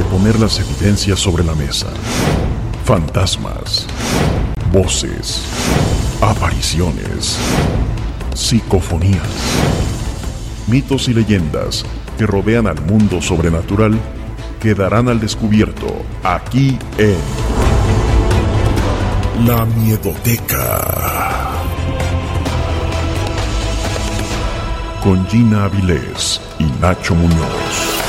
de 0.00 0.06
poner 0.06 0.40
las 0.40 0.58
evidencias 0.58 1.18
sobre 1.18 1.44
la 1.44 1.54
mesa. 1.54 1.88
Fantasmas, 2.86 3.86
voces, 4.72 5.42
apariciones, 6.22 7.36
psicofonías, 8.34 9.20
mitos 10.68 11.06
y 11.08 11.12
leyendas 11.12 11.84
que 12.16 12.24
rodean 12.24 12.66
al 12.66 12.80
mundo 12.80 13.20
sobrenatural 13.20 14.00
quedarán 14.58 15.10
al 15.10 15.20
descubierto 15.20 16.02
aquí 16.22 16.78
en 16.96 17.18
La 19.46 19.66
Miedoteca. 19.66 21.50
Con 25.02 25.26
Gina 25.26 25.64
Avilés 25.64 26.40
y 26.58 26.64
Nacho 26.80 27.14
Muñoz. 27.14 27.99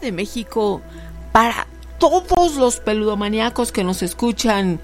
De 0.00 0.12
México, 0.12 0.80
para 1.32 1.66
todos 1.98 2.56
los 2.56 2.80
peludomaníacos 2.80 3.70
que 3.70 3.84
nos 3.84 4.02
escuchan 4.02 4.80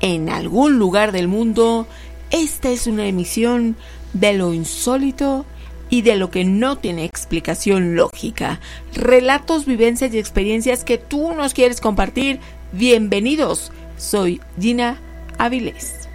en 0.00 0.28
algún 0.28 0.78
lugar 0.78 1.12
del 1.12 1.28
mundo, 1.28 1.86
esta 2.30 2.70
es 2.70 2.88
una 2.88 3.06
emisión 3.06 3.76
de 4.12 4.32
lo 4.32 4.52
insólito 4.52 5.46
y 5.88 6.02
de 6.02 6.16
lo 6.16 6.30
que 6.30 6.44
no 6.44 6.78
tiene 6.78 7.04
explicación 7.04 7.94
lógica. 7.94 8.60
Relatos, 8.92 9.66
vivencias 9.66 10.12
y 10.12 10.18
experiencias 10.18 10.82
que 10.82 10.98
tú 10.98 11.32
nos 11.34 11.54
quieres 11.54 11.80
compartir. 11.80 12.40
Bienvenidos. 12.72 13.70
Soy 13.96 14.40
Gina 14.60 14.98
Avilés. 15.38 16.08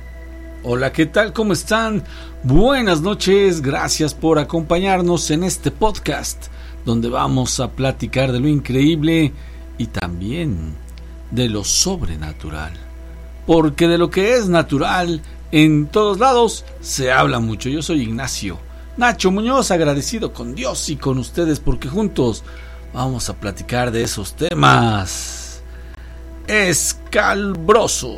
Hola, 0.63 0.91
¿qué 0.91 1.06
tal? 1.06 1.31
¿Cómo 1.31 1.53
están? 1.53 2.03
Buenas 2.44 3.01
noches, 3.01 3.61
gracias 3.61 4.13
por 4.13 4.40
acompañarnos 4.40 5.31
en 5.31 5.44
este 5.44 5.72
podcast 5.72 6.47
donde 6.85 7.09
vamos 7.09 7.59
a 7.59 7.71
platicar 7.71 8.31
de 8.31 8.39
lo 8.39 8.47
increíble 8.47 9.33
y 9.77 9.87
también 9.87 10.75
de 11.31 11.49
lo 11.49 11.63
sobrenatural. 11.63 12.73
Porque 13.45 13.87
de 13.87 13.97
lo 13.97 14.09
que 14.09 14.35
es 14.35 14.47
natural 14.47 15.21
en 15.51 15.87
todos 15.87 16.19
lados 16.19 16.65
se 16.81 17.11
habla 17.11 17.39
mucho. 17.39 17.69
Yo 17.69 17.81
soy 17.81 18.01
Ignacio 18.01 18.57
Nacho 18.97 19.31
Muñoz, 19.31 19.71
agradecido 19.71 20.33
con 20.33 20.53
Dios 20.53 20.89
y 20.89 20.97
con 20.97 21.17
ustedes 21.17 21.59
porque 21.59 21.87
juntos 21.87 22.43
vamos 22.93 23.29
a 23.29 23.33
platicar 23.33 23.89
de 23.91 24.03
esos 24.03 24.35
temas 24.35 25.63
escalbrosos. 26.47 28.11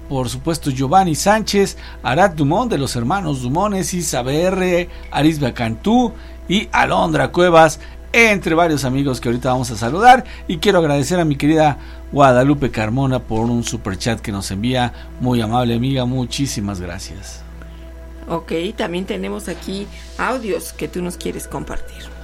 por 0.08 0.28
supuesto 0.28 0.70
Giovanni 0.70 1.14
Sánchez, 1.14 1.76
Arad 2.02 2.32
Dumont 2.32 2.70
de 2.70 2.78
los 2.78 2.94
hermanos 2.96 3.42
Dumones, 3.42 3.92
Isaber, 3.92 4.88
Arisba 5.10 5.52
Cantú 5.52 6.12
y 6.48 6.68
Alondra 6.72 7.32
Cuevas, 7.32 7.80
entre 8.12 8.54
varios 8.54 8.84
amigos 8.84 9.20
que 9.20 9.28
ahorita 9.28 9.50
vamos 9.50 9.70
a 9.70 9.76
saludar. 9.76 10.24
Y 10.48 10.58
quiero 10.58 10.78
agradecer 10.78 11.20
a 11.20 11.24
mi 11.24 11.36
querida 11.36 11.78
Guadalupe 12.12 12.70
Carmona 12.70 13.20
por 13.20 13.40
un 13.40 13.64
super 13.64 13.98
chat 13.98 14.20
que 14.20 14.32
nos 14.32 14.50
envía, 14.50 14.92
muy 15.20 15.40
amable 15.40 15.74
amiga, 15.74 16.04
muchísimas 16.04 16.80
gracias. 16.80 17.42
Ok, 18.28 18.52
también 18.76 19.06
tenemos 19.06 19.48
aquí 19.48 19.86
audios 20.18 20.72
que 20.72 20.88
tú 20.88 21.02
nos 21.02 21.16
quieres 21.16 21.46
compartir. 21.46 22.16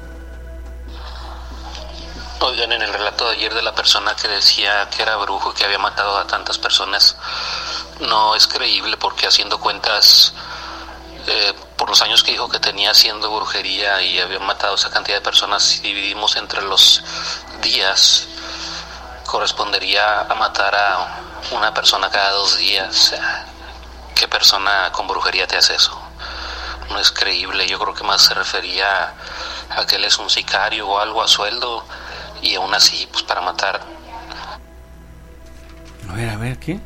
Oigan, 2.40 2.72
en 2.72 2.82
el 2.82 2.92
relato 2.92 3.28
de 3.28 3.36
ayer 3.36 3.54
de 3.54 3.62
la 3.62 3.72
persona 3.72 4.16
que 4.20 4.26
decía 4.26 4.88
que 4.90 5.02
era 5.02 5.16
brujo 5.16 5.52
y 5.52 5.54
que 5.54 5.64
había 5.64 5.78
matado 5.78 6.18
a 6.18 6.26
tantas 6.26 6.58
personas, 6.58 7.16
no 8.00 8.34
es 8.34 8.48
creíble 8.48 8.96
porque 8.96 9.28
haciendo 9.28 9.60
cuentas 9.60 10.34
eh, 11.26 11.54
por 11.76 11.88
los 11.88 12.00
años 12.02 12.22
que 12.22 12.32
dijo 12.32 12.48
que 12.48 12.58
tenía 12.60 12.90
haciendo 12.90 13.30
brujería 13.34 14.00
y 14.02 14.18
había 14.20 14.38
matado 14.38 14.74
esa 14.74 14.90
cantidad 14.90 15.16
de 15.18 15.22
personas, 15.22 15.62
si 15.62 15.80
dividimos 15.82 16.36
entre 16.36 16.62
los 16.62 17.02
días, 17.62 18.26
correspondería 19.26 20.20
a 20.22 20.34
matar 20.34 20.74
a 20.74 21.20
una 21.52 21.72
persona 21.74 22.10
cada 22.10 22.30
dos 22.32 22.56
días. 22.58 23.14
¿Qué 24.14 24.28
persona 24.28 24.90
con 24.92 25.06
brujería 25.08 25.46
te 25.46 25.56
hace 25.56 25.74
eso? 25.74 25.98
No 26.90 26.98
es 26.98 27.10
creíble. 27.10 27.66
Yo 27.66 27.78
creo 27.78 27.94
que 27.94 28.04
más 28.04 28.22
se 28.22 28.34
refería 28.34 29.14
a 29.70 29.86
que 29.86 29.96
él 29.96 30.04
es 30.04 30.18
un 30.18 30.28
sicario 30.28 30.86
o 30.88 30.98
algo 30.98 31.22
a 31.22 31.28
sueldo 31.28 31.84
y 32.42 32.54
aún 32.54 32.74
así, 32.74 33.08
pues 33.10 33.22
para 33.24 33.40
matar. 33.40 33.80
A 36.08 36.12
ver, 36.14 36.28
a 36.28 36.36
ver, 36.36 36.58
¿qué? 36.58 36.78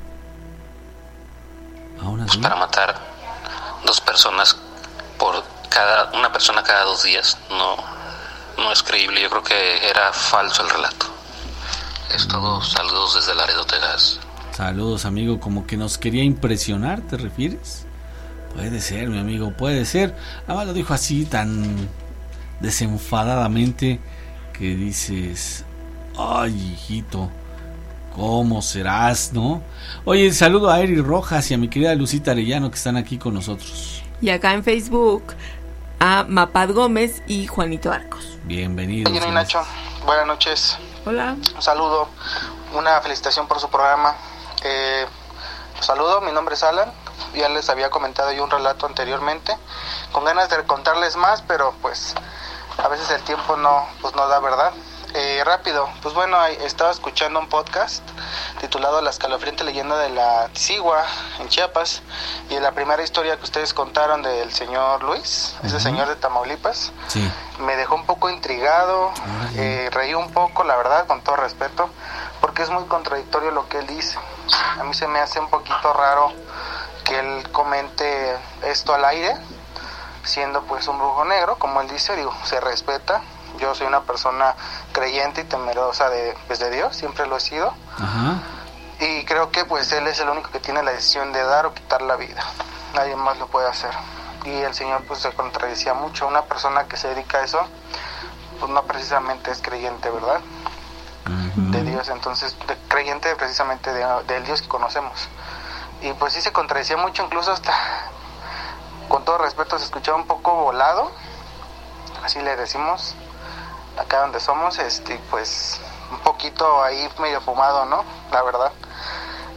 Aún 2.03 2.19
Pues 2.19 2.31
así. 2.33 2.39
para 2.39 2.57
matar 2.57 3.16
dos 3.87 4.01
personas 4.01 4.57
por 5.19 5.43
cada 5.71 6.11
una 6.13 6.33
persona 6.33 6.63
cada 6.63 6.85
dos 6.85 7.03
días 7.03 7.39
no 7.51 7.77
no 8.59 8.73
es 8.73 8.83
creíble. 8.83 9.23
Yo 9.23 9.31
creo 9.31 9.43
que 9.43 9.89
era 9.89 10.13
falso 10.13 10.63
el 10.63 10.71
relato. 10.71 11.07
Es 12.15 12.27
todo. 12.29 12.63
Saludos 12.63 13.15
desde 13.15 13.35
Laredo, 13.35 13.65
Texas. 13.65 14.21
Saludos, 14.53 15.05
amigo. 15.05 15.41
Como 15.41 15.67
que 15.67 15.77
nos 15.77 15.99
quería 15.99 16.23
impresionar, 16.25 17.01
¿te 17.03 17.17
refieres? 17.17 17.87
Puede 18.55 18.81
ser, 18.81 19.09
mi 19.09 19.19
amigo, 19.19 19.53
puede 19.53 19.85
ser. 19.85 20.17
Además 20.47 20.69
lo 20.69 20.73
dijo 20.73 20.95
así 20.95 21.27
tan 21.27 21.89
desenfadadamente 22.61 24.01
que 24.55 24.75
dices, 24.75 25.65
ay, 26.17 26.73
hijito, 26.73 27.31
¿cómo 28.15 28.63
serás, 28.63 29.33
no? 29.35 29.63
Oye, 30.09 30.33
saludo 30.33 30.71
a 30.71 30.79
Eri 30.79 31.01
Rojas 31.03 31.51
y 31.51 31.55
a 31.55 31.59
mi 31.59 31.69
querida 31.69 31.93
Lucita 31.97 32.31
Arellano 32.31 32.71
que 32.71 32.77
están 32.77 32.97
aquí 32.97 33.19
con 33.19 33.35
nosotros. 33.35 34.05
Y 34.21 34.31
acá 34.31 34.53
en 34.53 34.63
Facebook 34.63 35.35
a 35.99 36.25
Mapad 36.29 36.71
Gómez 36.71 37.25
y 37.27 37.49
Juanito 37.49 37.91
Arcos. 37.91 38.39
Bienvenidos. 38.45 39.13
Jenny 39.13 39.35
Nacho, 39.35 39.65
buenas 40.05 40.29
noches. 40.29 40.79
Hola. 41.05 41.37
Un 41.57 41.61
saludo, 41.61 42.09
una 42.73 43.01
felicitación 43.01 43.49
por 43.49 43.59
su 43.59 43.69
programa. 43.69 44.15
Eh, 44.63 45.07
saludo, 45.81 46.21
mi 46.21 46.31
nombre 46.31 46.55
es 46.55 46.63
Alan. 46.63 46.93
Ya 47.35 47.49
les 47.49 47.69
había 47.69 47.91
comentado 47.91 48.31
yo 48.31 48.45
un 48.45 48.51
relato 48.53 48.87
anteriormente, 48.87 49.57
con 50.13 50.25
ganas 50.25 50.49
de 50.51 50.63
contarles 50.67 51.17
más, 51.17 51.43
pero 51.49 51.75
pues 51.83 52.15
a 52.79 52.87
veces 52.87 53.11
el 53.11 53.23
tiempo 53.23 53.57
no, 53.57 53.85
pues 54.01 54.15
no 54.15 54.29
da 54.29 54.39
verdad. 54.39 54.73
Eh, 55.15 55.43
rápido, 55.45 55.89
pues 56.03 56.15
bueno, 56.15 56.45
estaba 56.45 56.91
escuchando 56.91 57.41
un 57.41 57.49
podcast 57.49 58.03
titulado 58.61 59.01
La 59.01 59.09
escalofriante 59.11 59.65
leyenda 59.65 59.97
de 59.97 60.11
la 60.11 60.49
Tizigua 60.49 61.05
en 61.39 61.49
Chiapas 61.49 62.03
y 62.51 62.59
la 62.61 62.73
primera 62.73 63.03
historia 63.03 63.37
que 63.39 63.45
ustedes 63.45 63.73
contaron 63.73 64.23
del 64.23 64.53
señor 64.53 65.03
Luis, 65.03 65.55
ese 65.63 65.81
señor 65.81 66.09
de 66.09 66.17
Tamaulipas, 66.17 66.93
Sí. 67.09 67.31
me 67.61 67.77
dejó 67.77 67.95
un 67.95 68.05
poco 68.05 68.29
intrigado, 68.29 69.11
eh, 69.55 69.89
reí 69.91 70.13
un 70.13 70.33
poco, 70.33 70.65
la 70.65 70.77
verdad, 70.77 71.07
con 71.07 71.23
todo 71.23 71.37
respeto, 71.37 71.89
porque 72.43 72.63
es 72.63 72.69
muy 72.71 72.85
contradictorio 72.85 73.51
lo 73.53 73.69
que 73.71 73.79
él 73.79 73.87
dice. 73.87 74.19
A 74.79 74.85
mí 74.85 74.93
se 74.93 75.07
me 75.09 75.19
hace 75.21 75.41
un 75.41 75.49
poquito 75.49 75.93
raro 75.95 76.33
que 77.05 77.19
él 77.19 77.51
comente 77.53 78.37
esto 78.65 78.93
al 78.93 79.05
aire, 79.07 79.35
siendo 80.25 80.63
pues 80.65 80.87
un 80.89 80.99
brujo 80.99 81.25
negro, 81.25 81.57
como 81.59 81.81
él 81.81 81.89
dice, 81.89 82.15
digo, 82.17 82.35
se 82.45 82.61
respeta. 82.61 83.23
Yo 83.59 83.75
soy 83.75 83.87
una 83.87 84.03
persona 84.03 84.55
creyente 84.93 85.43
y 85.43 85.45
temerosa 85.45 86.09
de, 86.11 86.37
pues, 86.47 86.59
de 86.59 86.71
Dios, 86.71 86.95
siempre 86.97 87.27
lo 87.27 87.37
he 87.37 87.41
sido. 87.41 87.73
Ajá. 87.99 88.41
Y 89.01 89.25
creo 89.27 89.51
que 89.51 89.65
pues 89.67 89.93
él 89.93 90.07
es 90.07 90.19
el 90.21 90.29
único 90.31 90.51
que 90.51 90.59
tiene 90.61 90.83
la 90.83 90.93
decisión 90.93 91.33
de 91.33 91.43
dar 91.45 91.67
o 91.67 91.75
quitar 91.75 92.01
la 92.03 92.17
vida. 92.17 92.43
Nadie 92.95 93.15
más 93.17 93.37
lo 93.39 93.47
puede 93.47 93.69
hacer. 93.69 93.91
Y 94.45 94.51
el 94.63 94.75
Señor 94.75 95.03
pues 95.07 95.21
se 95.21 95.33
contradecía 95.33 95.93
mucho. 95.93 96.27
Una 96.27 96.43
persona 96.43 96.85
que 96.85 96.97
se 96.97 97.09
dedica 97.09 97.39
a 97.39 97.45
eso, 97.45 97.61
pues 98.59 98.71
no 98.73 98.83
precisamente 98.85 99.51
es 99.51 99.61
creyente, 99.61 100.09
¿verdad? 100.11 100.41
De 101.57 101.83
Dios, 101.83 102.09
entonces, 102.09 102.57
de- 102.67 102.77
creyente 102.89 103.35
precisamente 103.37 103.93
de- 103.93 104.23
del 104.29 104.45
Dios 104.45 104.63
que 104.63 104.69
conocemos. 104.69 105.29
Y 106.01 106.13
pues 106.13 106.33
sí 106.33 106.41
se 106.41 106.53
contradecía 106.53 106.97
mucho, 106.97 107.25
incluso 107.25 107.51
hasta, 107.53 107.73
con 109.09 109.25
todo 109.25 109.39
respeto, 109.39 109.79
se 109.79 109.85
escuchaba 109.87 110.17
un 110.17 110.27
poco 110.27 110.55
volado, 110.55 111.11
así 112.25 112.41
le 112.41 112.55
decimos, 112.57 113.15
acá 113.97 114.21
donde 114.21 114.41
somos, 114.41 114.79
este, 114.79 115.19
pues 115.31 115.81
un 116.11 116.19
poquito 116.21 116.83
ahí 116.83 117.09
medio 117.19 117.41
fumado, 117.41 117.85
¿no? 117.87 118.05
La 118.31 118.43
verdad. 118.43 118.73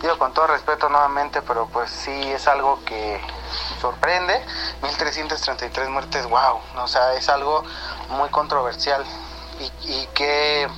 Digo 0.01 0.17
con 0.17 0.33
todo 0.33 0.47
respeto 0.47 0.87
nuevamente, 0.87 1.41
pero 1.41 1.67
pues 1.67 1.91
sí 1.91 2.31
es 2.31 2.47
algo 2.47 2.79
que 2.85 3.21
sorprende. 3.81 4.45
1333 4.81 5.89
muertes, 5.89 6.25
wow, 6.27 6.59
o 6.77 6.87
sea, 6.87 7.13
es 7.15 7.27
algo 7.27 7.63
muy 8.09 8.29
controversial. 8.29 9.03
Y, 9.59 9.65
y 9.91 10.09
qué, 10.13 10.69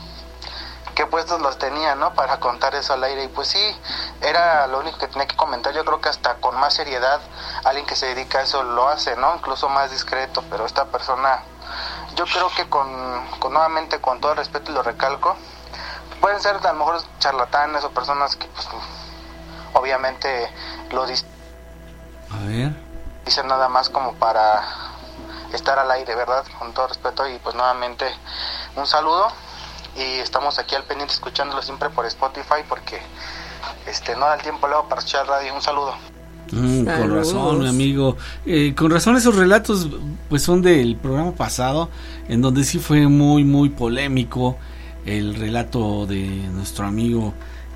qué 0.96 1.06
puestos 1.06 1.40
los 1.42 1.58
tenía, 1.60 1.94
¿no? 1.96 2.14
Para 2.16 2.40
contar 2.40 2.74
eso 2.76 2.94
al 2.94 3.04
aire. 3.04 3.26
Y 3.26 3.28
pues 3.28 3.48
sí, 3.48 3.80
era 4.22 4.66
lo 4.68 4.80
único 4.80 4.98
que 4.98 5.08
tenía 5.08 5.28
que 5.28 5.36
comentar. 5.36 5.74
Yo 5.74 5.86
creo 5.86 6.02
que 6.02 6.10
hasta 6.10 6.36
con 6.36 6.56
más 6.60 6.74
seriedad 6.74 7.22
alguien 7.64 7.86
que 7.86 7.96
se 7.96 8.08
dedica 8.08 8.40
a 8.40 8.42
eso 8.44 8.64
lo 8.64 8.88
hace, 8.88 9.16
¿no? 9.16 9.36
Incluso 9.36 9.70
más 9.70 9.92
discreto, 9.92 10.44
pero 10.50 10.66
esta 10.66 10.86
persona, 10.86 11.44
yo 12.16 12.26
creo 12.26 12.50
que 12.56 12.68
con, 12.70 12.88
con 13.40 13.54
nuevamente, 13.54 14.00
con 14.00 14.20
todo 14.20 14.32
el 14.32 14.38
respeto 14.38 14.72
y 14.72 14.74
lo 14.76 14.84
recalco, 14.84 15.36
pueden 16.20 16.40
ser 16.40 16.56
a 16.56 16.74
lo 16.74 16.80
mejor 16.80 17.02
charlatanes 17.20 17.84
o 17.84 17.92
personas 17.92 18.36
que 18.36 18.48
pues, 18.48 18.68
obviamente 19.74 20.52
lo 20.92 21.04
A 21.04 21.08
ver. 22.48 22.72
dicen 23.26 23.48
nada 23.48 23.70
más 23.70 23.90
como 23.90 24.14
para 24.16 24.64
estar 25.54 25.80
al 25.80 25.90
aire, 25.92 26.16
¿verdad? 26.16 26.46
Con 26.60 26.74
todo 26.74 26.88
respeto 26.88 27.28
y 27.28 27.38
pues 27.40 27.56
nuevamente 27.56 28.06
un 28.76 28.86
saludo 28.88 29.28
y 29.96 30.20
estamos 30.20 30.60
aquí 30.60 30.76
al 30.76 30.84
pendiente 30.84 31.14
escuchándolo 31.14 31.62
siempre 31.62 31.90
por 31.90 32.06
Spotify 32.06 32.64
porque 32.70 33.02
este 33.86 34.16
no 34.16 34.26
da 34.28 34.36
el 34.36 34.42
tiempo 34.42 34.68
luego 34.68 34.88
para 34.88 35.00
escuchar 35.00 35.28
radio. 35.28 35.54
Un 35.54 35.62
saludo. 35.62 36.11
Mm, 36.52 36.84
con 36.86 37.16
razón, 37.16 37.60
mi 37.60 37.68
amigo. 37.68 38.18
Eh, 38.46 38.74
con 38.76 38.92
razón 38.92 39.16
esos 39.16 39.36
relatos 39.36 39.90
pues 40.30 40.42
son 40.42 40.62
del 40.62 40.96
programa 40.96 41.34
pasado, 41.34 41.90
en 42.28 42.42
donde 42.42 42.64
sí 42.64 42.80
fue 42.80 43.08
muy, 43.08 43.44
muy 43.44 43.70
polémico 43.70 44.58
el 45.06 45.36
relato 45.36 46.06
de 46.06 46.26
nuestro 46.54 46.86
amigo 46.86 47.34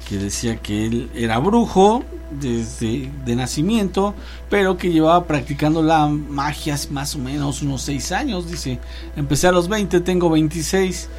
que 0.08 0.18
decía 0.18 0.58
que 0.58 0.86
él 0.86 1.10
era 1.16 1.40
brujo 1.40 2.04
desde 2.30 3.10
de 3.26 3.36
nacimiento, 3.36 4.14
pero 4.50 4.78
que 4.78 4.92
llevaba 4.92 5.26
practicando 5.26 5.82
la 5.82 6.08
magia 6.08 6.78
más 6.92 7.16
o 7.16 7.20
menos 7.20 7.62
unos 7.62 7.82
6 7.84 8.12
años, 8.12 8.50
dice. 8.50 8.80
Empecé 9.16 9.48
a 9.48 9.52
los 9.52 9.68
20, 9.68 10.02
tengo 10.02 10.30
26 10.30 11.10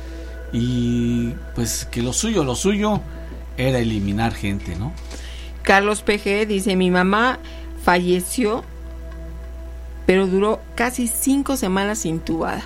y 0.53 1.31
pues 1.55 1.87
que 1.91 2.03
lo 2.03 2.13
suyo, 2.13 2.45
lo 2.45 2.55
suyo 2.55 3.01
era 3.57 3.79
eliminar 3.79 4.35
gente, 4.35 4.77
¿no? 4.77 4.93
Carlos 5.67 6.03
PG 6.03 6.47
dice, 6.47 6.77
mi 6.77 6.93
mamá 6.93 7.41
falleció, 7.83 8.63
pero 10.07 10.29
duró 10.29 10.61
casi 10.77 11.09
cinco 11.09 11.57
semanas 11.57 12.07
intubada. 12.07 12.63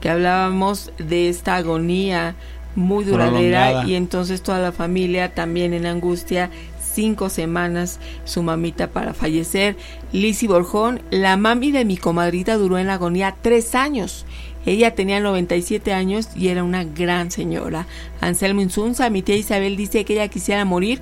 Que 0.00 0.08
hablábamos 0.08 0.92
de 0.98 1.28
esta 1.28 1.56
agonía 1.56 2.36
muy 2.76 3.04
duradera 3.04 3.64
Prolongada. 3.64 3.86
y 3.88 3.96
entonces 3.96 4.40
toda 4.40 4.60
la 4.60 4.70
familia 4.70 5.34
también 5.34 5.74
en 5.74 5.84
angustia, 5.84 6.48
cinco 6.80 7.28
semanas 7.28 7.98
su 8.24 8.44
mamita 8.44 8.86
para 8.86 9.14
fallecer. 9.14 9.76
Lizzy 10.12 10.46
Borjón, 10.46 11.02
la 11.10 11.36
mami 11.36 11.72
de 11.72 11.84
mi 11.84 11.96
comadrita 11.96 12.56
duró 12.56 12.78
en 12.78 12.86
la 12.86 12.94
agonía 12.94 13.34
tres 13.42 13.74
años. 13.74 14.24
Ella 14.64 14.94
tenía 14.94 15.18
97 15.18 15.92
años 15.92 16.28
y 16.36 16.48
era 16.48 16.62
una 16.62 16.84
gran 16.84 17.32
señora. 17.32 17.88
Anselmo 18.20 18.60
Insunza, 18.60 19.10
mi 19.10 19.22
tía 19.22 19.34
Isabel 19.34 19.76
dice 19.76 20.04
que 20.04 20.12
ella 20.12 20.28
quisiera 20.28 20.64
morir 20.64 21.00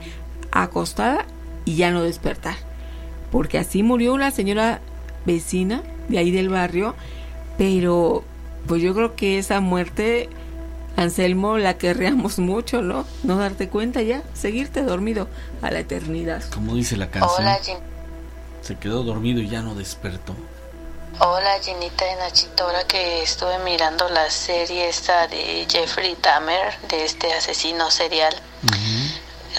acostada 0.63 1.25
y 1.65 1.77
ya 1.77 1.91
no 1.91 2.03
despertar. 2.03 2.57
Porque 3.31 3.59
así 3.59 3.83
murió 3.83 4.15
una 4.15 4.31
señora 4.31 4.81
vecina 5.25 5.83
de 6.09 6.19
ahí 6.19 6.31
del 6.31 6.49
barrio, 6.49 6.95
pero 7.59 8.25
pues 8.67 8.83
yo 8.83 8.95
creo 8.95 9.15
que 9.17 9.39
esa 9.39 9.61
muerte, 9.61 10.29
Anselmo, 10.97 11.59
la 11.59 11.77
querríamos 11.79 12.39
mucho, 12.41 12.83
¿no? 12.83 13.05
No 13.23 13.37
darte 13.37 13.69
cuenta 13.69 14.03
ya, 14.03 14.23
seguirte 14.35 14.83
dormido 14.83 15.29
a 15.63 15.71
la 15.71 15.81
eternidad. 15.81 16.43
Como 16.55 16.75
dice 16.75 16.97
la 16.97 17.11
canción. 17.11 17.33
Hola, 17.41 17.59
Gin- 17.63 17.79
Se 18.63 18.77
quedó 18.77 19.03
dormido 19.03 19.41
y 19.41 19.49
ya 19.49 19.63
no 19.63 19.75
despertó. 19.75 20.35
Hola 21.19 21.49
Ginita 21.63 22.05
y 22.13 22.17
Nachito, 22.19 22.65
ahora 22.65 22.87
que 22.87 23.23
estuve 23.23 23.59
mirando 23.65 24.07
la 24.11 24.29
serie 24.29 24.87
esta 24.91 25.27
de 25.29 25.67
Jeffrey 25.67 26.15
Dahmer, 26.23 26.75
de 26.91 27.07
este 27.07 27.33
asesino 27.33 27.91
serial, 27.91 28.35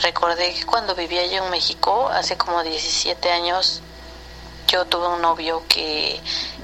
recordé 0.01 0.53
que 0.53 0.65
cuando 0.65 0.95
vivía 0.95 1.25
yo 1.27 1.43
en 1.45 1.49
México, 1.51 2.09
hace 2.09 2.37
como 2.37 2.63
17 2.63 3.31
años, 3.31 3.81
yo 4.67 4.85
tuve 4.85 5.07
un 5.07 5.21
novio 5.21 5.63
que 5.69 6.19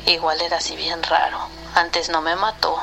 igual 0.07 0.41
era 0.41 0.57
así 0.57 0.75
bien 0.75 1.01
raro. 1.03 1.37
antes 1.75 2.09
no 2.09 2.21
me 2.21 2.35
mató. 2.35 2.77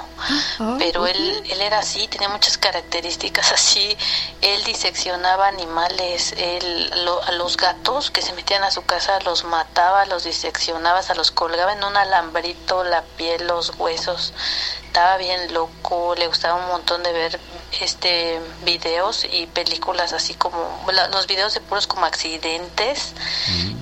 Ah, 0.59 0.75
Pero 0.81 1.03
ok. 1.03 1.11
él, 1.11 1.43
él 1.49 1.61
era 1.63 1.79
así, 1.79 2.09
tenía 2.09 2.29
muchas 2.29 2.59
características 2.59 3.53
así. 3.53 3.97
Él 4.41 4.65
diseccionaba 4.65 5.47
animales, 5.47 6.35
él, 6.37 6.91
lo- 7.05 7.23
a 7.23 7.31
los 7.33 7.57
gatos 7.57 8.11
que 8.11 8.21
se 8.21 8.33
metían 8.33 8.65
a 8.65 8.73
su 8.73 8.83
casa 8.85 9.21
los 9.21 9.45
mataba, 9.45 10.07
los 10.07 10.25
diseccionaba, 10.25 11.05
se 11.05 11.15
los 11.15 11.31
colgaba 11.31 11.73
en 11.73 11.85
un 11.85 11.97
alambrito, 11.97 12.83
la 12.83 13.03
piel, 13.03 13.47
los 13.47 13.79
huesos. 13.79 14.33
Estaba 14.91 15.19
bien 15.19 15.55
loco, 15.55 16.17
le 16.17 16.27
gustaba 16.27 16.57
un 16.57 16.67
montón 16.67 17.05
de 17.05 17.13
ver 17.13 17.39
este 17.81 18.41
videos 18.65 19.25
y 19.31 19.47
películas 19.47 20.13
así 20.13 20.35
como 20.35 20.85
la- 20.93 21.07
los 21.07 21.29
videos 21.29 21.55
de 21.55 21.61
puros 21.61 21.87
como 21.87 22.07
accidentes 22.07 23.13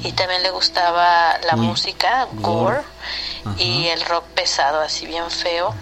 y 0.02 0.12
también 0.12 0.42
le 0.42 0.50
gustaba 0.50 1.38
la 1.46 1.54
Uy, 1.54 1.60
música 1.62 2.28
gore. 2.34 2.82
gore 3.46 3.56
y 3.56 3.86
el 3.86 4.02
rock 4.04 4.24
pesado 4.34 4.82
así 4.82 5.06
bien 5.06 5.30
feo 5.30 5.74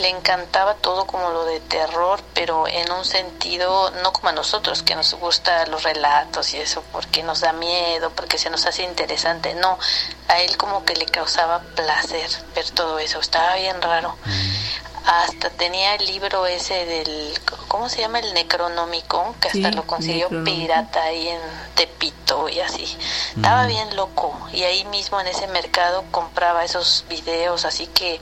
le 0.00 0.08
encantaba 0.08 0.74
todo 0.74 1.06
como 1.06 1.30
lo 1.30 1.44
de 1.44 1.60
terror, 1.60 2.20
pero 2.34 2.66
en 2.66 2.90
un 2.90 3.04
sentido 3.04 3.90
no 4.02 4.12
como 4.12 4.30
a 4.30 4.32
nosotros, 4.32 4.82
que 4.82 4.94
nos 4.94 5.14
gusta 5.14 5.66
los 5.66 5.82
relatos 5.82 6.54
y 6.54 6.58
eso, 6.58 6.82
porque 6.92 7.22
nos 7.22 7.40
da 7.40 7.52
miedo, 7.52 8.10
porque 8.10 8.38
se 8.38 8.50
nos 8.50 8.66
hace 8.66 8.82
interesante. 8.82 9.54
No, 9.54 9.78
a 10.28 10.40
él 10.40 10.56
como 10.56 10.84
que 10.84 10.94
le 10.94 11.06
causaba 11.06 11.60
placer 11.60 12.30
ver 12.54 12.68
todo 12.70 12.98
eso, 12.98 13.20
estaba 13.20 13.54
bien 13.56 13.80
raro. 13.82 14.16
Hasta 15.06 15.48
tenía 15.50 15.94
el 15.94 16.06
libro 16.06 16.46
ese 16.46 16.84
del, 16.84 17.38
¿cómo 17.68 17.88
se 17.88 18.00
llama? 18.00 18.18
El 18.18 18.34
Necronomicon, 18.34 19.34
que 19.34 19.48
hasta 19.48 19.70
Sí, 19.70 19.76
lo 19.76 19.86
consiguió 19.86 20.28
pirata 20.44 21.02
ahí 21.02 21.28
en 21.28 21.40
Tepito 21.74 22.48
y 22.48 22.60
así. 22.60 22.84
Estaba 23.34 23.66
bien 23.66 23.96
loco 23.96 24.38
y 24.52 24.62
ahí 24.64 24.84
mismo 24.86 25.20
en 25.20 25.26
ese 25.26 25.46
mercado 25.46 26.04
compraba 26.10 26.64
esos 26.64 27.04
videos, 27.08 27.64
así 27.64 27.86
que 27.86 28.20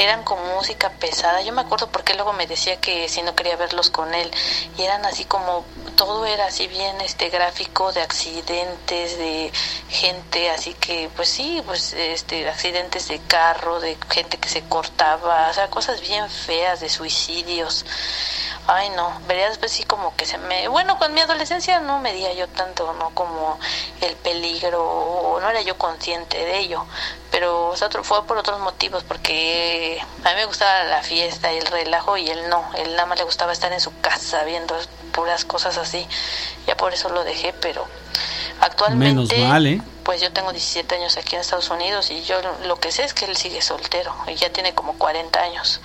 eran 0.00 0.22
con 0.24 0.38
música 0.54 0.90
pesada. 0.90 1.42
Yo 1.42 1.52
me 1.52 1.62
acuerdo 1.62 1.88
porque 1.90 2.14
luego 2.14 2.32
me 2.32 2.46
decía 2.46 2.80
que 2.80 3.08
si 3.08 3.22
no 3.22 3.34
quería 3.34 3.56
verlos 3.56 3.90
con 3.90 4.14
él 4.14 4.30
y 4.78 4.82
eran 4.82 5.04
así 5.04 5.24
como 5.24 5.64
todo 5.96 6.24
era 6.24 6.46
así 6.46 6.66
bien 6.66 7.00
este 7.00 7.28
gráfico 7.28 7.92
de 7.92 8.00
accidentes 8.00 9.18
de 9.18 9.52
gente, 9.90 10.50
así 10.50 10.74
que 10.74 11.10
pues 11.14 11.28
sí, 11.28 11.62
pues 11.66 11.92
este 11.92 12.48
accidentes 12.48 13.08
de 13.08 13.18
carro, 13.20 13.80
de 13.80 13.98
gente 14.08 14.38
que 14.38 14.48
se 14.48 14.62
cortaba, 14.62 15.48
o 15.50 15.52
sea, 15.52 15.68
cosas 15.68 16.00
bien 16.00 16.28
feas 16.30 16.80
de 16.80 16.88
suicidios. 16.88 17.84
Ay, 18.66 18.88
no, 18.90 19.20
vería 19.26 19.48
después 19.48 19.72
sí 19.72 19.82
como 19.84 20.14
que 20.14 20.26
se 20.26 20.38
me... 20.38 20.68
Bueno, 20.68 20.96
con 20.98 21.12
mi 21.12 21.20
adolescencia 21.20 21.80
no 21.80 21.98
medía 21.98 22.32
yo 22.34 22.46
tanto, 22.48 22.92
¿no? 22.92 23.10
Como 23.10 23.58
el 24.00 24.14
peligro, 24.16 24.84
o 24.84 25.40
no 25.40 25.48
era 25.48 25.60
yo 25.62 25.76
consciente 25.76 26.38
de 26.38 26.58
ello, 26.58 26.84
pero 27.30 27.70
o 27.70 28.04
fue 28.04 28.24
por 28.26 28.36
otros 28.38 28.60
motivos, 28.60 29.02
porque 29.04 29.89
a 29.98 30.30
mí 30.30 30.34
me 30.36 30.44
gustaba 30.44 30.84
la 30.84 31.02
fiesta 31.02 31.52
y 31.52 31.58
el 31.58 31.66
relajo 31.66 32.16
y 32.16 32.28
él 32.28 32.48
no, 32.48 32.70
él 32.76 32.90
nada 32.92 33.06
más 33.06 33.18
le 33.18 33.24
gustaba 33.24 33.52
estar 33.52 33.72
en 33.72 33.80
su 33.80 33.98
casa 34.00 34.44
viendo 34.44 34.76
puras 35.12 35.44
cosas 35.44 35.76
así, 35.78 36.06
ya 36.66 36.76
por 36.76 36.92
eso 36.92 37.08
lo 37.08 37.24
dejé, 37.24 37.52
pero 37.52 37.86
actualmente... 38.60 39.36
Menos 39.36 39.48
mal, 39.50 39.66
¿eh? 39.66 39.82
Pues 40.04 40.20
yo 40.20 40.32
tengo 40.32 40.50
17 40.50 40.94
años 40.96 41.16
aquí 41.18 41.36
en 41.36 41.42
Estados 41.42 41.70
Unidos 41.70 42.10
y 42.10 42.22
yo 42.22 42.36
lo 42.66 42.80
que 42.80 42.90
sé 42.90 43.04
es 43.04 43.14
que 43.14 43.26
él 43.26 43.36
sigue 43.36 43.62
soltero 43.62 44.14
y 44.26 44.34
ya 44.34 44.50
tiene 44.50 44.74
como 44.74 44.94
40 44.94 45.40
años. 45.40 45.80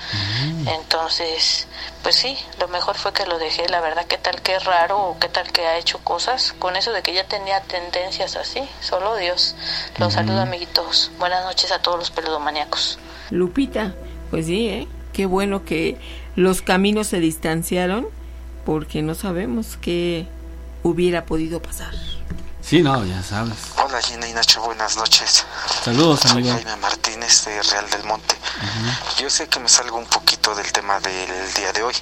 Entonces, 0.65 1.67
pues 2.01 2.15
sí, 2.15 2.37
lo 2.59 2.67
mejor 2.69 2.95
fue 2.97 3.13
que 3.13 3.25
lo 3.25 3.37
dejé, 3.37 3.67
la 3.69 3.81
verdad, 3.81 4.05
qué 4.05 4.17
tal 4.17 4.41
que 4.41 4.55
es 4.55 4.63
raro 4.63 4.99
o 4.99 5.19
qué 5.19 5.27
tal 5.27 5.51
que 5.51 5.67
ha 5.67 5.77
hecho 5.77 5.99
cosas 5.99 6.53
con 6.57 6.75
eso 6.75 6.91
de 6.91 7.03
que 7.03 7.13
ya 7.13 7.25
tenía 7.25 7.61
tendencias 7.61 8.35
así, 8.35 8.67
solo 8.81 9.15
Dios. 9.15 9.53
Los 9.97 10.13
saludo 10.13 10.41
amiguitos. 10.41 11.11
Buenas 11.19 11.43
noches 11.43 11.71
a 11.71 11.79
todos 11.79 11.99
los 11.99 12.09
peludomaníacos. 12.09 12.97
Lupita, 13.31 13.95
pues 14.29 14.45
sí, 14.45 14.67
¿eh? 14.67 14.87
Qué 15.13 15.25
bueno 15.25 15.63
que 15.63 15.97
los 16.35 16.61
caminos 16.61 17.07
se 17.07 17.19
distanciaron 17.19 18.07
porque 18.65 19.01
no 19.01 19.15
sabemos 19.15 19.77
qué 19.79 20.27
hubiera 20.83 21.25
podido 21.25 21.61
pasar. 21.61 21.93
Sí, 22.61 22.81
no, 22.81 23.05
ya 23.05 23.21
sabes. 23.21 23.57
Hola 23.77 24.01
Gina 24.01 24.27
y 24.27 24.33
Nacho, 24.33 24.61
buenas 24.61 24.97
noches. 24.97 25.45
Saludos, 25.83 26.21
Soy 26.21 26.31
amigo. 26.31 26.51
Jaime 26.51 26.75
Martínez 26.77 27.45
de 27.45 27.61
Real 27.61 27.89
del 27.91 28.03
Monte. 28.05 28.35
Yo 29.19 29.29
sé 29.29 29.47
que 29.47 29.59
me 29.59 29.69
salgo 29.69 29.97
un 29.97 30.05
poquito 30.07 30.55
del 30.55 30.71
tema 30.71 30.99
del 30.99 31.53
día 31.53 31.71
de 31.73 31.83
hoy 31.83 31.93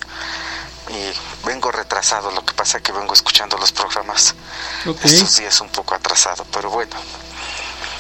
y 0.89 1.45
vengo 1.47 1.71
retrasado, 1.71 2.31
lo 2.31 2.45
que 2.45 2.53
pasa 2.53 2.77
es 2.77 2.83
que 2.83 2.91
vengo 2.93 3.13
escuchando 3.13 3.57
los 3.57 3.71
programas 3.71 4.35
estos 5.03 5.37
días 5.37 5.59
un 5.61 5.69
poco 5.69 5.95
atrasado, 5.95 6.45
pero 6.51 6.69
bueno. 6.69 6.95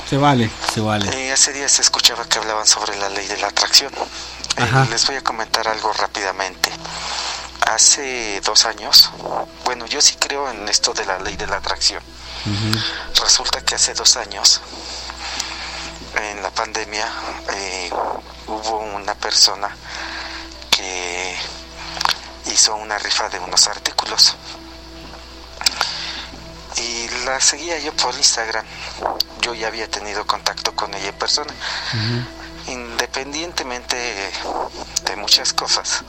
Se 0.09 0.17
vale, 0.17 0.49
se 0.73 0.81
vale. 0.81 1.09
Eh, 1.27 1.31
hace 1.31 1.53
días 1.53 1.71
se 1.71 1.81
escuchaba 1.81 2.25
que 2.25 2.37
hablaban 2.37 2.65
sobre 2.65 2.95
la 2.97 3.09
ley 3.09 3.27
de 3.27 3.37
la 3.37 3.47
atracción. 3.47 3.91
Eh, 4.57 4.85
les 4.89 5.07
voy 5.07 5.15
a 5.15 5.21
comentar 5.21 5.67
algo 5.67 5.91
rápidamente. 5.93 6.71
Hace 7.65 8.41
dos 8.41 8.65
años, 8.65 9.09
bueno, 9.65 9.85
yo 9.85 10.01
sí 10.01 10.15
creo 10.19 10.49
en 10.49 10.67
esto 10.67 10.93
de 10.93 11.05
la 11.05 11.17
ley 11.19 11.35
de 11.37 11.47
la 11.47 11.57
atracción. 11.57 12.03
Resulta 13.21 13.61
que 13.61 13.75
hace 13.75 13.93
dos 13.93 14.17
años, 14.17 14.61
en 16.15 16.43
la 16.43 16.51
pandemia, 16.51 17.09
eh, 17.53 17.89
hubo 18.47 18.79
una 18.79 19.15
persona 19.15 19.75
que 20.69 21.37
hizo 22.47 22.75
una 22.75 22.99
rifa 22.99 23.29
de 23.29 23.39
unos 23.39 23.67
artículos. 23.67 24.35
Y 26.77 27.07
la 27.25 27.39
seguía 27.39 27.79
yo 27.79 27.93
por 27.93 28.15
Instagram. 28.15 28.65
Yo 29.41 29.53
ya 29.53 29.67
había 29.67 29.89
tenido 29.89 30.25
contacto 30.25 30.75
con 30.75 30.93
ella 30.93 31.09
en 31.09 31.15
persona. 31.15 31.53
Independientemente 32.67 34.31
de 35.03 35.15
muchas 35.17 35.53
cosas, 35.53 36.03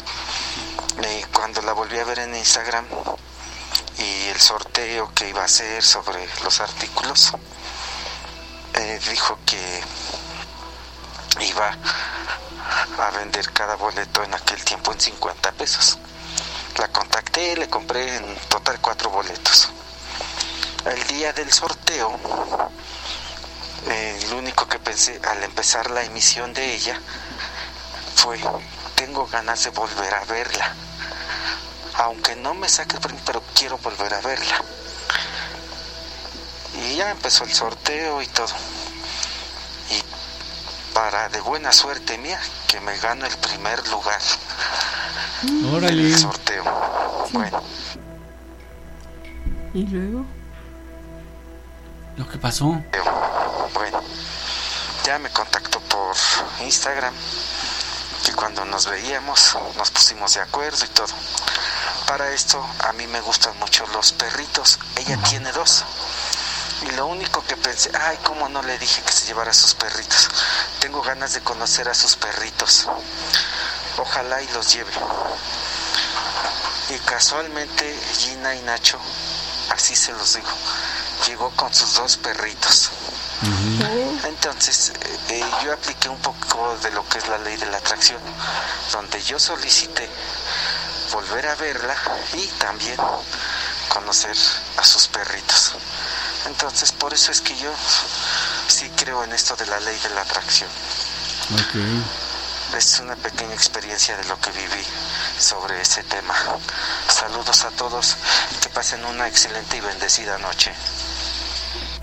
eh, 1.03 1.25
cuando 1.33 1.61
la 1.63 1.73
volví 1.73 1.99
a 1.99 2.05
ver 2.05 2.21
en 2.21 2.35
Instagram 2.35 2.87
y 3.99 4.29
el 4.29 4.41
sorteo 4.41 5.13
que 5.15 5.29
iba 5.29 5.43
a 5.43 5.47
hacer 5.47 5.83
sobre 5.83 6.29
los 6.43 6.61
artículos, 6.61 7.33
eh, 8.75 9.01
dijo 9.11 9.39
que 9.45 9.83
iba 11.41 11.77
a 12.99 13.11
vender 13.11 13.53
cada 13.53 13.77
boleto 13.77 14.23
en 14.23 14.35
aquel 14.35 14.63
tiempo 14.65 14.93
en 14.93 15.01
50 15.01 15.53
pesos. 15.53 15.99
La 16.79 16.89
contacté, 16.89 17.57
le 17.57 17.69
compré 17.69 18.17
en 18.17 18.37
total 18.49 18.81
cuatro 18.81 19.11
boletos. 19.11 19.71
El 20.87 21.03
día 21.07 21.33
del 21.33 21.51
sorteo, 21.51 22.19
eh, 23.89 24.27
lo 24.31 24.39
único 24.39 24.67
que 24.69 24.79
pensé 24.79 25.21
al 25.27 25.43
empezar 25.43 25.91
la 25.91 26.05
emisión 26.05 26.53
de 26.53 26.75
ella 26.75 27.01
fue, 28.17 28.39
tengo 28.95 29.27
ganas 29.27 29.65
de 29.65 29.71
volver 29.71 30.15
a 30.15 30.25
verla. 30.25 30.75
Aunque 31.97 32.37
no 32.37 32.55
me 32.55 32.69
saque 32.69 32.97
el 32.97 33.01
premio, 33.03 33.23
pero 33.25 33.43
quiero 33.55 33.79
volver 33.79 34.13
a 34.13 34.21
verla. 34.21 34.57
Y 36.75 36.97
ya 36.97 37.11
empezó 37.11 37.45
el 37.45 37.53
sorteo 37.53 38.21
y 38.21 38.27
todo. 38.27 38.53
Y 39.91 40.03
para 40.93 41.29
de 41.31 41.41
buena 41.41 41.73
suerte 41.73 42.19
mía, 42.19 42.41
que 42.67 42.81
me 42.81 42.97
gano 42.99 43.25
el 43.27 43.37
primer 43.39 43.87
lugar 43.89 44.21
en 45.45 45.75
Órale. 45.75 46.03
el 46.09 46.19
sorteo. 46.19 46.65
Bueno, 47.33 47.63
¿Y 49.73 49.87
luego? 49.87 50.25
Lo 52.17 52.29
que 52.29 52.39
pasó. 52.39 52.81
bueno, 53.75 54.01
ya 55.05 55.19
me 55.19 55.31
contactó 55.31 55.81
por 55.81 56.15
Instagram 56.61 57.13
y 58.29 58.33
cuando 58.33 58.65
nos 58.65 58.87
veíamos 58.89 59.57
nos 59.77 59.91
pusimos 59.91 60.35
de 60.35 60.41
acuerdo 60.41 60.85
y 60.85 60.89
todo. 60.89 61.13
Para 62.07 62.31
esto 62.31 62.65
a 62.87 62.93
mí 62.93 63.07
me 63.09 63.21
gustan 63.21 63.59
mucho 63.59 63.85
los 63.89 64.13
perritos. 64.13 64.79
Ella 64.97 65.17
tiene 65.29 65.51
dos. 65.53 65.85
Y 66.83 66.91
lo 66.93 67.07
único 67.07 67.43
que 67.45 67.57
pensé, 67.57 67.91
ay, 67.99 68.19
cómo 68.23 68.49
no 68.49 68.63
le 68.63 68.79
dije 68.79 69.03
que 69.03 69.13
se 69.13 69.27
llevara 69.27 69.51
a 69.51 69.55
sus 69.55 69.75
perritos. 69.75 70.29
Tengo 70.81 71.03
ganas 71.03 71.33
de 71.33 71.41
conocer 71.41 71.89
a 71.89 71.95
sus 71.95 72.15
perritos. 72.15 72.87
Ojalá 73.99 74.41
y 74.43 74.49
los 74.49 74.73
lleve. 74.73 74.93
Y 76.91 76.99
casualmente 77.01 77.99
Gina 78.19 78.55
y 78.55 78.63
Nacho, 78.63 78.99
así 79.71 79.97
se 79.97 80.13
los 80.13 80.35
digo, 80.35 80.49
llegó 81.27 81.51
con 81.51 81.73
sus 81.73 81.95
dos 81.95 82.17
perritos. 82.17 82.91
Entonces, 84.25 84.91
eh, 84.91 85.19
eh, 85.31 85.45
yo 85.65 85.73
apliqué 85.73 86.09
un 86.09 86.19
poco 86.21 86.77
de 86.83 86.91
lo 86.93 87.07
que 87.09 87.19
es 87.19 87.29
la 87.29 87.39
ley 87.39 87.57
de 87.57 87.67
la 87.67 87.79
atracción, 87.79 88.21
donde 88.93 89.23
yo 89.23 89.39
solicité 89.39 90.09
volver 91.13 91.47
a 91.47 91.55
verla 91.57 91.97
y 92.33 92.47
también 92.59 92.97
conocer 93.89 94.37
a 94.77 94.85
sus 94.85 95.09
perritos. 95.09 95.73
Entonces, 96.47 96.93
por 96.93 97.13
eso 97.13 97.33
es 97.33 97.41
que 97.41 97.57
yo 97.57 97.71
sí 98.69 98.91
creo 98.97 99.25
en 99.25 99.33
esto 99.33 99.57
de 99.57 99.67
la 99.67 99.81
ley 99.81 99.99
de 99.99 100.11
la 100.11 100.23
atracción. 100.23 100.69
Ok. 101.55 102.77
Es 102.77 102.99
una 103.01 103.15
pequeña 103.15 103.55
experiencia 103.55 104.17
de 104.17 104.25
lo 104.25 104.41
que 104.41 104.51
viví 104.51 104.85
sobre 105.39 105.81
ese 105.81 106.03
tema. 106.05 106.35
Saludos 107.09 107.65
a 107.65 107.71
todos, 107.71 108.17
que 108.61 108.69
pasen 108.71 109.05
una 109.05 109.29
excelente 109.29 109.77
y 109.77 109.81
bendecida 109.81 110.39
noche. 110.39 110.73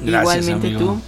Gracias, 0.02 0.44
Igualmente 0.44 0.68
amigo. 0.68 0.94
tú. 0.94 1.02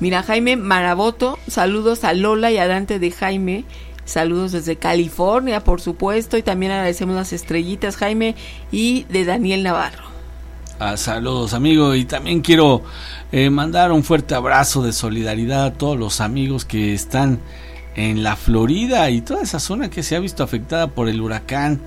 Mira, 0.00 0.22
Jaime 0.22 0.56
Maraboto, 0.56 1.38
saludos 1.46 2.04
a 2.04 2.12
Lola 2.12 2.50
y 2.50 2.58
a 2.58 2.66
Dante 2.66 2.98
de 2.98 3.10
Jaime. 3.10 3.64
Saludos 4.04 4.52
desde 4.52 4.76
California, 4.76 5.62
por 5.62 5.80
supuesto, 5.80 6.36
y 6.36 6.42
también 6.42 6.72
agradecemos 6.72 7.14
las 7.14 7.32
estrellitas, 7.32 7.96
Jaime, 7.96 8.34
y 8.72 9.04
de 9.04 9.24
Daniel 9.24 9.62
Navarro. 9.62 10.04
Ah, 10.80 10.96
saludos, 10.96 11.54
amigo, 11.54 11.94
y 11.94 12.04
también 12.04 12.40
quiero 12.40 12.82
eh, 13.30 13.48
mandar 13.50 13.92
un 13.92 14.02
fuerte 14.02 14.34
abrazo 14.34 14.82
de 14.82 14.92
solidaridad 14.92 15.64
a 15.66 15.72
todos 15.74 15.96
los 15.96 16.20
amigos 16.20 16.64
que 16.64 16.92
están 16.92 17.38
en 17.94 18.24
la 18.24 18.34
Florida 18.34 19.08
y 19.10 19.20
toda 19.20 19.42
esa 19.42 19.60
zona 19.60 19.90
que 19.90 20.02
se 20.02 20.16
ha 20.16 20.18
visto 20.18 20.42
afectada 20.42 20.88
por 20.88 21.08
el 21.08 21.20
huracán. 21.20 21.80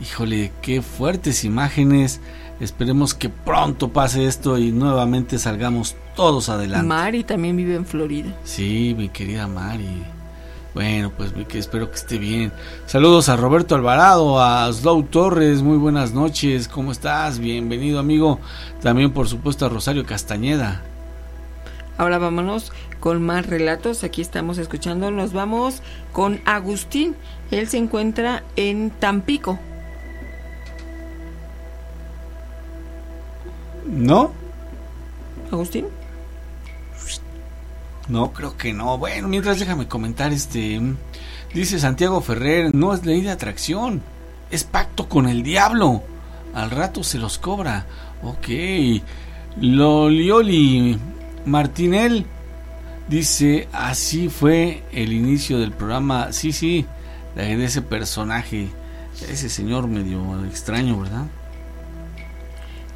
Híjole, 0.00 0.50
qué 0.62 0.82
fuertes 0.82 1.44
imágenes. 1.44 2.20
Esperemos 2.62 3.12
que 3.12 3.28
pronto 3.28 3.88
pase 3.88 4.24
esto 4.24 4.56
y 4.56 4.70
nuevamente 4.70 5.36
salgamos 5.36 5.96
todos 6.14 6.48
adelante. 6.48 6.86
Mari 6.86 7.24
también 7.24 7.56
vive 7.56 7.74
en 7.74 7.84
Florida. 7.84 8.32
Sí, 8.44 8.94
mi 8.96 9.08
querida 9.08 9.48
Mari. 9.48 10.04
Bueno, 10.72 11.10
pues 11.10 11.32
que 11.48 11.58
espero 11.58 11.90
que 11.90 11.96
esté 11.96 12.18
bien. 12.18 12.52
Saludos 12.86 13.28
a 13.28 13.34
Roberto 13.34 13.74
Alvarado, 13.74 14.40
a 14.40 14.72
Slow 14.72 15.02
Torres, 15.02 15.60
muy 15.60 15.76
buenas 15.76 16.12
noches, 16.12 16.68
¿cómo 16.68 16.92
estás? 16.92 17.40
Bienvenido 17.40 17.98
amigo. 17.98 18.38
También 18.80 19.10
por 19.10 19.26
supuesto 19.26 19.66
a 19.66 19.68
Rosario 19.68 20.06
Castañeda. 20.06 20.82
Ahora 21.98 22.18
vámonos 22.18 22.72
con 23.00 23.20
más 23.26 23.44
relatos, 23.44 24.04
aquí 24.04 24.22
estamos 24.22 24.58
escuchando, 24.58 25.10
nos 25.10 25.32
vamos 25.32 25.82
con 26.12 26.40
Agustín, 26.44 27.16
él 27.50 27.66
se 27.66 27.78
encuentra 27.78 28.44
en 28.54 28.90
Tampico. 28.90 29.58
¿No? 33.86 34.32
Agustín. 35.50 35.86
No, 38.08 38.32
creo 38.32 38.56
que 38.56 38.72
no. 38.72 38.98
Bueno, 38.98 39.28
mientras 39.28 39.58
déjame 39.58 39.88
comentar 39.88 40.32
este. 40.32 40.80
Dice 41.54 41.78
Santiago 41.78 42.20
Ferrer, 42.20 42.74
no 42.74 42.94
es 42.94 43.04
ley 43.04 43.20
de 43.20 43.30
atracción, 43.30 44.02
es 44.50 44.64
pacto 44.64 45.08
con 45.08 45.28
el 45.28 45.42
diablo. 45.42 46.02
Al 46.54 46.70
rato 46.70 47.04
se 47.04 47.18
los 47.18 47.38
cobra. 47.38 47.86
Ok. 48.22 48.48
Lolioli 49.60 50.98
Martinel 51.44 52.26
dice, 53.08 53.68
así 53.72 54.28
fue 54.28 54.82
el 54.92 55.12
inicio 55.12 55.58
del 55.58 55.72
programa. 55.72 56.32
Sí, 56.32 56.52
sí, 56.52 56.86
de 57.34 57.64
ese 57.64 57.82
personaje. 57.82 58.68
Ese 59.28 59.48
señor 59.48 59.88
medio 59.88 60.44
extraño, 60.46 61.00
¿verdad? 61.00 61.26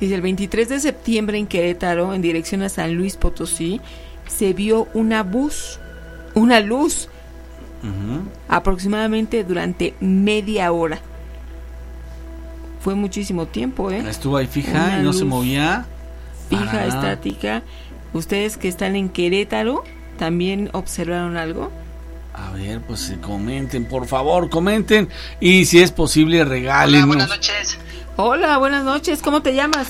Dice, 0.00 0.15
el 0.15 0.21
23 0.23 0.69
de 0.69 0.81
septiembre 0.81 1.38
en 1.38 1.47
Querétaro, 1.47 2.12
en 2.12 2.23
dirección 2.23 2.62
a 2.62 2.69
San 2.69 2.95
Luis 2.95 3.17
Potosí, 3.17 3.81
se 4.26 4.53
vio 4.53 4.88
una 4.93 5.23
bus, 5.23 5.79
una 6.35 6.61
luz, 6.61 7.09
aproximadamente 8.49 9.45
durante 9.45 9.95
media 10.00 10.73
hora. 10.73 10.99
Fue 12.81 12.95
muchísimo 12.95 13.47
tiempo, 13.47 13.91
¿eh? 13.91 14.05
Estuvo 14.09 14.37
ahí 14.37 14.47
fija 14.47 14.99
y 15.00 15.03
no 15.03 15.12
se 15.12 15.25
movía. 15.25 15.87
Fija, 16.49 16.87
estática. 16.87 17.62
Ustedes 18.12 18.57
que 18.57 18.69
están 18.69 18.97
en 18.97 19.09
Querétaro, 19.09 19.83
¿también 20.19 20.71
observaron 20.73 21.37
algo? 21.37 21.71
A 22.37 22.50
ver, 22.50 22.83
pues 22.83 23.12
comenten, 23.23 23.88
por 23.88 24.07
favor, 24.07 24.50
comenten. 24.50 25.11
Y 25.40 25.64
si 25.64 25.83
es 25.83 25.90
posible, 25.90 26.45
regalen. 26.45 27.05
Hola, 27.05 27.07
buenas 27.07 27.28
noches. 27.28 27.78
Hola, 28.16 28.59
buenas 28.59 28.85
noches. 28.85 29.23
¿Cómo 29.23 29.43
te 29.43 29.55
llamas? 29.55 29.88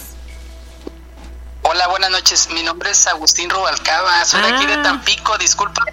Hola, 1.63 1.89
buenas 1.89 2.11
noches. 2.11 2.49
Mi 2.55 2.63
nombre 2.63 2.91
es 2.91 3.07
Agustín 3.09 3.51
Rubalcaba. 3.51 4.25
Soy 4.25 4.41
de 4.43 4.49
aquí 4.49 4.67
de 4.67 4.75
ah. 4.75 4.83
Tampico. 4.83 5.37
Discúlpame. 5.39 5.91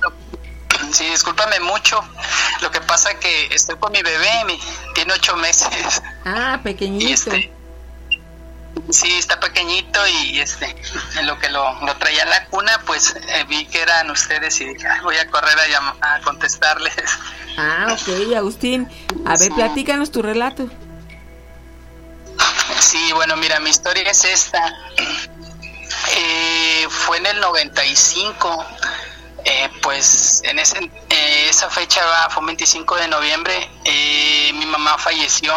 Sí, 0.91 1.05
discúlpame 1.05 1.60
mucho. 1.62 2.00
Lo 2.62 2.69
que 2.69 2.81
pasa 2.81 3.17
que 3.19 3.48
estoy 3.48 3.75
con 3.77 3.91
mi 3.91 4.03
bebé. 4.03 4.29
tiene 4.93 5.13
ocho 5.13 5.36
meses. 5.38 6.01
Ah, 6.24 6.60
pequeñito. 6.63 7.12
Este, 7.12 7.51
sí, 8.89 9.12
está 9.18 9.39
pequeñito 9.39 10.00
y 10.08 10.39
este, 10.39 10.75
en 11.18 11.27
lo 11.27 11.38
que 11.39 11.50
lo, 11.50 11.80
lo 11.86 11.96
traía 11.98 12.24
a 12.24 12.27
la 12.27 12.46
cuna, 12.48 12.82
pues 12.86 13.15
eh, 13.15 13.46
vi 13.48 13.65
que 13.65 13.82
eran 13.82 14.10
ustedes 14.12 14.60
y 14.62 14.65
dije, 14.65 14.88
voy 15.03 15.18
a 15.18 15.30
correr 15.30 15.58
a, 16.01 16.15
a 16.15 16.22
contestarles. 16.22 16.94
Ah, 17.58 17.88
ok, 17.92 18.36
Agustín. 18.36 18.89
A 19.25 19.38
ver, 19.38 19.51
platícanos 19.51 20.12
tu 20.12 20.22
relato. 20.22 20.68
Sí, 22.79 23.12
bueno, 23.14 23.38
mira, 23.38 23.59
mi 23.59 23.70
historia 23.70 24.03
es 24.09 24.25
esta. 24.25 24.59
Eh, 26.16 26.86
fue 26.90 27.18
en 27.18 27.25
el 27.27 27.40
95, 27.40 28.66
eh, 29.46 29.70
pues 29.81 30.42
en 30.44 30.57
ese, 30.59 30.79
eh, 31.09 31.48
esa 31.50 31.70
fecha 31.70 32.01
fue 32.29 32.46
25 32.46 32.96
de 32.96 33.07
noviembre, 33.07 33.70
eh, 33.83 34.51
mi 34.53 34.66
mamá 34.66 34.98
falleció. 34.98 35.53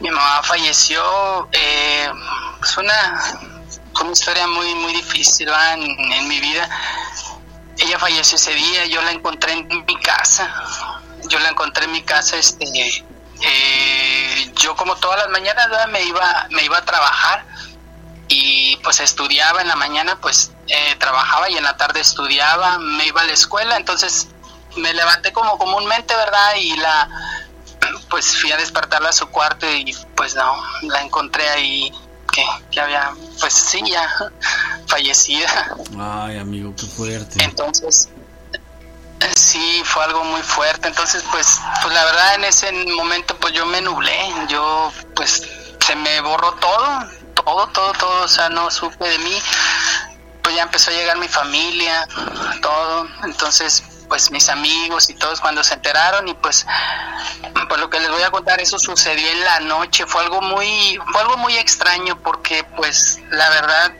Mi 0.00 0.10
mamá 0.10 0.42
falleció, 0.42 1.48
es 1.52 2.76
una, 2.76 3.22
una 4.00 4.12
historia 4.12 4.46
muy 4.46 4.74
muy 4.74 4.92
difícil 4.94 5.48
en, 5.74 6.28
mi 6.28 6.40
vida. 6.40 6.68
Ella 7.78 7.98
falleció 7.98 8.36
ese 8.36 8.54
día, 8.54 8.86
yo 8.86 9.02
la 9.02 9.12
encontré 9.12 9.52
en 9.52 9.84
mi 9.86 9.96
casa. 10.00 10.52
Yo 11.28 11.38
la 11.38 11.50
encontré 11.50 11.84
en 11.84 11.92
mi 11.92 12.02
casa, 12.02 12.36
este, 12.36 12.66
yo 14.54 14.74
como 14.74 14.96
todas 14.96 15.18
las 15.18 15.28
mañanas 15.28 15.68
me 15.88 16.02
iba 16.02 16.46
me 16.50 16.62
iba 16.62 16.78
a 16.78 16.84
trabajar 16.84 17.44
y 18.28 18.76
pues 18.76 19.00
estudiaba 19.00 19.60
en 19.60 19.68
la 19.68 19.76
mañana, 19.76 20.18
pues 20.20 20.52
eh, 20.68 20.96
trabajaba 20.98 21.50
y 21.50 21.56
en 21.56 21.64
la 21.64 21.76
tarde 21.76 22.00
estudiaba, 22.00 22.78
me 22.78 23.06
iba 23.06 23.20
a 23.20 23.24
la 23.24 23.32
escuela, 23.32 23.76
entonces 23.76 24.28
me 24.76 24.94
levanté 24.94 25.32
como 25.32 25.58
comúnmente, 25.58 26.14
¿verdad? 26.14 26.54
Y 26.56 26.76
la, 26.76 27.08
pues 28.10 28.36
fui 28.36 28.52
a 28.52 28.56
despertarla 28.56 29.08
a 29.10 29.12
su 29.12 29.28
cuarto 29.28 29.66
y 29.70 29.96
pues 30.16 30.34
no, 30.34 30.52
la 30.82 31.00
encontré 31.00 31.48
ahí 31.48 31.92
que, 32.32 32.44
que 32.70 32.80
había, 32.80 33.12
pues 33.40 33.54
sí, 33.54 33.82
ya 33.88 34.08
fallecida. 34.86 35.76
Ay, 35.98 36.38
amigo, 36.38 36.74
qué 36.76 36.86
fuerte. 36.86 37.42
Entonces, 37.42 38.08
sí, 39.34 39.82
fue 39.84 40.04
algo 40.04 40.24
muy 40.24 40.42
fuerte, 40.42 40.88
entonces 40.88 41.24
pues, 41.30 41.58
pues 41.82 41.94
la 41.94 42.04
verdad 42.04 42.34
en 42.34 42.44
ese 42.44 42.72
momento 42.72 43.36
pues 43.36 43.54
yo 43.54 43.64
me 43.66 43.80
nublé, 43.80 44.18
yo 44.48 44.92
pues 45.14 45.42
se 45.84 45.96
me 45.96 46.20
borró 46.20 46.52
todo, 46.54 47.06
todo, 47.34 47.66
todo, 47.68 47.92
todo, 47.92 48.24
o 48.24 48.28
sea, 48.28 48.48
no 48.48 48.70
supe 48.70 49.08
de 49.08 49.18
mí. 49.18 49.42
Pues 50.42 50.56
ya 50.56 50.62
empezó 50.62 50.90
a 50.90 50.94
llegar 50.94 51.18
mi 51.18 51.28
familia, 51.28 52.08
todo, 52.62 53.06
entonces 53.24 53.84
pues 54.10 54.32
mis 54.32 54.48
amigos 54.48 55.08
y 55.08 55.14
todos 55.14 55.40
cuando 55.40 55.62
se 55.62 55.74
enteraron 55.74 56.26
y 56.26 56.34
pues 56.34 56.66
pues 57.68 57.80
lo 57.80 57.88
que 57.88 58.00
les 58.00 58.10
voy 58.10 58.22
a 58.22 58.30
contar 58.32 58.60
eso 58.60 58.76
sucedió 58.76 59.30
en 59.30 59.40
la 59.44 59.60
noche. 59.60 60.04
Fue 60.04 60.20
algo 60.22 60.42
muy 60.42 60.98
fue 61.12 61.20
algo 61.20 61.36
muy 61.36 61.56
extraño 61.56 62.18
porque 62.20 62.64
pues 62.76 63.20
la 63.30 63.48
verdad 63.50 63.92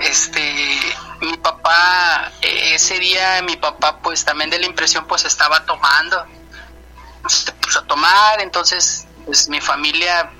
este 0.00 0.76
mi 1.20 1.36
papá 1.36 2.32
e-, 2.42 2.74
ese 2.74 2.98
día 2.98 3.40
mi 3.42 3.56
papá 3.56 4.00
pues 4.00 4.24
también 4.24 4.50
de 4.50 4.58
la 4.58 4.66
impresión 4.66 5.06
pues 5.06 5.24
estaba 5.24 5.64
tomando. 5.64 6.26
Se 7.28 7.52
puso 7.52 7.78
a 7.78 7.86
tomar 7.86 8.40
entonces 8.40 9.06
pues 9.24 9.48
mi 9.48 9.60
familia 9.60 10.32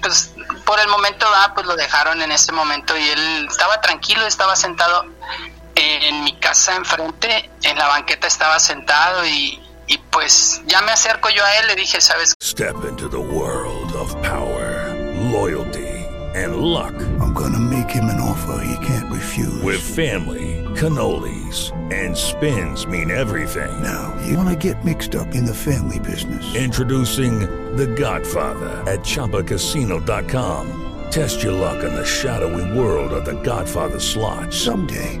pues 0.00 0.30
por 0.64 0.78
el 0.78 0.86
momento 0.86 1.26
ah, 1.34 1.50
pues 1.54 1.66
lo 1.66 1.74
dejaron 1.74 2.22
en 2.22 2.30
ese 2.30 2.52
momento 2.52 2.96
y 2.96 3.08
él 3.08 3.48
estaba 3.50 3.80
tranquilo, 3.80 4.24
estaba 4.28 4.54
sentado 4.54 5.17
en 5.88 6.24
mi 6.24 6.34
casa 6.34 6.76
enfrente, 6.76 7.50
en 7.62 7.78
la 7.78 7.88
banqueta 7.88 8.26
estaba 8.26 8.58
sentado 8.58 9.26
y, 9.26 9.60
y 9.86 9.98
pues 10.10 10.62
ya 10.66 10.82
me 10.82 10.92
acerco 10.92 11.30
yo 11.30 11.44
a 11.44 11.56
él, 11.58 11.66
le 11.68 11.76
dije, 11.76 12.00
¿sabes? 12.00 12.34
Step 12.42 12.76
into 12.88 13.08
the 13.08 13.16
world 13.18 13.92
of 13.94 14.14
power, 14.22 14.94
loyalty 15.32 15.98
and 16.34 16.56
luck. 16.56 16.94
I'm 17.20 17.32
gonna 17.32 17.58
make 17.58 17.90
him 17.90 18.04
an 18.04 18.20
offer 18.20 18.62
he 18.64 18.86
can't 18.86 19.12
refuse. 19.12 19.62
With 19.62 19.80
family, 19.80 20.64
cannolis 20.76 21.72
and 21.92 22.16
spins 22.16 22.86
mean 22.86 23.10
everything. 23.10 23.82
Now, 23.82 24.16
you 24.26 24.36
wanna 24.36 24.56
get 24.56 24.84
mixed 24.84 25.14
up 25.14 25.34
in 25.34 25.44
the 25.44 25.54
family 25.54 25.98
business. 25.98 26.54
Introducing 26.54 27.40
The 27.76 27.86
Godfather 27.86 28.84
at 28.86 29.00
ChumbaCasino.com. 29.00 30.84
Test 31.10 31.42
your 31.42 31.52
luck 31.52 31.82
in 31.82 31.94
the 31.94 32.04
shadowy 32.04 32.78
world 32.78 33.12
of 33.12 33.24
The 33.24 33.40
Godfather 33.42 33.98
slot. 33.98 34.52
Someday, 34.52 35.20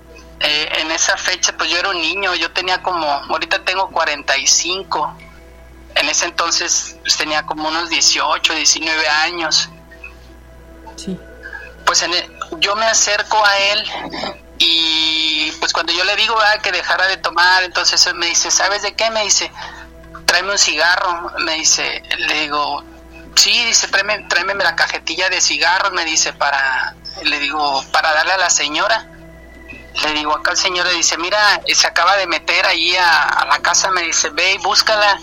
eh, 0.43 0.69
en 0.79 0.91
esa 0.91 1.17
fecha, 1.17 1.53
pues 1.57 1.69
yo 1.69 1.77
era 1.77 1.89
un 1.89 2.01
niño, 2.01 2.33
yo 2.35 2.51
tenía 2.51 2.81
como, 2.81 3.05
ahorita 3.07 3.63
tengo 3.63 3.89
45, 3.89 5.17
en 5.95 6.09
ese 6.09 6.25
entonces 6.25 6.95
pues 7.01 7.17
tenía 7.17 7.45
como 7.45 7.67
unos 7.67 7.89
18, 7.89 8.53
19 8.53 9.07
años. 9.07 9.69
Sí. 10.95 11.17
Pues 11.85 12.01
en 12.03 12.13
el- 12.13 12.31
yo 12.59 12.75
me 12.75 12.85
acerco 12.85 13.43
a 13.45 13.57
él 13.57 13.85
y 14.57 15.51
pues 15.59 15.73
cuando 15.73 15.91
yo 15.93 16.03
le 16.03 16.15
digo 16.15 16.35
ah, 16.39 16.59
que 16.61 16.71
dejara 16.71 17.07
de 17.07 17.17
tomar, 17.17 17.63
entonces 17.63 18.05
él 18.05 18.15
me 18.15 18.27
dice, 18.27 18.51
¿sabes 18.51 18.81
de 18.83 18.93
qué? 18.95 19.09
Me 19.09 19.23
dice, 19.23 19.51
tráeme 20.25 20.51
un 20.51 20.57
cigarro, 20.57 21.31
me 21.39 21.55
dice, 21.55 22.03
le 22.17 22.41
digo, 22.41 22.83
sí, 23.35 23.65
dice, 23.65 23.87
tráeme, 23.87 24.19
tráeme 24.29 24.53
la 24.55 24.75
cajetilla 24.75 25.29
de 25.29 25.41
cigarros, 25.41 25.91
me 25.93 26.05
dice, 26.05 26.33
para, 26.33 26.95
le 27.23 27.39
digo, 27.39 27.83
para 27.91 28.13
darle 28.13 28.33
a 28.33 28.37
la 28.37 28.49
señora. 28.49 29.07
Le 30.03 30.13
digo, 30.13 30.35
acá 30.35 30.51
el 30.51 30.57
señor 30.57 30.85
le 30.87 30.93
dice, 30.93 31.17
mira, 31.17 31.61
eh, 31.65 31.75
se 31.75 31.87
acaba 31.87 32.15
de 32.17 32.27
meter 32.27 32.65
ahí 32.65 32.95
a, 32.95 33.23
a 33.23 33.45
la 33.45 33.59
casa, 33.59 33.91
me 33.91 34.03
dice, 34.03 34.29
ve 34.29 34.53
y 34.53 34.57
búscala, 34.59 35.19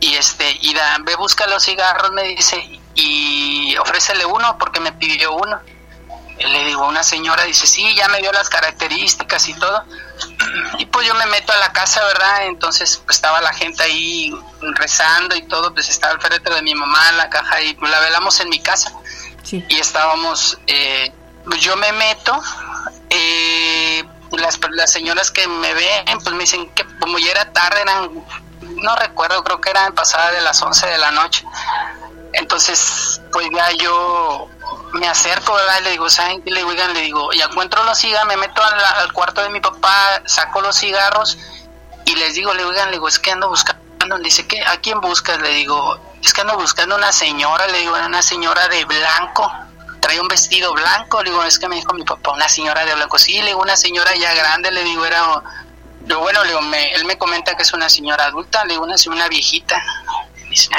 y 0.00 0.14
este, 0.14 0.56
y 0.60 0.74
da, 0.74 0.98
ve, 1.02 1.14
busca 1.16 1.46
los 1.46 1.62
cigarros, 1.64 2.10
me 2.12 2.22
dice, 2.24 2.80
y 2.94 3.76
ofrécele 3.76 4.24
uno, 4.24 4.56
porque 4.58 4.80
me 4.80 4.92
pidió 4.92 5.32
uno. 5.32 5.60
Le 6.38 6.64
digo, 6.64 6.86
una 6.86 7.02
señora 7.02 7.44
dice, 7.44 7.66
sí, 7.66 7.94
ya 7.94 8.08
me 8.08 8.18
dio 8.18 8.32
las 8.32 8.48
características 8.48 9.48
y 9.48 9.54
todo. 9.54 9.84
Y 10.78 10.86
pues 10.86 11.06
yo 11.06 11.14
me 11.14 11.26
meto 11.26 11.52
a 11.52 11.58
la 11.58 11.72
casa, 11.72 12.02
¿verdad? 12.06 12.46
Entonces 12.46 13.02
pues 13.04 13.16
estaba 13.16 13.40
la 13.42 13.52
gente 13.52 13.82
ahí 13.82 14.32
rezando 14.60 15.36
y 15.36 15.42
todo, 15.42 15.74
pues 15.74 15.90
estaba 15.90 16.14
el 16.14 16.20
féretro 16.20 16.54
de 16.54 16.62
mi 16.62 16.74
mamá 16.74 17.10
en 17.10 17.18
la 17.18 17.28
caja 17.28 17.60
y 17.60 17.76
la 17.76 18.00
velamos 18.00 18.40
en 18.40 18.48
mi 18.48 18.60
casa. 18.60 18.90
Y 19.52 19.78
estábamos, 19.78 20.58
eh, 20.66 21.12
pues, 21.44 21.60
yo 21.60 21.76
me 21.76 21.92
meto, 21.92 22.40
eh, 23.10 23.59
las, 24.38 24.58
las 24.70 24.92
señoras 24.92 25.30
que 25.30 25.46
me 25.48 25.74
ven, 25.74 26.04
pues 26.22 26.34
me 26.34 26.40
dicen 26.40 26.68
que 26.70 26.84
como 26.98 27.18
ya 27.18 27.30
era 27.32 27.52
tarde, 27.52 27.80
eran, 27.82 28.24
no 28.60 28.96
recuerdo, 28.96 29.42
creo 29.42 29.60
que 29.60 29.70
eran 29.70 29.94
pasadas 29.94 30.32
de 30.32 30.40
las 30.40 30.60
11 30.62 30.86
de 30.86 30.98
la 30.98 31.10
noche. 31.10 31.44
Entonces, 32.32 33.20
pues 33.32 33.48
ya 33.52 33.70
yo 33.72 34.48
me 34.92 35.08
acerco, 35.08 35.54
¿verdad? 35.54 35.80
Y 35.80 35.84
le 35.84 35.90
digo, 35.90 36.08
¿saben? 36.08 36.42
Le 36.44 36.60
digo, 36.60 36.72
le 36.72 37.00
digo, 37.00 37.32
ya 37.32 37.46
encuentro 37.46 37.82
los 37.84 37.98
cigarros, 37.98 38.28
me 38.28 38.36
meto 38.36 38.62
al, 38.62 39.12
cuarto 39.12 39.42
de 39.42 39.50
mi 39.50 39.60
papá, 39.60 40.22
saco 40.26 40.60
los 40.60 40.76
cigarros 40.76 41.38
y 42.04 42.14
les 42.16 42.34
digo, 42.34 42.52
le 42.54 42.62
digo, 42.62 42.72
le 42.72 42.92
digo, 42.92 43.08
es 43.08 43.18
que 43.18 43.32
ando 43.32 43.48
buscando. 43.48 43.80
Dice, 44.22 44.46
¿qué? 44.46 44.60
¿A 44.62 44.80
quién 44.80 45.00
buscas? 45.00 45.40
Le 45.40 45.50
digo, 45.50 46.00
es 46.22 46.32
que 46.32 46.40
ando 46.40 46.56
buscando 46.56 46.96
una 46.96 47.12
señora, 47.12 47.66
le 47.68 47.78
digo, 47.78 47.94
una 47.94 48.22
señora 48.22 48.66
de 48.68 48.84
blanco, 48.84 49.52
trae 50.00 50.20
un 50.20 50.28
vestido 50.28 50.72
blanco, 50.72 51.22
le 51.22 51.30
digo, 51.30 51.42
es 51.44 51.58
que 51.58 51.68
me 51.68 51.76
dijo 51.76 51.92
mi 51.94 52.04
papá, 52.04 52.32
una 52.32 52.48
señora 52.48 52.84
de 52.84 52.94
blanco, 52.94 53.18
sí, 53.18 53.40
le 53.40 53.48
digo, 53.48 53.60
una 53.60 53.76
señora 53.76 54.14
ya 54.16 54.34
grande, 54.34 54.70
le 54.70 54.82
digo, 54.84 55.04
era, 55.04 55.42
lo 56.06 56.20
bueno, 56.20 56.42
le 56.42 56.48
digo, 56.50 56.62
me- 56.62 56.92
él 56.94 57.04
me 57.04 57.16
comenta 57.18 57.56
que 57.56 57.62
es 57.62 57.72
una 57.72 57.88
señora 57.88 58.24
adulta, 58.26 58.64
le 58.64 58.74
digo, 58.74 58.84
una, 58.84 58.96
una 59.06 59.28
viejita, 59.28 59.82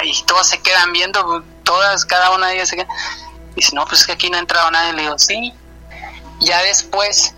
y 0.04 0.24
todos 0.24 0.48
se 0.48 0.62
quedan 0.62 0.92
viendo, 0.92 1.44
todas, 1.64 2.04
cada 2.06 2.32
una 2.32 2.48
de 2.48 2.56
ellas 2.56 2.70
se 2.70 2.76
queda. 2.76 2.88
Dice, 3.56 3.74
no, 3.76 3.86
pues 3.86 4.02
es 4.02 4.08
que 4.08 4.14
aquí 4.14 4.30
no 4.30 4.36
ha 4.38 4.40
entrado 4.42 4.70
nadie. 4.72 4.94
Le 4.94 5.04
digo, 5.04 5.18
sí. 5.18 5.54
Ya 6.42 6.62
después, 6.64 7.34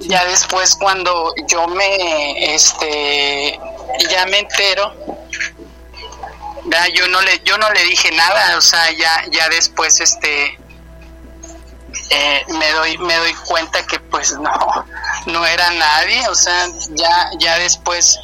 ya 0.00 0.24
después 0.24 0.74
cuando 0.76 1.32
yo 1.48 1.66
me, 1.68 2.54
este, 2.54 3.58
ya 4.10 4.26
me 4.26 4.40
entero, 4.40 4.94
ya 6.72 6.88
yo 6.88 7.06
no 7.08 7.20
le, 7.20 7.40
yo 7.44 7.58
no 7.58 7.70
le 7.70 7.84
dije 7.84 8.10
nada, 8.12 8.56
o 8.56 8.60
sea, 8.62 8.90
ya, 8.92 9.24
ya 9.30 9.48
después, 9.50 10.00
este, 10.00 10.58
eh, 12.10 12.44
me 12.48 12.70
doy, 12.70 12.96
me 12.98 13.14
doy 13.16 13.34
cuenta 13.46 13.86
que 13.86 13.98
pues 14.00 14.32
no, 14.38 14.86
no 15.26 15.46
era 15.46 15.70
nadie, 15.72 16.26
o 16.28 16.34
sea, 16.34 16.66
ya, 16.90 17.30
ya 17.38 17.58
después 17.58 18.18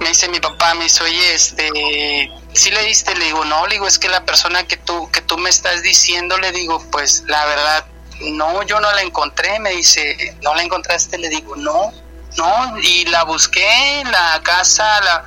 me 0.00 0.08
dice 0.08 0.28
mi 0.28 0.40
papá, 0.40 0.74
me 0.74 0.84
dice, 0.84 1.04
oye, 1.04 1.34
este, 1.34 2.30
si 2.52 2.70
le 2.70 2.84
diste, 2.84 3.14
le 3.14 3.26
digo, 3.26 3.44
no, 3.44 3.66
le 3.66 3.76
digo, 3.76 3.86
es 3.86 3.98
que 3.98 4.08
la 4.08 4.24
persona 4.24 4.66
que 4.66 4.76
tú, 4.76 5.10
que 5.10 5.22
tú 5.22 5.38
me 5.38 5.48
estás 5.48 5.82
diciendo, 5.82 6.36
le 6.36 6.52
digo, 6.52 6.84
pues 6.90 7.24
la 7.26 7.46
verdad, 7.46 7.86
no, 8.20 8.62
yo 8.64 8.78
no 8.78 8.92
la 8.92 9.00
encontré, 9.02 9.58
me 9.58 9.70
dice, 9.70 10.36
¿no 10.42 10.54
la 10.54 10.62
encontraste? 10.62 11.16
Le 11.18 11.28
digo, 11.30 11.56
no, 11.56 11.92
no, 12.36 12.78
y 12.80 13.06
la 13.06 13.24
busqué 13.24 14.02
la 14.10 14.40
casa, 14.42 15.00
la, 15.00 15.24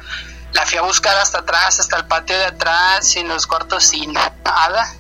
la 0.56 0.66
fui 0.66 0.78
a 0.78 0.84
buscar 0.84 1.16
hasta 1.18 1.40
atrás, 1.40 1.82
hasta 1.82 1.98
el 1.98 2.06
patio 2.06 2.38
de 2.38 2.46
atrás, 2.46 3.14
en 3.18 3.28
los 3.28 3.46
cuartos 3.46 3.84
sin 3.84 4.14
nada. 4.14 4.94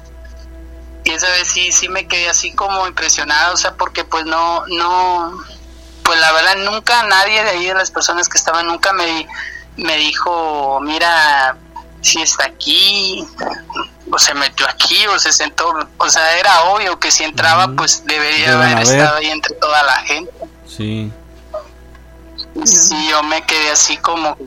Y 1.06 1.12
esa 1.12 1.30
vez 1.30 1.48
sí, 1.48 1.72
sí 1.72 1.88
me 1.88 2.08
quedé 2.10 2.28
así 2.30 2.52
como 2.54 2.86
impresionado, 2.88 3.54
o 3.54 3.58
sea, 3.58 3.74
porque 3.76 4.04
pues 4.04 4.26
no, 4.26 4.65
no, 4.68 5.32
pues 6.04 6.20
la 6.20 6.32
verdad 6.34 6.58
nunca 6.58 7.04
nadie 7.04 7.41
de 7.41 7.50
ahí 7.52 7.65
de 7.68 7.74
las 7.74 7.89
personas 7.89 8.28
que 8.28 8.38
estaban 8.38 8.68
nunca 8.68 8.91
me, 8.91 9.28
me 9.78 9.96
dijo, 9.96 10.80
mira, 10.82 11.56
si 12.02 12.22
está 12.22 12.46
aquí, 12.48 13.26
o 14.12 14.20
se 14.20 14.34
metió 14.34 14.68
aquí, 14.68 15.08
o 15.08 15.18
se 15.20 15.32
sentó, 15.32 15.74
o 15.98 16.10
sea, 16.10 16.38
era 16.38 16.63
obvio 16.65 17.00
que 17.00 17.12
si 17.12 17.24
entraba, 17.24 17.70
pues 17.78 18.06
debería 18.06 18.52
Deben 18.52 18.74
haber. 18.74 18.84
estado 18.84 19.15
ahí 19.18 19.30
entre 19.30 19.56
toda 19.56 19.84
la 19.84 19.96
gente. 20.02 20.32
Sí. 20.68 21.13
Sí, 22.65 23.08
yo 23.10 23.24
me 23.24 23.41
quedé 23.46 23.72
así 23.72 23.96
como, 23.98 24.38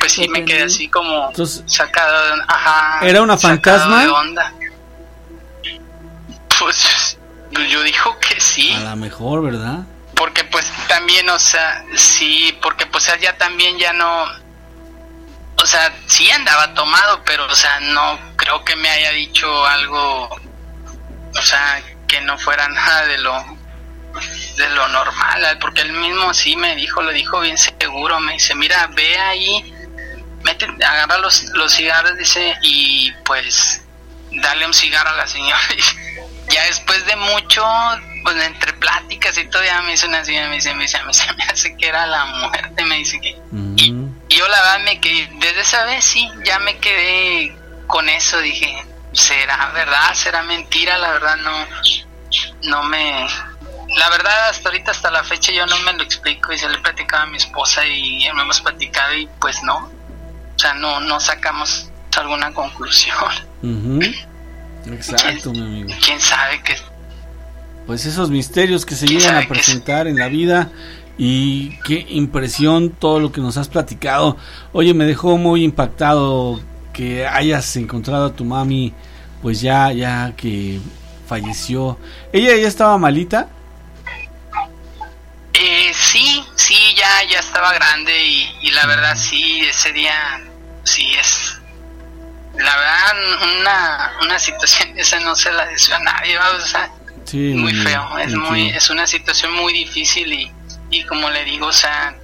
Pues 0.00 0.12
sí, 0.12 0.28
me 0.28 0.44
quedé 0.44 0.64
así 0.64 0.88
como 0.88 1.28
Entonces, 1.28 1.62
sacado, 1.66 2.36
de- 2.36 2.42
ajá. 2.48 2.98
¿Era 3.06 3.22
una 3.22 3.36
fantasma? 3.36 4.02
de 4.02 4.08
onda. 4.08 4.52
Pues 6.58 7.18
yo 7.68 7.82
dijo 7.82 8.16
que 8.18 8.40
sí. 8.40 8.72
A 8.74 8.80
lo 8.90 8.96
mejor, 8.96 9.42
¿verdad? 9.42 9.80
porque 10.16 10.44
pues 10.44 10.66
también 10.86 11.30
o 11.30 11.38
sea 11.38 11.82
sí 11.96 12.54
porque 12.60 12.84
pues 12.84 13.08
él 13.08 13.20
ya 13.20 13.38
también 13.38 13.78
ya 13.78 13.94
no 13.94 14.24
o 15.56 15.64
sea 15.64 15.94
sí 16.08 16.30
andaba 16.30 16.74
tomado 16.74 17.22
pero 17.24 17.46
o 17.46 17.54
sea 17.54 17.80
no 17.80 18.18
creo 18.36 18.62
que 18.62 18.76
me 18.76 18.90
haya 18.90 19.12
dicho 19.12 19.64
algo 19.64 20.24
o 20.28 21.42
sea 21.42 21.82
que 22.06 22.20
no 22.20 22.36
fuera 22.38 22.68
nada 22.68 23.06
de 23.06 23.16
lo 23.16 23.32
de 24.58 24.68
lo 24.74 24.88
normal 24.88 25.56
porque 25.58 25.80
él 25.80 25.92
mismo 25.94 26.34
sí 26.34 26.54
me 26.54 26.76
dijo 26.76 27.00
lo 27.00 27.12
dijo 27.12 27.40
bien 27.40 27.56
seguro 27.90 28.20
me 28.20 28.34
dice 28.34 28.54
mira 28.54 28.88
ve 28.92 29.18
ahí 29.18 29.74
mete 30.42 30.66
agarra 30.66 31.18
los 31.18 31.44
los 31.54 31.72
cigarros 31.72 32.16
dice 32.16 32.56
y 32.62 33.12
pues 33.24 33.82
dale 34.30 34.66
un 34.66 34.74
cigarro 34.74 35.10
a 35.10 35.16
la 35.16 35.26
señora 35.26 35.60
y 36.48 36.52
ya 36.52 36.64
después 36.64 37.04
de 37.06 37.16
mucho 37.16 37.64
pues 38.22 38.36
entre 38.44 38.72
pláticas 38.74 39.36
y 39.38 39.46
todo 39.46 39.64
ya 39.64 39.82
me 39.82 39.92
dice 39.92 40.06
una 40.06 40.24
señora 40.24 40.48
me 40.48 40.56
dice 40.56 40.72
me 40.74 40.82
dice 40.84 40.98
me 41.04 41.44
hace 41.44 41.76
que 41.76 41.88
era 41.88 42.06
la 42.06 42.24
muerte 42.26 42.84
me 42.84 42.96
dice 42.96 43.20
que 43.20 43.36
y 43.76 44.36
yo 44.36 44.48
la 44.48 44.60
verdad 44.60 44.80
me 44.84 45.00
quedé 45.00 45.28
desde 45.40 45.60
esa 45.60 45.84
vez 45.84 46.04
sí 46.04 46.30
ya 46.44 46.58
me 46.60 46.78
quedé 46.78 47.56
con 47.86 48.08
eso 48.08 48.38
dije 48.40 48.84
será 49.12 49.70
verdad 49.72 50.14
será 50.14 50.42
mentira 50.42 50.96
la 50.98 51.10
verdad 51.10 51.36
no 51.36 51.66
no 52.62 52.82
me 52.84 53.26
la 53.96 54.08
verdad 54.10 54.48
hasta 54.50 54.68
ahorita 54.68 54.90
hasta 54.90 55.10
la 55.10 55.22
fecha 55.24 55.52
yo 55.52 55.66
no 55.66 55.78
me 55.80 55.92
lo 55.94 56.02
explico 56.02 56.52
y 56.52 56.58
se 56.58 56.68
le 56.68 56.76
he 56.76 56.80
platicado 56.80 57.24
a 57.24 57.26
mi 57.26 57.36
esposa 57.36 57.86
y 57.86 58.24
me 58.34 58.42
hemos 58.42 58.60
platicado 58.60 59.14
y 59.16 59.28
pues 59.40 59.62
no 59.62 59.76
o 59.76 60.58
sea 60.58 60.74
no 60.74 61.00
no 61.00 61.18
sacamos 61.20 61.90
alguna 62.16 62.52
conclusión 62.52 63.16
Ujú. 63.62 64.00
Exacto, 64.92 65.52
mi 65.52 65.60
amigo. 65.60 65.90
quién 66.04 66.20
sabe 66.20 66.62
qué 66.62 66.76
Pues 67.86 68.06
esos 68.06 68.30
misterios 68.30 68.86
que 68.86 68.94
se 68.94 69.06
llegan 69.06 69.36
a 69.36 69.46
presentar 69.48 70.06
en 70.06 70.16
la 70.16 70.28
vida 70.28 70.70
y 71.18 71.78
qué 71.84 72.06
impresión 72.10 72.90
todo 72.90 73.20
lo 73.20 73.30
que 73.30 73.42
nos 73.42 73.58
has 73.58 73.68
platicado. 73.68 74.38
Oye, 74.72 74.94
me 74.94 75.04
dejó 75.04 75.36
muy 75.36 75.64
impactado 75.64 76.60
que 76.94 77.26
hayas 77.26 77.76
encontrado 77.76 78.26
a 78.26 78.32
tu 78.32 78.46
mami, 78.46 78.94
pues 79.42 79.60
ya, 79.60 79.92
ya 79.92 80.32
que 80.34 80.80
falleció. 81.26 81.98
¿Ella 82.32 82.56
ya 82.56 82.68
estaba 82.68 82.96
malita? 82.96 83.48
Eh, 85.52 85.92
sí, 85.94 86.44
sí, 86.54 86.94
ya, 86.96 87.24
ya 87.24 87.40
estaba 87.40 87.72
grande 87.72 88.16
y, 88.24 88.56
y 88.62 88.70
la 88.70 88.86
verdad 88.86 89.16
sí, 89.16 89.60
ese 89.66 89.92
día 89.92 90.40
sí 90.84 91.12
es, 91.14 91.60
la 92.56 92.76
verdad 92.76 93.58
una, 93.58 94.12
una 94.22 94.38
situación 94.38 94.92
esa 94.96 95.18
no 95.20 95.34
se 95.34 95.52
la 95.52 95.66
deseo 95.66 95.96
a 95.96 96.00
nadie, 96.00 96.36
¿va? 96.38 96.50
o 96.50 96.60
sea, 96.60 96.90
Sí, 97.24 97.36
muy 97.54 97.74
feo, 97.74 98.18
es 98.18 98.34
muy, 98.34 98.70
es 98.70 98.90
una 98.90 99.06
situación 99.06 99.52
muy 99.52 99.72
difícil 99.72 100.32
y, 100.32 100.50
y 100.90 101.04
como 101.04 101.30
le 101.30 101.44
digo, 101.44 101.66
o 101.66 101.72
sea, 101.72 102.16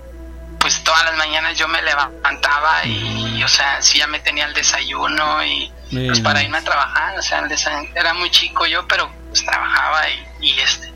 pues 0.59 0.83
todas 0.83 1.05
las 1.05 1.17
mañanas 1.17 1.57
yo 1.57 1.69
me 1.69 1.81
levantaba 1.81 2.85
y, 2.85 3.41
o 3.45 3.47
sea, 3.47 3.81
sí 3.83 3.99
ya 3.99 4.09
me 4.09 4.19
tenía 4.19 4.47
el 4.47 4.55
desayuno 4.55 5.45
y 5.45 5.71
pues 5.91 6.19
para 6.21 6.43
irme 6.43 6.59
a 6.59 6.63
trabajar, 6.65 7.17
o 7.17 7.23
sea, 7.23 7.39
el 7.39 7.53
era 7.95 8.15
muy 8.15 8.31
chico 8.31 8.67
yo, 8.67 8.85
pero 8.89 9.09
pues 9.29 9.45
trabajaba 9.45 10.09
y, 10.11 10.49
y, 10.49 10.59
este, 10.59 10.93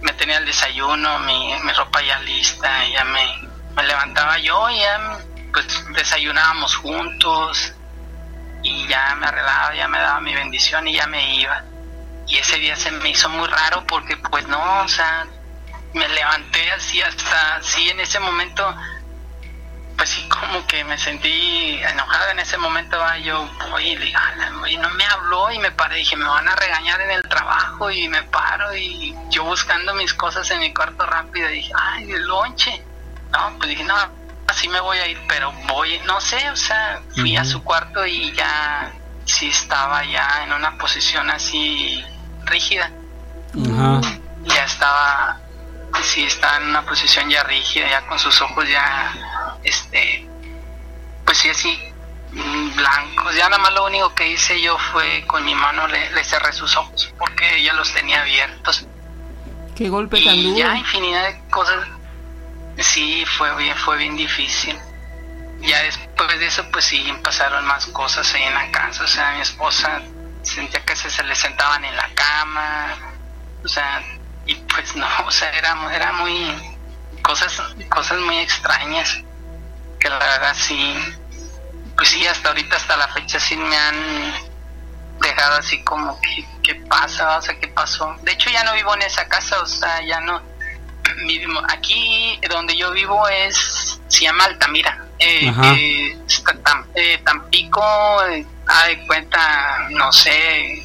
me 0.00 0.12
tenía 0.12 0.38
el 0.38 0.46
desayuno, 0.46 1.18
mi, 1.20 1.54
mi 1.62 1.72
ropa 1.72 2.02
ya 2.02 2.18
lista, 2.20 2.86
ya 2.88 3.04
me, 3.04 3.48
me 3.74 3.82
levantaba 3.82 4.38
yo 4.38 4.68
y 4.70 4.80
ya 4.80 5.18
pues 5.52 5.66
desayunábamos 5.94 6.76
juntos 6.76 7.72
y 8.62 8.86
ya 8.88 9.14
me 9.14 9.26
arreglaba, 9.26 9.74
ya 9.74 9.88
me 9.88 9.98
daba 9.98 10.20
mi 10.20 10.34
bendición 10.34 10.86
y 10.88 10.94
ya 10.94 11.06
me 11.06 11.36
iba. 11.36 11.64
Y 12.26 12.38
ese 12.38 12.56
día 12.56 12.76
se 12.76 12.90
me 12.90 13.10
hizo 13.10 13.28
muy 13.28 13.46
raro 13.48 13.86
porque 13.86 14.16
pues 14.16 14.46
no, 14.48 14.82
o 14.82 14.88
sea, 14.88 15.26
me 15.94 16.08
levanté 16.08 16.70
así 16.72 17.00
hasta, 17.00 17.62
sí, 17.62 17.88
en 17.88 18.00
ese 18.00 18.18
momento, 18.20 18.76
pues 19.96 20.10
sí, 20.10 20.28
como 20.28 20.66
que 20.66 20.84
me 20.84 20.98
sentí 20.98 21.80
enojado 21.82 22.30
en 22.30 22.38
ese 22.40 22.58
momento, 22.58 23.02
ah, 23.02 23.18
yo 23.18 23.48
voy 23.70 23.88
y 23.88 23.96
le 23.96 24.06
digo, 24.06 24.18
"Ala, 24.18 24.52
oye, 24.62 24.76
no 24.78 24.90
me 24.90 25.04
habló 25.06 25.50
y 25.50 25.58
me 25.58 25.70
paré, 25.70 25.96
dije, 25.96 26.16
me 26.16 26.26
van 26.26 26.46
a 26.48 26.54
regañar 26.56 27.00
en 27.00 27.10
el 27.12 27.22
trabajo 27.28 27.90
y 27.90 28.08
me 28.08 28.22
paro 28.24 28.74
y 28.76 29.16
yo 29.30 29.44
buscando 29.44 29.94
mis 29.94 30.12
cosas 30.12 30.50
en 30.50 30.60
mi 30.60 30.72
cuarto 30.74 31.06
rápido, 31.06 31.48
dije, 31.48 31.72
ay, 31.74 32.12
el 32.12 32.26
lonche. 32.26 32.82
No, 33.32 33.54
pues 33.58 33.70
dije, 33.70 33.84
no, 33.84 33.94
así 34.46 34.68
me 34.68 34.80
voy 34.80 34.98
a 34.98 35.06
ir, 35.06 35.18
pero 35.28 35.52
voy, 35.66 35.98
no 36.06 36.20
sé, 36.20 36.50
o 36.50 36.56
sea, 36.56 37.00
fui 37.14 37.36
a 37.36 37.44
su 37.44 37.62
cuarto 37.64 38.06
y 38.06 38.32
ya, 38.32 38.92
sí 39.24 39.48
estaba 39.48 40.04
ya 40.04 40.44
en 40.44 40.52
una 40.52 40.76
posición 40.78 41.30
así 41.30 42.04
rígida. 42.44 42.90
Ya 44.44 44.64
estaba 44.64 45.40
sí 46.02 46.24
estaba 46.24 46.58
en 46.58 46.68
una 46.68 46.82
posición 46.82 47.28
ya 47.28 47.42
rígida 47.44 47.88
ya 47.88 48.06
con 48.06 48.18
sus 48.18 48.40
ojos 48.40 48.68
ya 48.68 49.12
sí 51.54 51.70
así 51.70 51.92
blancos. 52.74 53.34
Ya 53.34 53.48
nada 53.48 53.58
más 53.58 53.72
lo 53.72 53.84
único 53.84 54.14
que 54.14 54.28
hice 54.28 54.60
yo 54.60 54.76
fue 54.92 55.24
con 55.26 55.44
mi 55.44 55.54
mano 55.54 55.86
le, 55.86 56.10
le 56.10 56.24
cerré 56.24 56.52
sus 56.52 56.76
ojos 56.76 57.12
porque 57.18 57.58
ella 57.58 57.72
los 57.74 57.92
tenía 57.92 58.20
abiertos. 58.20 58.86
Qué 59.74 59.88
golpe 59.88 60.22
tan 60.22 60.34
y 60.34 60.44
duro. 60.44 60.58
ya 60.58 60.76
infinidad 60.76 61.28
de 61.28 61.48
cosas. 61.50 61.86
Sí 62.78 63.24
fue 63.26 63.54
bien 63.56 63.76
fue 63.76 63.96
bien 63.96 64.16
difícil. 64.16 64.78
Ya 65.60 65.82
después 65.82 66.38
de 66.38 66.46
eso 66.46 66.64
pues 66.70 66.84
sí 66.84 67.12
pasaron 67.22 67.64
más 67.66 67.86
cosas 67.86 68.32
ahí 68.34 68.42
en 68.42 68.54
la 68.54 68.70
casa. 68.70 69.04
O 69.04 69.06
sea 69.06 69.32
mi 69.32 69.40
esposa 69.40 70.02
sentía 70.42 70.84
que 70.84 70.94
se, 70.94 71.10
se 71.10 71.24
le 71.24 71.34
sentaban 71.34 71.84
en 71.84 71.96
la 71.96 72.08
cama. 72.14 72.96
O 73.64 73.68
sea 73.68 74.02
y 74.46 74.54
pues 74.54 74.94
no 74.94 75.06
o 75.26 75.30
sea 75.30 75.50
era 75.50 75.76
era 75.92 76.12
muy 76.12 76.52
cosas 77.22 77.60
cosas 77.88 78.20
muy 78.20 78.38
extrañas 78.38 79.18
que 79.98 80.08
la 80.08 80.18
verdad 80.18 80.54
sí 80.56 80.96
pues 81.96 82.08
sí 82.10 82.26
hasta 82.26 82.48
ahorita 82.48 82.76
hasta 82.76 82.96
la 82.96 83.08
fecha 83.08 83.38
sí 83.40 83.56
me 83.56 83.76
han 83.76 83.96
dejado 85.20 85.56
así 85.56 85.82
como 85.82 86.20
que 86.20 86.44
qué 86.62 86.74
pasa 86.74 87.38
o 87.38 87.42
sea 87.42 87.58
qué 87.58 87.68
pasó 87.68 88.14
de 88.22 88.32
hecho 88.32 88.50
ya 88.50 88.62
no 88.64 88.74
vivo 88.74 88.94
en 88.94 89.02
esa 89.02 89.26
casa 89.28 89.60
o 89.62 89.66
sea 89.66 90.02
ya 90.06 90.20
no 90.20 90.40
vivimos. 91.26 91.62
Aquí 91.70 92.38
donde 92.50 92.76
yo 92.76 92.90
vivo 92.92 93.26
es 93.28 94.00
se 94.08 94.24
llama 94.24 94.44
Altamira. 94.44 94.98
Eh, 95.18 95.50
eh, 95.64 96.18
está 96.28 96.52
Tam- 96.62 96.84
eh, 96.94 97.18
Tampico 97.24 97.82
eh, 98.26 98.44
ha 98.66 98.86
de 98.88 99.06
cuenta 99.06 99.86
no 99.90 100.12
sé 100.12 100.82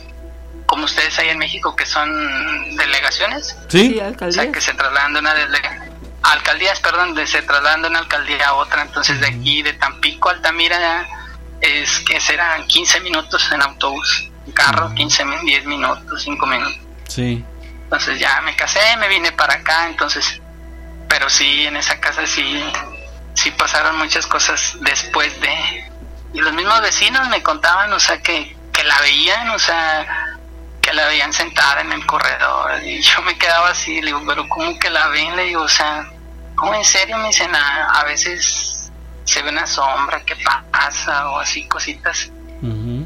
como 0.65 0.85
ustedes 0.85 1.17
hay 1.19 1.29
en 1.29 1.37
México 1.37 1.75
que 1.75 1.85
son 1.85 2.09
delegaciones. 2.77 3.57
Sí. 3.67 3.99
o 3.99 4.31
sea 4.31 4.49
que 4.51 4.61
se 4.61 4.73
trasladan 4.73 5.13
de 5.13 5.19
una 5.19 5.33
delega- 5.33 5.89
alcaldías 6.23 6.79
perdón 6.79 7.13
de 7.15 7.25
se 7.27 7.41
trasladan 7.41 7.81
de 7.81 7.87
una 7.89 7.99
alcaldía 7.99 8.47
a 8.49 8.53
otra 8.53 8.81
entonces 8.83 9.19
de 9.19 9.27
aquí 9.27 9.61
de 9.63 9.73
Tampico 9.73 10.29
a 10.29 10.33
Altamira 10.33 11.07
es 11.59 11.99
que 12.01 12.19
serán 12.21 12.65
15 12.67 12.99
minutos 13.01 13.51
en 13.51 13.61
autobús 13.61 14.29
en 14.45 14.51
carro 14.53 14.93
15 14.95 15.25
min- 15.25 15.45
10 15.45 15.65
minutos 15.65 16.21
5 16.23 16.45
minutos 16.45 16.77
Sí. 17.07 17.43
entonces 17.83 18.19
ya 18.19 18.39
me 18.41 18.55
casé, 18.55 18.79
me 18.97 19.07
vine 19.09 19.31
para 19.33 19.55
acá, 19.55 19.87
entonces, 19.87 20.39
pero 21.09 21.29
sí, 21.29 21.65
en 21.67 21.75
esa 21.75 21.99
casa 21.99 22.25
sí, 22.25 22.63
sí 23.33 23.51
pasaron 23.51 23.97
muchas 23.97 24.25
cosas 24.27 24.77
después 24.79 25.37
de... 25.41 25.91
Y 26.33 26.39
los 26.39 26.53
mismos 26.53 26.79
vecinos 26.79 27.27
me 27.27 27.43
contaban, 27.43 27.91
o 27.91 27.99
sea, 27.99 28.21
que, 28.21 28.55
que 28.71 28.83
la 28.85 28.97
veían, 29.01 29.49
o 29.49 29.59
sea, 29.59 30.37
que 30.91 30.95
la 30.97 31.07
veían 31.07 31.31
sentada 31.33 31.81
en 31.81 31.91
el 31.91 32.05
corredor. 32.05 32.83
Y 32.83 33.01
yo 33.01 33.21
me 33.21 33.37
quedaba 33.37 33.69
así, 33.69 34.01
le 34.01 34.07
digo, 34.07 34.21
pero 34.27 34.47
¿cómo 34.49 34.77
que 34.77 34.89
la 34.89 35.07
ven? 35.07 35.35
Le 35.35 35.45
digo, 35.45 35.61
o 35.63 35.67
sea, 35.69 36.05
¿cómo 36.55 36.73
en 36.75 36.83
serio? 36.83 37.17
Me 37.17 37.27
dicen, 37.27 37.49
"Ah, 37.55 37.99
a 38.01 38.03
veces 38.03 38.91
se 39.23 39.41
ve 39.41 39.49
una 39.49 39.65
sombra, 39.65 40.21
¿qué 40.25 40.35
pasa? 40.73 41.29
O 41.29 41.39
así 41.39 41.65
cositas. 41.67 42.29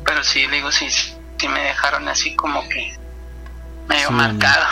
Pero 0.04 0.24
sí, 0.24 0.48
le 0.48 0.58
digo, 0.58 0.72
sí, 0.72 0.90
sí 0.90 1.48
me 1.48 1.62
dejaron 1.62 2.08
así 2.10 2.36
como 2.36 2.68
que 2.68 2.94
medio 3.88 4.08
Sí, 4.08 4.14
marcado. 4.14 4.66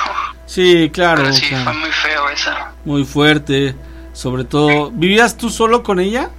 Sí, 0.45 0.89
claro. 0.93 1.21
Pero 1.23 1.33
sí, 1.35 1.55
fue 1.63 1.73
muy 1.73 1.91
feo 1.91 2.29
eso. 2.29 2.51
muy 2.83 3.05
fuerte. 3.05 3.75
Sobre 4.13 4.43
todo, 4.43 4.91
¿vivías 4.91 5.37
tú 5.37 5.49
solo 5.49 5.81
con 5.83 5.99
ella? 5.99 6.29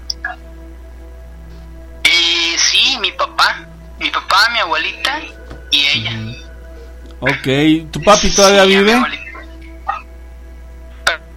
Y 2.05 2.59
sí, 2.59 2.99
mi 3.01 3.11
papá, 3.13 3.65
mi 3.99 4.11
papá, 4.11 4.49
mi 4.53 4.59
abuelita 4.59 5.21
y 5.71 5.87
ella. 5.87 6.13
Ok. 7.25 7.91
¿Tu 7.91 8.03
papi 8.03 8.31
todavía 8.35 8.65
Sí, 8.65 8.69
vive? 8.69 9.03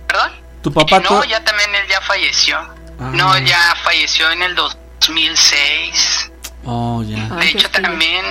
¿Perdón? 0.08 0.32
¿Tu 0.62 0.74
papá 0.74 1.00
no, 1.00 1.24
ya 1.24 1.44
también 1.44 1.74
él 1.76 1.88
ya 1.90 2.02
falleció. 2.02 2.58
Ah. 3.00 3.12
No, 3.14 3.36
él 3.36 3.46
ya 3.46 3.76
falleció 3.84 4.30
en 4.32 4.42
el 4.42 4.56
2006. 4.56 6.32
Oh, 6.66 7.04
ya. 7.04 7.24
De 7.36 7.50
hecho, 7.50 7.70
también 7.70 8.26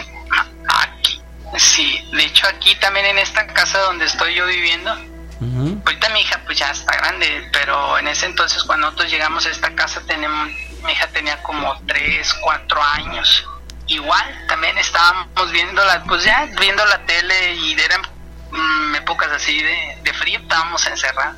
aquí, 0.68 1.20
sí, 1.56 2.06
de 2.12 2.24
hecho 2.24 2.46
aquí 2.48 2.74
también 2.76 3.06
en 3.06 3.18
esta 3.18 3.46
casa 3.46 3.78
donde 3.80 4.04
estoy 4.04 4.34
yo 4.34 4.46
viviendo, 4.46 4.90
ahorita 4.90 6.08
mi 6.10 6.20
hija 6.20 6.40
pues 6.44 6.58
ya 6.58 6.70
está 6.70 6.96
grande, 6.96 7.48
pero 7.52 7.98
en 7.98 8.08
ese 8.08 8.26
entonces 8.26 8.62
cuando 8.64 8.88
nosotros 8.88 9.10
llegamos 9.10 9.46
a 9.46 9.50
esta 9.50 9.74
casa 9.74 10.02
tenemos, 10.06 10.50
mi 10.84 10.92
hija 10.92 11.06
tenía 11.08 11.42
como 11.42 11.80
3, 11.86 12.34
4 12.42 12.82
años. 12.82 13.46
Igual, 13.88 14.46
también 14.48 14.76
estábamos 14.78 15.52
viendo 15.52 15.84
la, 15.84 16.02
pues 16.04 16.24
ya 16.24 16.48
viendo 16.58 16.84
la 16.86 16.98
tele 17.06 17.54
y 17.54 17.72
eran 17.78 18.02
mm, 18.50 18.94
épocas 18.96 19.30
así 19.30 19.62
de, 19.62 19.98
de 20.02 20.12
frío, 20.12 20.40
estábamos 20.40 20.84
encerrados. 20.86 21.36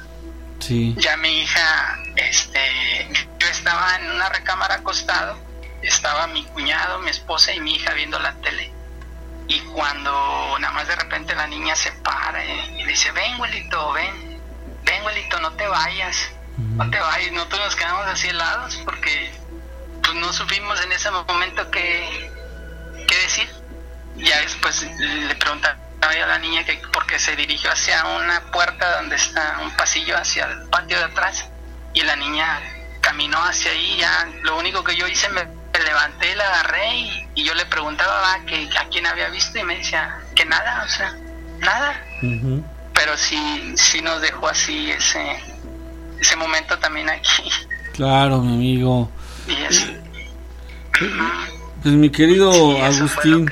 Sí. 0.60 0.94
Ya 0.98 1.16
mi 1.18 1.42
hija, 1.42 1.98
este, 2.16 3.08
yo 3.38 3.46
estaba 3.48 3.96
en 3.96 4.10
una 4.12 4.30
recámara 4.30 4.76
acostado, 4.76 5.38
estaba 5.82 6.26
mi 6.28 6.44
cuñado, 6.46 6.98
mi 7.00 7.10
esposa 7.10 7.52
y 7.52 7.60
mi 7.60 7.74
hija 7.74 7.92
viendo 7.92 8.18
la 8.18 8.32
tele. 8.36 8.72
Y 9.46 9.60
cuando 9.60 10.56
nada 10.58 10.72
más 10.72 10.88
de 10.88 10.96
repente 10.96 11.34
la 11.34 11.46
niña 11.46 11.76
se 11.76 11.92
para 11.92 12.44
y, 12.44 12.80
y 12.80 12.84
dice, 12.86 13.12
ven, 13.12 13.34
abuelito, 13.34 13.92
ven, 13.92 14.40
ven, 14.84 15.00
abuelito, 15.00 15.38
no 15.40 15.52
te 15.52 15.66
vayas, 15.68 16.30
no 16.56 16.88
te 16.90 16.98
vayas. 16.98 17.32
Nosotros 17.32 17.60
nos 17.60 17.76
quedamos 17.76 18.06
así 18.06 18.28
helados 18.28 18.76
porque 18.84 19.32
pues 20.02 20.14
no 20.14 20.32
supimos 20.32 20.80
en 20.82 20.92
ese 20.92 21.10
momento 21.10 21.70
qué, 21.70 22.30
qué 23.08 23.16
decir. 23.16 23.48
Ya 24.16 24.40
después 24.40 24.82
le 24.98 25.34
preguntaba 25.36 25.76
a 26.00 26.26
la 26.26 26.38
niña 26.38 26.64
que 26.64 26.74
por 26.92 27.06
qué 27.06 27.18
se 27.18 27.34
dirigió 27.36 27.70
hacia 27.70 28.04
una 28.04 28.40
puerta 28.52 28.96
donde 28.96 29.16
está 29.16 29.58
un 29.62 29.70
pasillo 29.76 30.16
hacia 30.16 30.46
el 30.46 30.68
patio 30.68 30.98
de 30.98 31.04
atrás. 31.04 31.48
Y 31.94 32.02
la 32.02 32.16
niña 32.16 32.60
caminó 33.00 33.38
hacia 33.38 33.70
ahí. 33.72 33.96
Ya 33.98 34.28
lo 34.42 34.58
único 34.58 34.84
que 34.84 34.96
yo 34.96 35.06
hice 35.06 35.28
me, 35.30 35.44
me 35.44 35.84
levanté 35.84 36.34
la 36.36 36.44
agarré 36.48 36.94
y, 36.94 37.28
y 37.36 37.44
yo 37.44 37.54
le 37.54 37.66
preguntaba 37.66 38.20
va, 38.20 38.44
que 38.46 38.68
a 38.78 38.88
quién 38.88 39.06
había 39.06 39.28
visto 39.30 39.58
y 39.58 39.64
me 39.64 39.76
decía 39.76 40.20
que 40.34 40.44
nada 40.44 40.84
o 40.84 40.88
sea 40.88 41.16
nada 41.60 42.04
pero 42.94 43.16
sí 43.16 43.74
sí 43.76 44.00
nos 44.00 44.20
dejó 44.20 44.48
así 44.48 44.90
ese 44.90 45.40
ese 46.20 46.36
momento 46.36 46.78
también 46.78 47.08
aquí. 47.08 47.50
Claro, 47.92 48.40
mi 48.40 48.54
amigo. 48.54 49.10
y 49.46 49.54
es 49.62 49.88
Pues 51.82 51.94
mi 51.94 52.10
querido 52.10 52.52
Sí, 52.52 52.80
Agustín, 52.80 53.46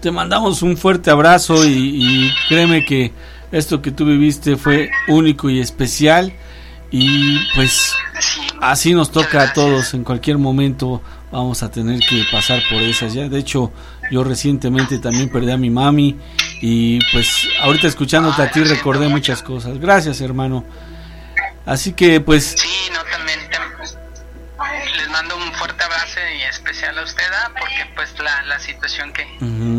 te 0.00 0.10
mandamos 0.10 0.62
un 0.62 0.76
fuerte 0.76 1.10
abrazo 1.10 1.64
y, 1.66 1.70
y 1.70 2.34
créeme 2.48 2.84
que 2.84 3.12
esto 3.52 3.80
que 3.80 3.90
tú 3.90 4.04
viviste 4.04 4.56
fue 4.56 4.90
único 5.08 5.48
y 5.48 5.60
especial 5.60 6.32
y 6.90 7.38
pues 7.54 7.94
así 8.60 8.94
nos 8.94 9.10
toca 9.10 9.42
a 9.42 9.52
todos. 9.52 9.94
En 9.94 10.04
cualquier 10.04 10.38
momento 10.38 11.02
vamos 11.32 11.62
a 11.62 11.70
tener 11.70 12.00
que 12.00 12.24
pasar 12.30 12.62
por 12.70 12.80
esas. 12.80 13.12
Ya 13.14 13.28
de 13.28 13.38
hecho 13.38 13.72
yo 14.10 14.22
recientemente 14.24 14.98
también 14.98 15.28
perdí 15.28 15.50
a 15.50 15.56
mi 15.56 15.70
mami 15.70 16.16
y 16.60 17.00
pues 17.12 17.48
ahorita 17.62 17.88
escuchándote 17.88 18.42
a 18.42 18.50
ti 18.50 18.62
recordé 18.62 19.08
muchas 19.08 19.42
cosas. 19.42 19.78
Gracias 19.78 20.20
hermano. 20.20 20.64
Así 21.66 21.92
que 21.92 22.20
pues 22.20 22.54
Sí, 22.58 22.73
y 26.36 26.42
especial 26.42 26.98
a 26.98 27.02
usted, 27.02 27.24
¿ah? 27.32 27.50
porque 27.58 27.86
pues 27.94 28.18
la, 28.18 28.42
la 28.42 28.58
situación 28.58 29.12
que 29.12 29.26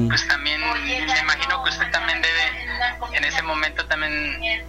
pues 0.07 0.27
también 0.27 0.61
me 0.61 1.19
imagino 1.19 1.63
que 1.63 1.69
usted 1.69 1.89
también 1.91 2.21
debe 2.21 2.65
en 3.13 3.23
ese 3.23 3.41
momento 3.41 3.85
también 3.85 4.13
eh, 4.13 4.61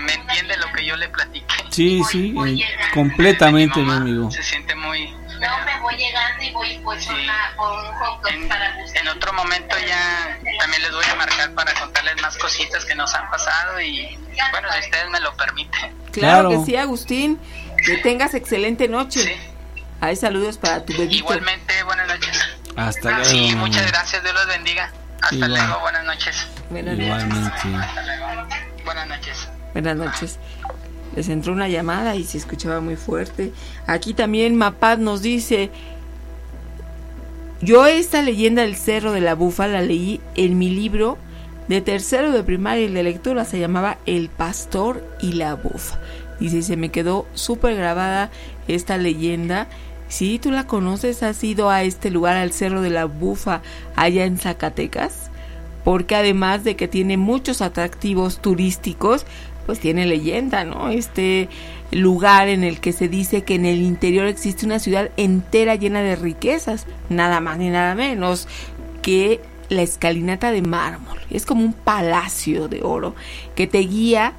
me 0.00 0.14
entiende 0.14 0.56
lo 0.58 0.72
que 0.72 0.84
yo 0.84 0.96
le 0.96 1.08
platiqué. 1.08 1.64
Sí, 1.70 2.02
sí, 2.10 2.34
eh, 2.46 2.64
completamente, 2.92 3.80
mi 3.80 3.92
amigo. 3.92 4.30
Se 4.30 4.42
siente 4.42 4.74
muy... 4.74 5.10
No, 5.40 5.64
me 5.64 5.80
voy 5.80 5.96
llegando 5.96 6.44
y 6.44 6.50
voy 6.52 6.80
pues 6.84 7.08
una, 7.08 7.52
por 7.56 7.72
un 7.72 7.94
hot 7.94 8.30
en, 8.30 8.48
para 8.48 8.76
En 8.94 9.08
otro 9.08 9.32
momento 9.32 9.76
ya 9.86 10.38
también 10.60 10.82
les 10.82 10.92
voy 10.92 11.04
a 11.10 11.14
marcar 11.16 11.52
para 11.54 11.74
contarles 11.74 12.20
más 12.22 12.36
cositas 12.38 12.84
que 12.84 12.94
nos 12.94 13.12
han 13.14 13.28
pasado 13.30 13.80
y 13.80 14.16
bueno, 14.52 14.68
si 14.72 14.80
ustedes 14.80 15.10
me 15.10 15.20
lo 15.20 15.34
permiten. 15.36 15.96
Claro, 16.12 16.50
que 16.50 16.64
sí, 16.64 16.76
Agustín. 16.76 17.40
Que 17.84 17.96
tengas 17.96 18.34
excelente 18.34 18.86
noche. 18.86 19.40
Hay 20.02 20.16
saludos 20.16 20.58
para 20.58 20.84
tu 20.84 20.92
bebito. 20.94 21.14
Igualmente, 21.14 21.80
buenas 21.84 22.08
noches. 22.08 22.36
Hasta 22.74 23.10
luego. 23.10 23.24
Sí, 23.24 23.54
muchas 23.54 23.86
gracias, 23.86 24.20
Dios 24.24 24.34
los 24.34 24.48
bendiga. 24.48 24.92
Hasta 25.22 25.46
luego, 25.46 25.78
buenas 25.80 26.04
noches. 26.04 26.36
Buenas 26.70 26.98
Igualmente. 26.98 27.68
Buenas 28.84 29.06
noches. 29.06 29.48
Buenas 29.72 29.96
noches. 29.96 30.38
Les 31.14 31.28
entró 31.28 31.52
una 31.52 31.68
llamada 31.68 32.16
y 32.16 32.24
se 32.24 32.36
escuchaba 32.36 32.80
muy 32.80 32.96
fuerte. 32.96 33.52
Aquí 33.86 34.12
también 34.12 34.56
Mapad 34.56 34.98
nos 34.98 35.22
dice, 35.22 35.70
yo 37.60 37.86
esta 37.86 38.22
leyenda 38.22 38.62
del 38.62 38.74
Cerro 38.74 39.12
de 39.12 39.20
la 39.20 39.36
Bufa 39.36 39.68
la 39.68 39.82
leí 39.82 40.20
en 40.34 40.58
mi 40.58 40.68
libro 40.68 41.16
de 41.68 41.80
tercero 41.80 42.32
de 42.32 42.42
primaria 42.42 42.86
y 42.86 42.92
de 42.92 43.04
lectura, 43.04 43.44
se 43.44 43.60
llamaba 43.60 43.98
El 44.04 44.30
Pastor 44.30 45.08
y 45.20 45.34
la 45.34 45.54
Bufa. 45.54 46.00
Dice, 46.40 46.62
se 46.62 46.76
me 46.76 46.88
quedó 46.88 47.28
súper 47.34 47.76
grabada 47.76 48.32
esta 48.66 48.96
leyenda. 48.96 49.68
Si 50.12 50.38
tú 50.38 50.50
la 50.50 50.66
conoces, 50.66 51.22
has 51.22 51.42
ido 51.42 51.70
a 51.70 51.84
este 51.84 52.10
lugar, 52.10 52.36
al 52.36 52.52
Cerro 52.52 52.82
de 52.82 52.90
la 52.90 53.06
Bufa, 53.06 53.62
allá 53.96 54.26
en 54.26 54.36
Zacatecas, 54.36 55.30
porque 55.84 56.14
además 56.14 56.64
de 56.64 56.76
que 56.76 56.86
tiene 56.86 57.16
muchos 57.16 57.62
atractivos 57.62 58.42
turísticos, 58.42 59.24
pues 59.64 59.80
tiene 59.80 60.04
leyenda, 60.04 60.64
¿no? 60.64 60.90
Este 60.90 61.48
lugar 61.92 62.48
en 62.48 62.62
el 62.62 62.78
que 62.78 62.92
se 62.92 63.08
dice 63.08 63.42
que 63.42 63.54
en 63.54 63.64
el 63.64 63.80
interior 63.80 64.26
existe 64.26 64.66
una 64.66 64.80
ciudad 64.80 65.10
entera 65.16 65.76
llena 65.76 66.02
de 66.02 66.14
riquezas, 66.14 66.84
nada 67.08 67.40
más 67.40 67.56
ni 67.56 67.70
nada 67.70 67.94
menos 67.94 68.48
que 69.00 69.40
la 69.70 69.80
escalinata 69.80 70.52
de 70.52 70.60
mármol. 70.60 71.20
Es 71.30 71.46
como 71.46 71.64
un 71.64 71.72
palacio 71.72 72.68
de 72.68 72.82
oro 72.82 73.14
que 73.54 73.66
te 73.66 73.78
guía 73.78 74.34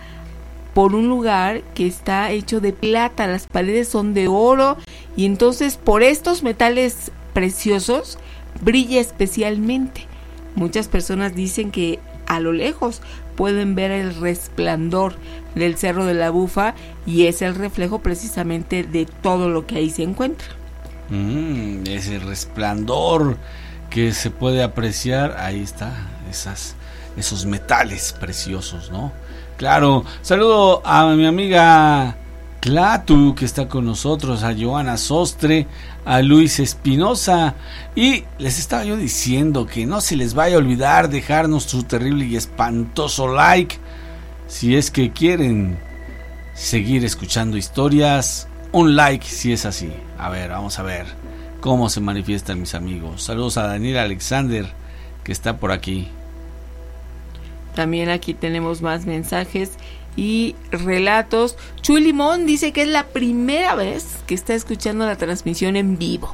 por 0.76 0.94
un 0.94 1.08
lugar 1.08 1.62
que 1.74 1.88
está 1.88 2.32
hecho 2.32 2.60
de 2.60 2.74
plata, 2.74 3.26
las 3.26 3.48
paredes 3.48 3.88
son 3.88 4.14
de 4.14 4.28
oro 4.28 4.78
y 5.16 5.26
entonces 5.26 5.78
por 5.78 6.04
estos 6.04 6.44
metales 6.44 7.12
preciosos 7.34 8.18
brilla 8.62 9.00
especialmente. 9.00 10.08
Muchas 10.56 10.88
personas 10.88 11.36
dicen 11.36 11.72
que 11.72 12.00
a 12.28 12.40
lo 12.40 12.52
lejos 12.52 13.02
pueden 13.36 13.76
ver 13.76 13.92
el 13.92 14.16
resplandor 14.16 15.16
del 15.56 15.78
Cerro 15.78 16.06
de 16.06 16.14
la 16.14 16.30
Bufa 16.30 16.76
y 17.06 17.26
es 17.26 17.42
el 17.42 17.56
reflejo 17.56 18.00
precisamente 18.00 18.84
de 18.84 19.06
todo 19.06 19.50
lo 19.50 19.66
que 19.66 19.78
ahí 19.78 19.90
se 19.90 20.04
encuentra. 20.04 20.48
Mm, 21.10 21.86
ese 21.88 22.20
resplandor 22.20 23.38
que 23.90 24.14
se 24.14 24.32
puede 24.32 24.64
apreciar, 24.64 25.36
ahí 25.38 25.62
está, 25.62 26.08
esas, 26.30 26.76
esos 27.18 27.46
metales 27.46 28.14
preciosos, 28.14 28.92
¿no? 28.92 29.12
Claro, 29.58 30.04
saludo 30.22 30.82
a 30.86 31.14
mi 31.14 31.26
amiga 31.26 32.18
Clatu 32.64 33.36
que 33.36 33.44
está 33.44 33.68
con 33.68 33.84
nosotros, 33.84 34.42
a 34.42 34.56
Joana 34.58 34.96
Sostre, 34.96 35.68
a 36.06 36.22
Luis 36.22 36.62
Espinosa 36.62 37.56
y 37.94 38.24
les 38.38 38.58
estaba 38.58 38.86
yo 38.86 38.96
diciendo 38.96 39.66
que 39.66 39.86
no 39.86 40.00
se 40.00 40.16
les 40.16 40.34
vaya 40.34 40.56
a 40.56 40.60
olvidar 40.60 41.10
dejarnos 41.10 41.64
su 41.64 41.84
terrible 41.84 42.24
y 42.24 42.38
espantoso 42.38 43.28
like 43.28 43.76
si 44.48 44.78
es 44.78 44.92
que 44.92 45.12
quieren 45.12 45.78
seguir 46.54 47.04
escuchando 47.04 47.58
historias, 47.58 48.48
un 48.72 48.96
like 48.96 49.26
si 49.26 49.52
es 49.52 49.66
así. 49.66 49.92
A 50.18 50.30
ver, 50.30 50.52
vamos 50.52 50.80
a 50.80 50.84
ver 50.84 51.06
cómo 51.60 51.90
se 51.90 52.00
manifiestan 52.00 52.62
mis 52.62 52.76
amigos. 52.76 53.24
Saludos 53.24 53.58
a 53.58 53.68
Daniel 53.68 53.98
Alexander 53.98 54.72
que 55.26 55.34
está 55.34 55.58
por 55.58 55.74
aquí. 55.74 56.08
También 57.76 58.08
aquí 58.08 58.34
tenemos 58.34 58.82
más 58.82 59.06
mensajes 59.06 59.72
y 60.16 60.56
relatos. 60.72 61.58
Chuy 61.82 62.02
Limón 62.02 62.46
dice 62.46 62.72
que 62.72 62.84
es 62.84 62.88
la 62.88 63.06
primera 63.08 63.76
vez 63.76 64.18
que 64.28 64.36
está 64.36 64.54
escuchando 64.54 65.06
la 65.06 65.16
transmisión 65.16 65.76
en 65.76 65.98
vivo. 65.98 66.34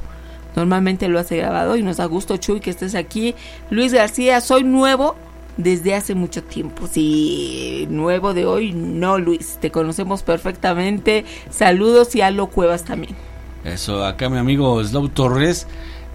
Normalmente 0.56 1.08
lo 1.08 1.18
hace 1.18 1.36
grabado 1.36 1.76
y 1.76 1.82
nos 1.82 1.98
da 1.98 2.06
gusto, 2.06 2.36
Chuy, 2.36 2.60
que 2.60 2.70
estés 2.70 2.94
aquí. 2.94 3.34
Luis 3.70 3.92
García, 3.92 4.40
soy 4.40 4.64
nuevo 4.64 5.16
desde 5.56 5.94
hace 5.94 6.14
mucho 6.14 6.42
tiempo. 6.42 6.88
Sí, 6.90 7.86
nuevo 7.90 8.34
de 8.34 8.46
hoy, 8.46 8.72
no, 8.72 9.18
Luis. 9.18 9.58
Te 9.60 9.70
conocemos 9.70 10.22
perfectamente. 10.22 11.24
Saludos 11.50 12.14
y 12.14 12.22
a 12.22 12.30
Lo 12.30 12.48
Cuevas 12.48 12.84
también. 12.84 13.14
Eso, 13.64 14.04
acá 14.04 14.28
mi 14.28 14.38
amigo 14.38 14.82
Slow 14.82 15.08
Torres 15.10 15.66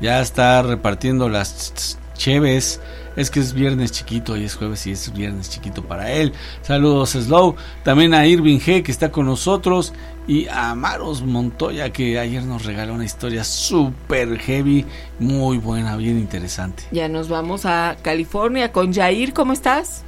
ya 0.01 0.19
está 0.19 0.62
repartiendo 0.63 1.30
las 1.30 1.97
cheves 2.15 2.82
es 3.15 3.30
que 3.30 3.39
es 3.39 3.54
viernes 3.54 3.91
chiquito 3.91 4.36
y 4.38 4.43
es 4.43 4.56
jueves 4.56 4.86
y 4.88 4.91
es 4.91 5.13
viernes 5.13 5.49
chiquito 5.49 5.84
para 5.84 6.12
él. 6.12 6.34
Saludos 6.62 7.12
Slow, 7.12 7.56
también 7.84 8.13
a 8.13 8.25
Irving 8.25 8.60
G 8.60 8.84
que 8.84 8.91
está 8.91 9.12
con 9.12 9.25
nosotros 9.25 9.93
y 10.28 10.47
a 10.47 10.75
Maros 10.75 11.21
Montoya 11.21 11.91
que 11.91 12.19
ayer 12.19 12.43
nos 12.43 12.65
regaló 12.65 12.93
una 12.93 13.06
historia 13.06 13.43
súper 13.43 14.38
heavy, 14.39 14.86
muy 15.19 15.58
buena, 15.58 15.95
bien 15.95 16.17
interesante. 16.17 16.84
Ya 16.91 17.08
nos 17.08 17.30
vamos 17.30 17.65
a 17.65 17.95
California 18.01 18.71
con 18.71 18.93
Jair, 18.93 19.34
¿cómo 19.34 19.54
estás? 19.54 20.04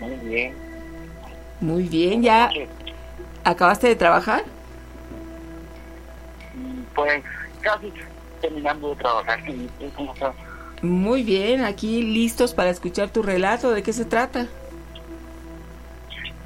Muy 0.00 0.16
bien. 0.28 0.54
Muy 1.60 1.82
bien, 1.84 2.22
¿ya 2.22 2.50
acabaste 3.44 3.88
de 3.88 3.96
trabajar? 3.96 4.44
Pues 6.94 7.22
casi 7.60 7.92
terminando 8.40 8.90
de 8.90 8.96
trabajar. 8.96 9.40
¿Cómo 9.96 10.12
estás? 10.12 10.34
Muy 10.82 11.22
bien, 11.22 11.64
aquí 11.64 12.02
listos 12.02 12.54
para 12.54 12.70
escuchar 12.70 13.10
tu 13.10 13.22
relato. 13.22 13.70
¿De 13.70 13.82
qué 13.82 13.92
se 13.92 14.04
trata? 14.04 14.46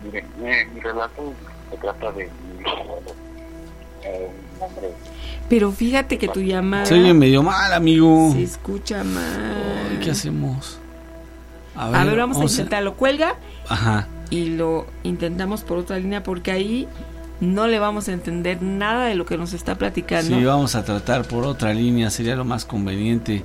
Mire, 0.05 0.25
mi, 0.39 0.81
relato 0.81 1.35
se 1.71 1.77
trata 1.77 2.13
de 2.13 2.25
mi 2.25 2.65
eh, 4.05 4.31
Pero 5.49 5.71
fíjate 5.71 6.19
que 6.19 6.29
tu 6.29 6.41
llamada... 6.41 6.87
Se 6.87 6.95
oye 6.95 7.15
medio 7.15 7.43
mal, 7.43 7.73
amigo. 7.73 8.33
Se 8.33 8.43
escucha 8.43 9.05
mal. 9.05 10.01
¿Qué 10.03 10.11
hacemos? 10.11 10.79
A 11.77 11.89
ver, 11.89 11.97
a 11.97 12.05
ver 12.05 12.17
vamos, 12.17 12.39
a 12.39 12.45
intentarlo. 12.45 12.95
Cuelga. 12.95 13.37
Ajá. 13.69 14.09
Y 14.31 14.47
lo 14.57 14.87
intentamos 15.03 15.63
por 15.63 15.79
otra 15.79 15.99
línea 15.99 16.23
porque 16.23 16.53
ahí 16.53 16.89
no 17.41 17.67
le 17.67 17.79
vamos 17.79 18.09
a 18.09 18.13
entender 18.13 18.63
nada 18.63 19.07
de 19.07 19.15
lo 19.15 19.27
que 19.27 19.37
nos 19.37 19.53
está 19.53 19.77
platicando. 19.77 20.37
Sí, 20.37 20.45
vamos 20.45 20.75
a 20.75 20.85
tratar 20.85 21.25
por 21.25 21.45
otra 21.45 21.75
línea, 21.75 22.09
sería 22.09 22.35
lo 22.35 22.45
más 22.45 22.65
conveniente 22.65 23.43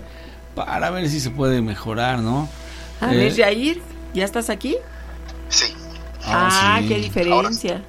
para 0.58 0.90
ver 0.90 1.08
si 1.08 1.20
se 1.20 1.30
puede 1.30 1.62
mejorar, 1.62 2.18
¿no? 2.18 2.50
A 3.00 3.08
ver, 3.08 3.28
eh, 3.28 3.36
Jair, 3.36 3.80
¿ya 4.16 4.26
estás 4.26 4.50
aquí? 4.50 4.76
Sí. 5.50 5.72
Ah, 6.26 6.80
qué 6.88 6.96
diferencia. 6.96 7.84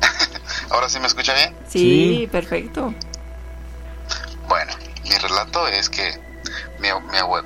Ahora. 0.70 0.88
sí 0.88 1.00
me 1.00 1.08
escucha 1.08 1.34
bien? 1.34 1.56
Sí, 1.66 2.28
perfecto. 2.30 2.94
Bueno, 4.48 4.72
mi 5.02 5.10
relato 5.10 5.66
es 5.66 5.88
que 5.88 6.20
mi, 6.78 6.88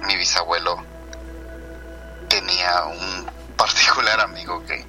mi, 0.07 0.16
bisabuelo 0.16 0.77
tenía 2.29 2.85
un 2.85 3.31
particular 3.57 4.20
amigo 4.20 4.62
que, 4.66 4.85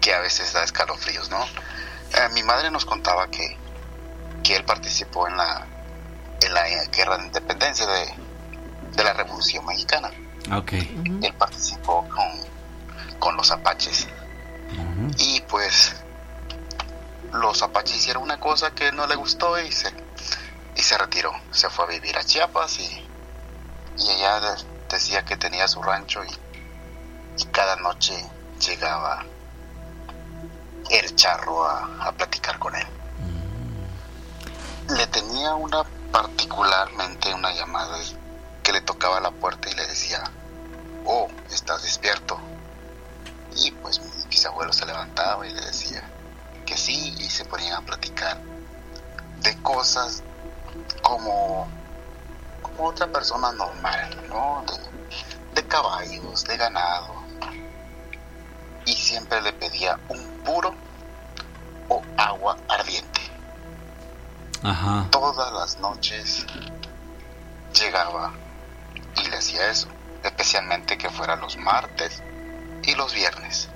que 0.00 0.14
a 0.14 0.20
veces 0.20 0.54
da 0.54 0.64
escalofríos, 0.64 1.28
¿no? 1.28 1.44
Eh, 1.44 2.28
mi 2.32 2.42
madre 2.42 2.70
nos 2.70 2.86
contaba 2.86 3.28
que, 3.30 3.58
que 4.42 4.56
él 4.56 4.64
participó 4.64 5.28
en 5.28 5.36
la 5.36 5.66
en 6.40 6.54
la 6.54 6.84
guerra 6.86 7.18
de 7.18 7.26
independencia 7.26 7.86
de, 7.86 8.26
la 9.02 9.12
Revolución 9.12 9.64
Mexicana. 9.66 10.10
Okay. 10.50 11.20
Él 11.22 11.34
participó 11.34 12.08
con, 12.08 13.18
con 13.18 13.36
los 13.36 13.50
apaches. 13.50 14.08
Y 15.18 15.40
pues 15.42 15.94
los 17.32 17.62
apaches 17.62 17.96
hicieron 17.96 18.22
una 18.22 18.40
cosa 18.40 18.70
que 18.70 18.90
no 18.92 19.06
le 19.06 19.16
gustó 19.16 19.60
y 19.60 19.70
se, 19.70 19.92
y 20.74 20.82
se 20.82 20.96
retiró. 20.96 21.32
Se 21.50 21.68
fue 21.68 21.84
a 21.84 21.88
vivir 21.88 22.16
a 22.16 22.24
Chiapas 22.24 22.78
y, 22.80 23.06
y 23.98 24.10
ella 24.10 24.56
decía 24.88 25.24
que 25.24 25.36
tenía 25.36 25.68
su 25.68 25.82
rancho 25.82 26.24
y, 26.24 27.42
y 27.42 27.44
cada 27.46 27.76
noche 27.76 28.14
llegaba 28.66 29.24
el 30.90 31.16
charro 31.16 31.66
a, 31.66 32.08
a 32.08 32.12
platicar 32.12 32.58
con 32.58 32.74
él. 32.74 32.86
Le 34.88 35.06
tenía 35.08 35.54
una 35.54 35.82
particularmente 36.12 37.32
una 37.34 37.52
llamada 37.52 37.98
que 38.62 38.72
le 38.72 38.80
tocaba 38.80 39.20
la 39.20 39.30
puerta 39.30 39.68
y 39.70 39.74
le 39.74 39.86
decía, 39.86 40.22
oh, 41.04 41.28
estás 41.50 41.82
despierto. 41.82 42.38
Y 43.56 43.70
pues 43.70 44.00
mi 44.00 44.24
bisabuelo 44.28 44.72
se 44.72 44.86
levantaba 44.86 45.46
y 45.46 45.52
le 45.52 45.60
decía 45.60 46.02
que 46.66 46.76
sí 46.76 47.14
y 47.18 47.30
se 47.30 47.44
ponían 47.44 47.74
a 47.74 47.86
platicar 47.86 48.40
de 49.40 49.62
cosas 49.62 50.22
como, 51.02 51.68
como 52.62 52.88
otra 52.88 53.06
persona 53.06 53.52
normal, 53.52 54.26
¿no? 54.28 54.64
de 55.54 55.66
caballos, 55.66 56.44
de 56.44 56.56
ganado. 56.56 57.14
Y 58.84 58.92
siempre 58.92 59.40
le 59.40 59.52
pedía 59.52 59.98
un 60.08 60.42
puro 60.44 60.74
o 61.88 62.02
agua 62.16 62.56
ardiente. 62.68 63.20
Ajá. 64.62 65.06
Todas 65.10 65.52
las 65.52 65.78
noches 65.78 66.46
llegaba 67.74 68.32
y 69.16 69.28
le 69.28 69.36
hacía 69.36 69.70
eso, 69.70 69.88
especialmente 70.22 70.98
que 70.98 71.10
fuera 71.10 71.36
los 71.36 71.56
martes 71.56 72.22
y 72.82 72.94
los 72.94 73.12
viernes. 73.12 73.68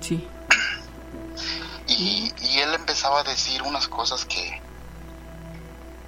Sí. 0.00 0.28
Y, 1.86 2.32
y 2.40 2.58
él 2.58 2.74
empezaba 2.74 3.20
a 3.20 3.24
decir 3.24 3.62
unas 3.62 3.88
cosas 3.88 4.24
que, 4.24 4.60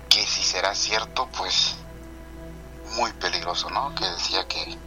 que 0.09 0.27
si 0.27 0.43
será 0.43 0.75
cierto, 0.75 1.29
pues 1.37 1.77
muy 2.97 3.13
peligroso, 3.13 3.71
¿no? 3.71 3.95
Que 3.95 4.05
decía 4.07 4.47
que, 4.47 4.79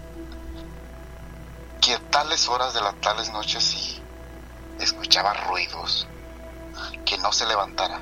que 1.81 1.93
a 1.93 1.99
tales 2.09 2.47
horas 2.47 2.73
de 2.73 2.81
las 2.81 2.95
tales 3.01 3.31
noches 3.31 3.63
si 3.63 4.01
escuchaba 4.79 5.33
ruidos, 5.33 6.07
que 7.07 7.17
no 7.19 7.31
se 7.31 7.45
levantara, 7.45 8.01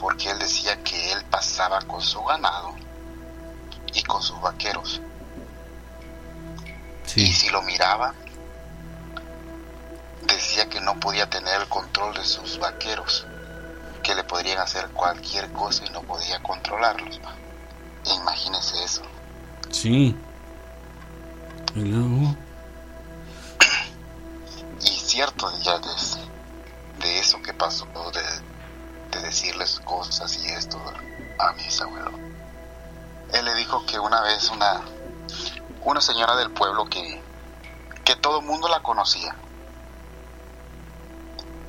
porque 0.00 0.30
él 0.30 0.38
decía 0.38 0.82
que 0.82 1.12
él 1.12 1.22
pasaba 1.30 1.80
con 1.82 2.00
su 2.00 2.22
ganado 2.24 2.74
y 3.92 4.02
con 4.04 4.22
sus 4.22 4.40
vaqueros. 4.40 5.02
Y 7.14 7.26
si 7.26 7.50
lo 7.50 7.60
miraba, 7.62 8.14
decía 10.22 10.66
que 10.68 10.80
no 10.80 10.98
podía 10.98 11.28
tener 11.28 11.60
el 11.60 11.68
control 11.68 12.14
de 12.14 12.24
sus 12.24 12.58
vaqueros, 12.58 13.26
que 14.02 14.14
le 14.14 14.24
podrían 14.24 14.58
hacer 14.58 14.88
cualquier 14.88 15.52
cosa 15.52 15.84
y 15.84 15.90
no 15.90 16.00
podía 16.02 16.42
controlarlos. 16.42 17.20
Imagínese 18.06 18.82
eso. 18.82 19.02
Sí. 19.70 20.16
Y 21.74 21.80
luego. 21.80 22.34
Y 24.80 24.88
cierto, 24.88 25.52
ya 25.60 25.78
de, 27.00 27.18
eso 27.18 27.40
que 27.42 27.52
pasó, 27.54 27.86
de, 28.12 29.18
de 29.18 29.24
decirles 29.24 29.80
cosas 29.84 30.36
y 30.38 30.46
esto 30.48 30.80
a 31.38 31.52
mi 31.52 31.64
bisabuelo. 31.64 32.10
Él 33.32 33.44
le 33.44 33.54
dijo 33.54 33.84
que 33.86 33.98
una 33.98 34.20
vez 34.22 34.50
una, 34.50 34.80
una 35.82 36.00
señora 36.00 36.36
del 36.36 36.50
pueblo 36.50 36.86
que, 36.86 37.20
que 38.04 38.16
todo 38.16 38.40
el 38.40 38.46
mundo 38.46 38.68
la 38.68 38.80
conocía, 38.80 39.34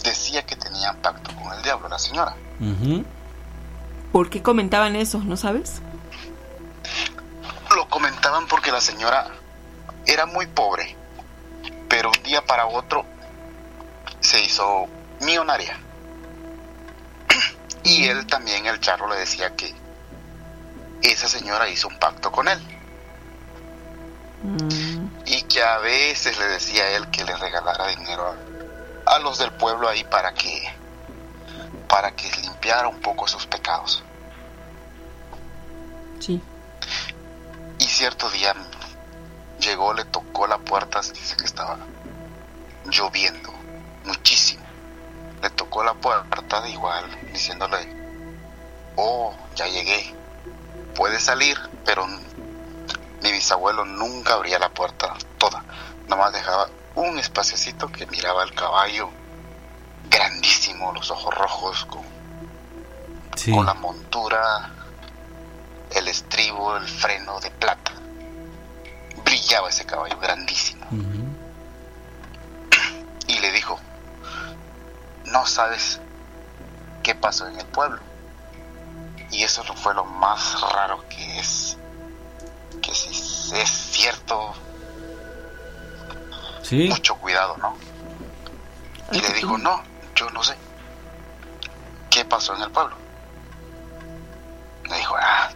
decía 0.04 0.46
que 0.46 0.56
tenía 0.56 0.94
pacto 1.02 1.34
con 1.36 1.54
el 1.54 1.62
diablo, 1.64 1.90
la 1.90 2.00
señora. 2.00 2.36
¿Por 4.12 4.30
qué 4.30 4.42
comentaban 4.42 4.96
eso? 4.96 5.20
¿No 5.20 5.36
sabes? 5.36 5.82
Lo 7.76 7.88
comentaban 7.90 8.48
porque 8.48 8.72
la 8.72 8.80
señora 8.80 9.28
era 10.06 10.26
muy 10.26 10.46
pobre, 10.46 10.96
pero 11.90 12.12
un 12.16 12.24
día 12.24 12.46
para 12.46 12.68
otro 12.68 13.06
se 14.20 14.42
hizo 14.42 14.88
millonaria. 15.22 15.78
Y 17.84 18.08
él 18.08 18.26
también, 18.26 18.66
el 18.66 18.80
charro, 18.80 19.08
le 19.08 19.18
decía 19.18 19.56
que 19.56 19.72
esa 21.04 21.28
señora 21.28 21.70
hizo 21.70 21.88
un 21.88 22.00
pacto 22.00 22.32
con 22.32 22.48
él. 22.48 22.60
Y 25.26 25.44
que 25.44 25.62
a 25.62 25.78
veces 25.78 26.38
le 26.40 26.46
decía 26.46 26.84
a 26.84 26.90
él 26.98 27.10
que 27.12 27.24
le 27.24 27.36
regalara 27.36 27.88
dinero 27.88 28.36
a, 29.06 29.16
a 29.16 29.20
los 29.20 29.38
del 29.38 29.52
pueblo 29.52 29.88
ahí 29.88 30.04
para 30.04 30.34
que 30.34 30.74
para 31.88 32.12
que 32.12 32.30
limpiara 32.42 32.88
un 32.88 33.00
poco 33.00 33.28
sus 33.28 33.46
pecados. 33.46 34.04
Sí. 36.20 36.42
Y 37.80 37.86
cierto 37.86 38.30
día 38.32 38.54
llegó, 39.60 39.94
le 39.94 40.06
tocó 40.06 40.48
la 40.48 40.58
puerta, 40.58 41.02
dice 41.02 41.38
que 41.38 41.46
estaba 41.46 41.78
lloviendo 42.86 43.54
muchísimo. 44.04 44.65
Le 45.42 45.50
tocó 45.52 45.84
la 45.84 45.94
puerta 45.94 46.68
igual, 46.68 47.06
diciéndole, 47.32 47.78
oh, 48.96 49.34
ya 49.56 49.68
llegué, 49.68 50.16
puede 50.96 51.20
salir, 51.20 51.58
pero 51.84 52.08
mi 52.08 53.32
bisabuelo 53.32 53.86
nunca 53.86 54.34
abría 54.34 54.60
la 54.60 54.70
puerta 54.70 55.14
toda, 55.38 55.64
nomás 56.08 56.34
dejaba 56.34 56.70
un 56.96 57.20
espaciocito 57.20 57.88
que 57.92 58.06
miraba 58.08 58.44
el 58.44 58.54
caballo 58.54 59.10
grandísimo, 60.10 60.94
los 60.94 61.12
ojos 61.12 61.34
rojos, 61.34 61.86
con, 61.86 62.04
con 63.54 63.66
la 63.66 63.74
montura, 63.74 64.72
el 65.92 66.08
estribo, 66.08 66.78
el 66.78 66.88
freno 66.88 67.40
de 67.40 67.52
plata. 67.52 67.92
Brillaba 69.24 69.70
ese 69.70 69.86
caballo 69.86 70.18
grandísimo. 70.20 70.86
Y 73.28 73.40
le 73.40 73.52
dijo, 73.52 73.80
no 75.26 75.46
sabes 75.46 76.00
qué 77.04 77.16
pasó 77.16 77.48
en 77.48 77.60
el 77.60 77.66
pueblo. 77.68 78.00
Y 79.32 79.44
eso 79.44 79.64
fue 79.76 79.94
lo 79.94 80.06
más 80.06 80.62
raro 80.62 81.04
que 81.10 81.40
es, 81.40 81.78
que 82.82 82.94
si 82.94 83.56
es 83.56 83.70
cierto, 83.70 84.54
Sí. 86.62 86.88
mucho 86.90 87.16
cuidado, 87.18 87.58
¿no? 87.58 87.76
Y 89.12 89.20
le 89.22 89.30
dijo, 89.34 89.58
no, 89.58 89.84
yo 90.16 90.30
no 90.32 90.44
sé. 90.44 90.56
¿Qué 92.10 92.26
pasó 92.26 92.56
en 92.56 92.64
el 92.64 92.72
pueblo? 92.72 92.96
Le 94.90 94.98
dijo, 94.98 95.16
ah, 95.20 95.50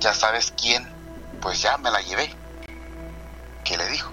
ya 0.00 0.12
sabes 0.14 0.52
quién, 0.60 0.88
pues 1.40 1.60
ya 1.62 1.76
me 1.78 1.90
la 1.90 2.00
llevé. 2.00 2.34
¿Qué 3.64 3.76
le 3.76 3.86
dijo? 3.88 4.10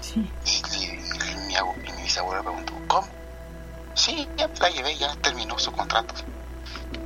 Sí. 0.00 0.30
Y, 0.44 0.50
y- 0.76 0.84
y 0.84 1.36
mi, 1.46 1.54
y 1.54 1.92
mi 1.92 2.02
bisabuelo 2.02 2.42
preguntó. 2.42 2.69
Sí, 4.10 4.26
ya 4.36 4.50
la 4.60 4.68
llevé, 4.70 4.96
ya 4.96 5.14
terminó 5.22 5.56
su 5.56 5.70
contrato. 5.70 6.14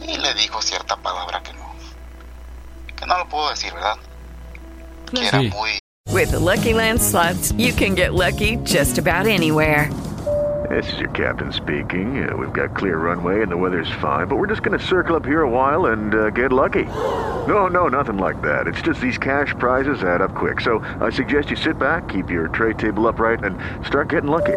Y 0.00 0.16
le 0.16 0.32
dijo 0.34 0.62
cierta 0.62 0.96
palabra 0.96 1.42
que 1.42 1.52
no, 1.52 1.74
que 2.96 3.05
no 3.05 3.18
lo 3.18 3.28
puedo 3.28 3.50
decir, 3.50 3.74
¿verdad? 3.74 3.96
Que 5.12 5.28
era 5.28 5.42
muy 5.42 5.78
With 6.11 6.30
the 6.30 6.38
Lucky 6.38 6.72
Land 6.72 7.02
slots, 7.02 7.52
you 7.59 7.74
can 7.74 7.94
get 7.94 8.14
lucky 8.14 8.57
just 8.64 8.96
about 8.96 9.26
anywhere. 9.26 9.90
This 10.70 10.90
is 10.94 10.98
your 10.98 11.11
captain 11.11 11.52
speaking. 11.52 12.26
Uh, 12.26 12.34
we've 12.38 12.55
got 12.55 12.74
clear 12.74 12.96
runway 12.96 13.42
and 13.42 13.52
the 13.52 13.57
weather's 13.57 13.90
fine, 14.00 14.26
but 14.26 14.36
we're 14.36 14.46
just 14.46 14.62
going 14.62 14.78
to 14.78 14.82
circle 14.82 15.14
up 15.14 15.26
here 15.26 15.42
a 15.42 15.50
while 15.50 15.86
and 15.86 16.14
uh, 16.14 16.30
get 16.30 16.52
lucky. 16.52 16.84
No, 17.46 17.66
no, 17.66 17.88
nothing 17.88 18.16
like 18.16 18.40
that. 18.40 18.66
It's 18.66 18.80
just 18.80 19.02
these 19.02 19.18
cash 19.18 19.55
prizes 19.59 20.02
add 20.02 20.22
up 20.22 20.34
quick. 20.34 20.62
So 20.62 20.78
I 21.02 21.11
suggest 21.11 21.50
you 21.50 21.57
sit 21.57 21.78
back, 21.78 22.09
keep 22.09 22.30
your 22.30 22.48
tray 22.48 22.72
table 22.72 23.07
upright, 23.07 23.44
and 23.44 23.59
start 23.84 24.09
getting 24.09 24.30
lucky. 24.30 24.57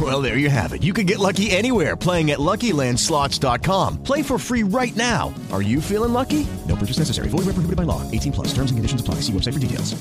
Well, 0.00 0.22
there 0.22 0.38
you 0.38 0.48
have 0.48 0.72
it. 0.72 0.82
You 0.82 0.94
can 0.94 1.04
get 1.04 1.18
lucky 1.18 1.50
anywhere 1.50 1.94
playing 1.96 2.30
at 2.30 2.38
LuckyLandSlots.com. 2.38 4.02
Play 4.02 4.22
for 4.22 4.38
free 4.38 4.62
right 4.62 4.96
now. 4.96 5.34
Are 5.52 5.60
you 5.60 5.82
feeling 5.82 6.12
lucky? 6.14 6.46
No 6.66 6.76
purchase 6.76 6.98
necessary. 6.98 7.28
Void 7.28 7.44
where 7.44 7.54
prohibited 7.54 7.76
by 7.76 7.82
law. 7.82 8.00
18 8.10 8.32
plus. 8.32 8.54
Terms 8.54 8.70
and 8.70 8.78
conditions 8.78 9.00
apply. 9.00 9.16
See 9.16 9.32
website 9.32 9.54
for 9.54 9.58
details. 9.58 9.94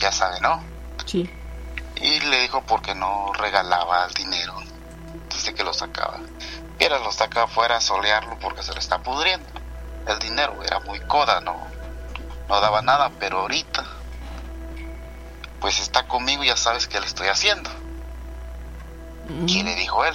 ya 0.00 0.10
sabe, 0.10 0.40
¿no? 0.40 0.62
Sí. 1.04 1.28
Y 1.96 2.20
le 2.30 2.42
dijo 2.42 2.62
porque 2.66 2.94
no 2.94 3.32
regalaba 3.34 4.06
el 4.06 4.14
dinero. 4.14 4.54
Dice 5.30 5.52
que 5.54 5.62
lo 5.64 5.72
sacaba. 5.74 6.18
Era 6.78 6.98
lo 6.98 7.12
sacaba 7.12 7.44
afuera 7.44 7.76
a 7.76 7.80
solearlo 7.80 8.38
porque 8.40 8.62
se 8.62 8.72
le 8.72 8.78
está 8.78 9.02
pudriendo. 9.02 9.46
El 10.08 10.18
dinero 10.18 10.56
era 10.64 10.80
muy 10.80 10.98
coda, 11.00 11.40
no, 11.42 11.56
no 12.48 12.60
daba 12.60 12.82
nada, 12.82 13.12
pero 13.20 13.40
ahorita, 13.40 13.84
pues 15.60 15.78
está 15.78 16.08
conmigo 16.08 16.42
y 16.42 16.48
ya 16.48 16.56
sabes 16.56 16.88
qué 16.88 16.98
le 16.98 17.06
estoy 17.06 17.28
haciendo. 17.28 17.70
¿Quién 19.46 19.66
le 19.66 19.74
dijo 19.74 20.04
él? 20.04 20.14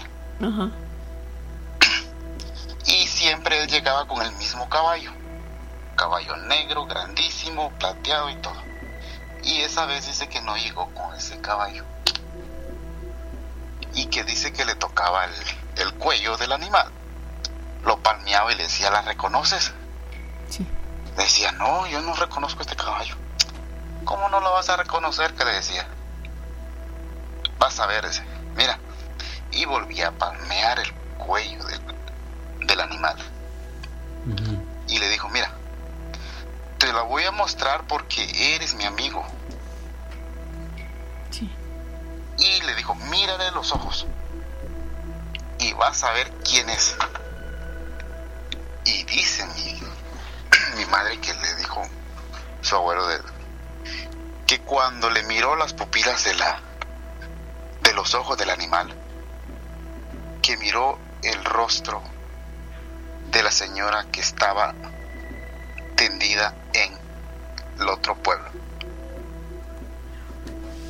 Y 2.86 3.08
siempre 3.08 3.62
él 3.62 3.70
llegaba 3.70 4.08
con 4.08 4.22
el 4.22 4.32
mismo 4.34 4.68
caballo. 4.70 5.12
Caballo 5.96 6.36
negro, 6.38 6.86
grandísimo, 6.86 7.72
plateado 7.80 8.30
y 8.30 8.36
todo. 8.36 8.56
Y 9.44 9.62
esa 9.62 9.86
vez 9.86 10.06
dice 10.06 10.30
que 10.30 10.42
no 10.42 10.56
llegó 10.58 10.90
con 10.94 11.14
ese 11.16 11.40
caballo. 11.42 11.84
Y 13.94 14.06
que 14.08 14.24
dice 14.24 14.54
que 14.54 14.66
le 14.66 14.76
tocaba 14.76 15.26
el, 15.26 15.34
el 15.78 15.94
cuello 15.96 16.38
del 16.38 16.52
animal. 16.52 16.92
Lo 17.84 17.98
palmeaba 18.00 18.52
y 18.52 18.56
le 18.56 18.64
decía, 18.64 18.92
¿la 18.92 19.02
reconoces? 19.02 19.74
Sí. 20.50 20.68
Decía, 21.16 21.52
no, 21.54 21.88
yo 21.88 22.02
no 22.02 22.14
reconozco 22.14 22.62
este 22.62 22.76
caballo. 22.76 23.16
¿Cómo 24.06 24.30
no 24.30 24.40
lo 24.40 24.54
vas 24.54 24.70
a 24.70 24.78
reconocer? 24.78 25.34
Que 25.34 25.46
le 25.46 25.54
decía. 25.54 25.88
Vas 27.58 27.80
a 27.80 27.88
ver 27.88 28.06
ese. 28.06 28.24
Mira. 28.56 28.80
Y 29.58 29.66
volvía 29.66 30.10
a 30.10 30.12
palmear 30.12 30.80
el 30.80 30.94
cuello 31.18 31.64
del, 31.66 31.82
del 32.68 32.80
animal. 32.80 33.18
Y 34.88 35.00
le 35.00 35.10
dijo, 35.10 35.30
mira, 35.30 35.52
te 36.78 36.94
la 36.94 37.02
voy 37.02 37.24
a 37.24 37.32
mostrar 37.32 37.88
porque 37.88 38.56
eres 38.56 38.76
mi 38.76 38.86
amigo. 38.86 39.26
Y 42.40 42.62
le 42.62 42.76
dijo, 42.76 42.94
mírale 42.94 43.50
los 43.52 43.72
ojos. 43.72 44.06
Y 45.58 45.74
vas 45.74 46.04
a 46.04 46.12
ver 46.12 46.32
quién 46.48 46.70
es. 46.70 46.96
Y 48.86 49.04
dice 49.06 49.44
mi, 49.56 49.82
mi 50.78 50.86
madre 50.86 51.20
que 51.20 51.34
le 51.34 51.56
dijo 51.56 51.82
su 52.62 52.76
abuelo 52.76 53.08
de, 53.08 53.20
que 54.46 54.62
cuando 54.62 55.10
le 55.10 55.24
miró 55.24 55.56
las 55.56 55.74
pupilas 55.74 56.24
de 56.26 56.36
la 56.36 56.62
de 57.82 57.94
los 57.94 58.14
ojos 58.14 58.38
del 58.38 58.50
animal, 58.50 58.94
que 60.48 60.56
miró 60.56 60.98
el 61.24 61.44
rostro 61.44 62.02
de 63.32 63.44
la 63.44 63.52
señora 63.52 64.06
que 64.14 64.22
estaba 64.22 64.74
tendida 65.98 66.56
en 66.72 66.94
el 67.82 67.90
otro 67.90 68.16
pueblo. 68.16 68.46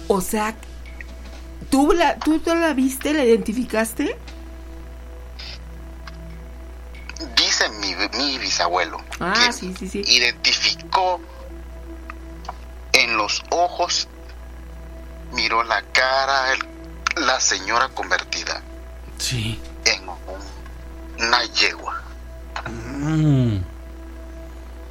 O 0.07 0.21
sea, 0.21 0.53
¿tú 1.71 1.91
la, 1.91 2.17
tú, 2.19 2.39
la 2.45 2.73
viste, 2.73 3.15
la 3.15 3.23
identificaste? 3.23 4.15
Dice 7.35 7.67
mi, 7.81 7.95
mi 8.15 8.37
bisabuelo 8.37 9.01
Ah, 9.19 9.33
que 9.47 9.53
sí, 9.53 9.73
sí, 9.79 9.89
sí. 9.89 10.03
identificó 10.05 11.19
en 12.93 13.17
los 13.17 13.43
ojos, 13.49 14.07
miró 15.31 15.63
la 15.63 15.81
cara, 15.81 16.53
el- 16.53 17.25
la 17.25 17.39
señora 17.39 17.89
convertida 17.89 18.61
Sí. 19.18 19.59
en 19.86 20.07
un- 20.09 20.18
una 21.28 21.43
yegua. 21.45 22.01
Mm. 22.68 23.57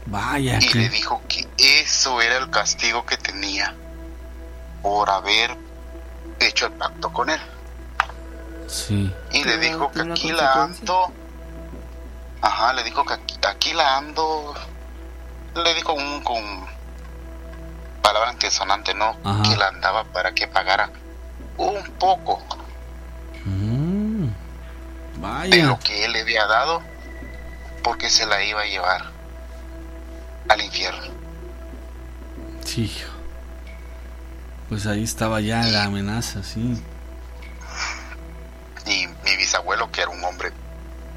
Vaya 0.07 0.59
y 0.61 0.66
que. 0.68 0.79
le 0.79 0.89
dijo 0.89 1.20
que 1.29 1.49
eso 1.59 2.20
era 2.20 2.37
el 2.39 2.51
castigo 2.51 3.05
que 3.05 3.16
tenía 3.16 3.74
por 4.83 5.11
haber 5.11 5.57
hecho 6.41 6.66
el 6.66 6.72
pacto 6.72 7.12
con 7.12 7.29
él. 7.31 7.41
Sí. 8.68 9.12
Y 9.33 9.45
le 9.45 9.59
dijo 9.59 9.91
que 9.91 10.01
aquí 10.03 10.33
la 10.33 10.64
ando. 10.64 11.12
Ajá, 12.43 12.72
le 12.72 12.85
dijo 12.85 13.05
que 13.05 13.14
aquí, 13.14 13.37
aquí 13.49 13.72
la 13.72 13.97
ando. 13.97 14.55
Le 15.55 15.74
dijo 15.74 15.93
un, 15.95 16.22
con 16.22 16.66
palabra 18.03 18.31
antisonante, 18.31 18.95
¿no? 18.95 19.16
Ajá. 19.24 19.43
Que 19.43 19.57
la 19.57 19.68
andaba 19.68 20.05
para 20.05 20.33
que 20.33 20.47
pagara 20.47 20.91
un 21.57 21.83
poco 21.99 22.41
Vaya. 25.18 25.66
lo 25.66 25.78
que 25.80 26.04
él 26.04 26.12
le 26.12 26.20
había 26.20 26.46
dado, 26.46 26.82
porque 27.82 28.10
se 28.10 28.26
la 28.26 28.42
iba 28.44 28.60
a 28.60 28.66
llevar 28.66 29.02
al 30.48 30.62
infierno. 30.62 31.14
Sí. 32.64 32.92
Pues 34.68 34.86
ahí 34.86 35.04
estaba 35.04 35.40
ya 35.40 35.62
la 35.62 35.84
amenaza, 35.84 36.42
sí. 36.42 36.82
Y 38.86 39.06
mi 39.06 39.36
bisabuelo, 39.36 39.90
que 39.90 40.02
era 40.02 40.10
un 40.10 40.22
hombre 40.24 40.52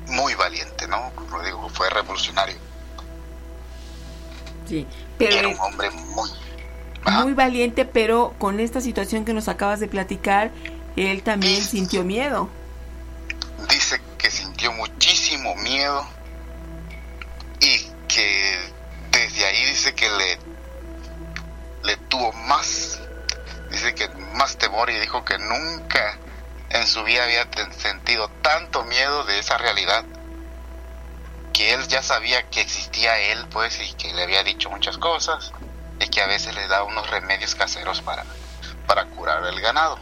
muy 0.08 0.34
valiente, 0.36 0.88
¿no? 0.88 1.12
Como 1.16 1.42
digo, 1.44 1.70
fue 1.70 1.90
revolucionario. 1.90 2.58
Sí. 4.68 4.88
Era 5.20 5.36
Pero 5.36 5.50
un 5.50 5.60
hombre 5.60 5.90
muy 5.92 6.30
muy 7.06 7.34
valiente, 7.34 7.86
pero 7.86 8.34
con 8.38 8.60
esta 8.60 8.82
situación 8.82 9.26
que 9.26 9.34
nos 9.34 9.48
acabas 9.48 9.80
de 9.80 9.88
platicar, 9.88 10.52
él 10.96 11.24
también 11.24 11.62
sintió 11.62 12.04
miedo. 12.04 12.50
Dice 13.68 14.02
que 14.18 14.32
sintió 14.32 14.72
muchísimo 14.72 15.56
miedo 15.56 16.08
y 17.60 17.80
que 18.08 18.74
desde 19.12 19.46
ahí 19.46 19.66
dice 19.66 19.94
que 19.94 20.10
le 20.10 20.40
le 21.84 21.98
tuvo 22.08 22.32
más 22.34 23.00
dice 23.72 23.94
que 23.96 24.08
más 24.34 24.58
temor 24.58 24.90
y 24.90 25.00
dijo 25.00 25.24
que 25.24 25.38
nunca 25.38 26.18
en 26.70 26.86
su 26.88 27.04
vida 27.04 27.24
había 27.24 27.48
sentido 27.72 28.30
tanto 28.42 28.84
miedo 28.84 29.24
de 29.26 29.40
esa 29.40 29.58
realidad 29.58 30.06
que 31.54 31.74
él 31.74 31.88
ya 31.88 32.02
sabía 32.02 32.50
que 32.50 32.62
existía 32.62 33.18
él 33.20 33.46
pues 33.52 33.80
y 33.82 33.94
que 33.94 34.14
le 34.14 34.24
había 34.24 34.44
dicho 34.44 34.70
muchas 34.70 34.98
cosas 34.98 35.52
y 36.00 36.08
que 36.08 36.22
a 36.22 36.28
veces 36.28 36.56
le 36.56 36.68
daba 36.68 36.86
unos 36.86 37.10
remedios 37.10 37.56
caseros 37.56 38.02
para 38.02 38.26
para 38.88 39.06
curar 39.06 39.46
el 39.46 39.60
ganado 39.62 40.00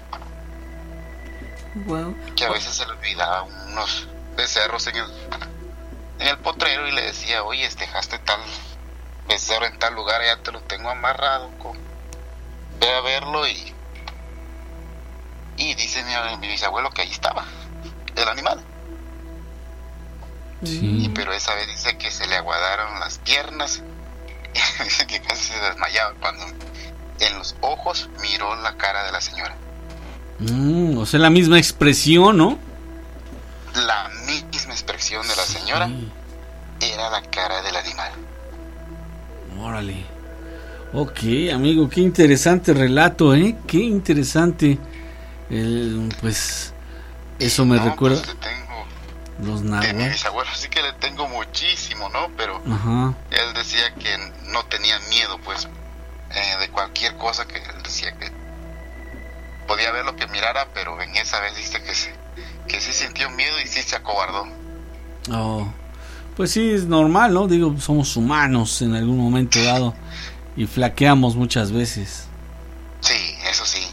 Wow. 1.85 2.15
que 2.35 2.45
a 2.45 2.49
veces 2.49 2.75
se 2.75 2.85
le 2.85 2.91
olvidaba 2.93 3.43
unos 3.43 4.07
becerros 4.35 4.87
en 4.87 4.95
el, 4.95 5.05
en 6.19 6.27
el 6.27 6.37
potrero 6.39 6.87
y 6.87 6.91
le 6.91 7.03
decía, 7.03 7.43
oye, 7.43 7.69
dejaste 7.77 8.19
tal 8.19 8.39
becerro 9.27 9.65
en 9.65 9.77
tal 9.77 9.93
lugar, 9.93 10.21
ya 10.23 10.41
te 10.41 10.51
lo 10.51 10.61
tengo 10.61 10.89
amarrado, 10.89 11.51
con... 11.59 11.77
ve 12.79 12.93
a 12.93 13.01
verlo 13.01 13.47
y... 13.47 13.73
Y 15.57 15.73
dice 15.73 16.03
mi, 16.03 16.37
mi 16.37 16.47
bisabuelo 16.47 16.91
que 16.91 17.01
ahí 17.01 17.11
estaba, 17.11 17.43
el 18.15 18.27
animal. 18.27 18.63
Y 20.61 21.09
pero 21.09 21.33
esa 21.33 21.53
vez 21.55 21.67
dice 21.67 21.97
que 21.97 22.09
se 22.09 22.25
le 22.27 22.35
aguadaron 22.35 22.99
las 22.99 23.17
piernas, 23.19 23.81
y 24.53 24.83
dice 24.83 25.05
que 25.07 25.21
casi 25.21 25.53
se 25.53 25.59
desmayaba 25.59 26.13
cuando 26.19 26.45
en 27.19 27.37
los 27.37 27.55
ojos 27.61 28.09
miró 28.21 28.55
la 28.55 28.75
cara 28.77 29.03
de 29.03 29.11
la 29.11 29.21
señora. 29.21 29.55
Mm, 30.39 30.97
o 30.97 31.05
sea, 31.05 31.19
la 31.19 31.29
misma 31.29 31.57
expresión, 31.57 32.37
¿no? 32.37 32.59
La 33.75 34.09
misma 34.25 34.73
expresión 34.73 35.21
de 35.27 35.35
la 35.35 35.43
señora 35.43 35.89
era 36.79 37.09
la 37.09 37.21
cara 37.23 37.61
del 37.63 37.75
animal. 37.75 38.11
Órale. 39.59 40.05
Ok, 40.93 41.19
amigo, 41.53 41.89
qué 41.89 42.01
interesante 42.01 42.73
relato, 42.73 43.35
¿eh? 43.35 43.55
Qué 43.67 43.77
interesante. 43.77 44.77
El, 45.49 46.13
pues, 46.21 46.73
eso 47.39 47.65
me 47.65 47.77
No, 47.77 47.85
recuerda 47.85 48.21
pues, 48.23 48.37
tengo 48.39 48.85
los 49.51 49.61
de 49.63 49.69
mi 49.69 49.71
nahuas. 49.71 50.11
bisabuelo 50.13 50.49
sí 50.55 50.69
que 50.69 50.81
le 50.81 50.93
tengo 50.93 51.27
muchísimo, 51.27 52.09
¿no? 52.09 52.29
Pero 52.37 52.61
Ajá. 52.71 53.13
él 53.31 53.53
decía 53.53 53.93
que 53.95 54.17
no 54.51 54.63
tenía 54.65 54.97
miedo, 55.09 55.37
pues, 55.43 55.67
eh, 56.31 56.59
de 56.59 56.69
cualquier 56.69 57.15
cosa 57.17 57.45
que 57.47 57.57
él 57.57 57.83
decía 57.83 58.11
que 58.17 58.31
podía 59.67 59.91
ver 59.91 60.05
lo 60.05 60.15
que 60.15 60.27
mirara, 60.27 60.67
pero 60.73 60.99
en 61.01 61.15
esa 61.15 61.39
vez 61.41 61.55
dice 61.55 61.81
que, 61.83 61.93
se, 61.93 62.13
que 62.67 62.79
sí 62.79 62.93
sintió 62.93 63.29
miedo 63.31 63.59
y 63.63 63.67
sí 63.67 63.81
se 63.81 63.95
acobardó. 63.95 64.47
Oh, 65.31 65.67
pues 66.35 66.51
sí, 66.51 66.71
es 66.71 66.85
normal, 66.85 67.33
¿no? 67.33 67.47
Digo, 67.47 67.75
somos 67.79 68.15
humanos 68.15 68.81
en 68.81 68.95
algún 68.95 69.17
momento 69.17 69.61
dado 69.61 69.93
y 70.55 70.65
flaqueamos 70.65 71.35
muchas 71.35 71.71
veces. 71.71 72.27
Sí, 73.01 73.35
eso 73.49 73.65
sí. 73.65 73.87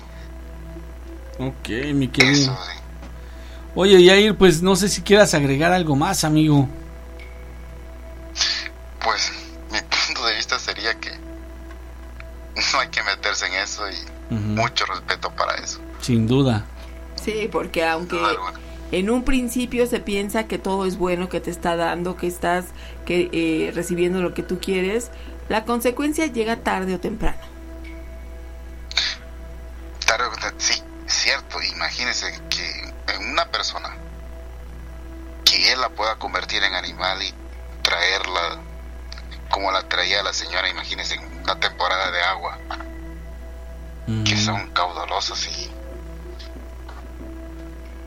Ok, 1.39 1.69
mi 1.95 2.09
querido. 2.09 2.57
Oye, 3.75 4.03
Yair, 4.03 4.37
pues 4.37 4.63
no 4.63 4.77
sé 4.77 4.89
si 4.89 5.03
quieras 5.03 5.35
agregar 5.35 5.73
algo 5.73 5.97
más, 5.97 6.23
amigo. 6.23 6.69
Pues 9.03 9.33
no 12.75 12.81
hay 12.81 12.89
que 12.89 13.03
meterse 13.05 13.47
en 13.47 13.55
eso 13.55 13.85
y 13.89 14.35
mucho 14.35 14.85
respeto 14.87 15.31
para 15.31 15.55
eso. 15.55 15.81
Sin 16.01 16.27
duda. 16.27 16.65
Sí, 17.23 17.49
porque 17.51 17.85
aunque 17.87 18.19
en 18.91 19.11
un 19.11 19.25
principio 19.25 19.87
se 19.87 20.01
piensa 20.01 20.45
que 20.49 20.59
todo 20.59 20.85
es 20.85 20.99
bueno, 20.99 21.29
que 21.29 21.41
te 21.41 21.51
está 21.51 21.77
dando, 21.77 22.17
que 22.17 22.27
estás 22.27 22.67
que, 23.07 23.31
eh, 23.33 23.71
recibiendo 23.75 24.21
lo 24.23 24.35
que 24.35 24.43
tú 24.43 24.59
quieres, 24.61 25.11
la 25.49 25.65
consecuencia 25.65 26.27
llega 26.27 26.57
tarde 26.57 26.95
o 26.95 27.01
temprano. 27.01 27.39
Tarde 30.07 30.25
o 30.27 30.33
tem- 30.33 30.55
sí, 30.59 30.83
cierto. 31.07 31.63
Imagínese 31.63 32.41
que 32.51 32.93
en 33.15 33.31
una 33.31 33.47
persona 33.47 33.95
que 35.45 35.73
él 35.73 35.81
la 35.81 35.91
pueda 35.91 36.17
convertir 36.17 36.63
en 36.65 36.75
animal 36.75 37.23
y 37.23 37.33
traerla 37.83 38.59
como 39.55 39.71
la 39.71 39.89
traía 39.89 40.21
la 40.25 40.33
señora, 40.33 40.69
imagínese 40.69 41.15
en 41.15 41.43
una 41.45 41.61
temporada 41.61 42.11
de 42.11 42.23
agua, 42.25 42.59
que 44.25 44.37
son 44.37 44.73
caudalosas 44.73 45.47
y, 45.47 45.71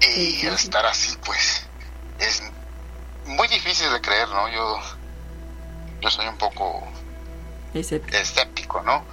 y 0.05 0.45
al 0.45 0.55
estar 0.55 0.85
así, 0.85 1.17
pues 1.25 1.65
es 2.19 2.43
muy 3.27 3.47
difícil 3.47 3.89
de 3.93 4.01
creer, 4.01 4.27
¿no? 4.27 4.49
Yo, 4.49 4.77
yo 6.01 6.09
soy 6.09 6.27
un 6.27 6.37
poco 6.37 6.85
escéptico, 7.73 8.81
¿no? 8.81 9.05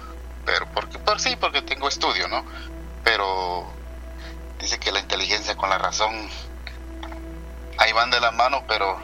Pero 0.45 0.67
porque, 0.73 0.99
por 0.99 1.21
sí, 1.21 1.37
porque 1.37 1.61
tengo 1.61 1.87
estudio, 1.87 2.27
¿no? 2.27 2.43
Pero 3.05 3.65
dice 4.59 4.77
que 4.77 4.91
la 4.91 4.99
inteligencia 4.99 5.55
con 5.55 5.69
la 5.69 5.77
razón 5.77 6.29
ahí 7.77 7.93
van 7.93 8.11
de 8.11 8.19
la 8.19 8.31
mano, 8.31 8.65
pero 8.67 8.99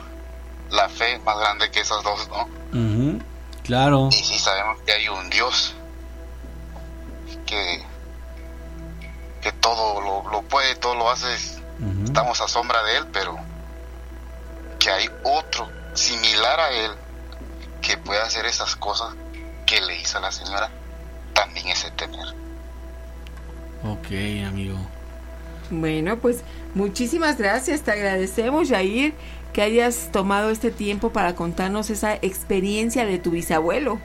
la 0.70 0.90
fe 0.90 1.14
es 1.14 1.24
más 1.24 1.38
grande 1.40 1.72
que 1.72 1.80
esas 1.80 2.04
dos, 2.04 2.28
¿no? 2.28 2.61
Claro. 3.72 4.10
Y 4.12 4.16
sí 4.16 4.38
sabemos 4.38 4.82
que 4.82 4.92
hay 4.92 5.08
un 5.08 5.30
Dios 5.30 5.74
que, 7.46 7.82
que 9.40 9.54
todo 9.54 10.02
lo, 10.02 10.30
lo 10.30 10.42
puede, 10.42 10.76
todo 10.76 10.94
lo 10.96 11.10
hace. 11.10 11.34
Estamos 12.04 12.42
a 12.42 12.50
sombra 12.50 12.84
de 12.84 12.98
Él, 12.98 13.06
pero 13.14 13.38
que 14.78 14.92
hay 14.92 15.10
otro 15.24 15.70
similar 15.94 16.60
a 16.60 16.70
Él 16.72 16.92
que 17.82 17.98
puede 17.98 18.20
hacer 18.20 18.46
esas 18.46 18.76
cosas 18.76 19.16
que 19.66 19.80
le 19.80 20.02
hizo 20.02 20.18
a 20.18 20.22
la 20.22 20.34
señora, 20.34 20.70
también 21.34 21.70
es 21.70 21.86
el 21.86 21.94
temer. 21.94 22.28
Ok, 23.86 24.08
amigo. 24.46 24.78
Bueno, 25.70 26.18
pues 26.18 26.44
muchísimas 26.76 27.38
gracias, 27.38 27.84
te 27.84 27.92
agradecemos, 27.92 28.68
Jair, 28.68 29.14
que 29.54 29.62
hayas 29.62 30.12
tomado 30.12 30.50
este 30.50 30.72
tiempo 30.72 31.12
para 31.14 31.36
contarnos 31.36 31.90
esa 31.90 32.14
experiencia 32.16 33.06
de 33.06 33.20
tu 33.20 33.32
bisabuelo. 33.32 34.00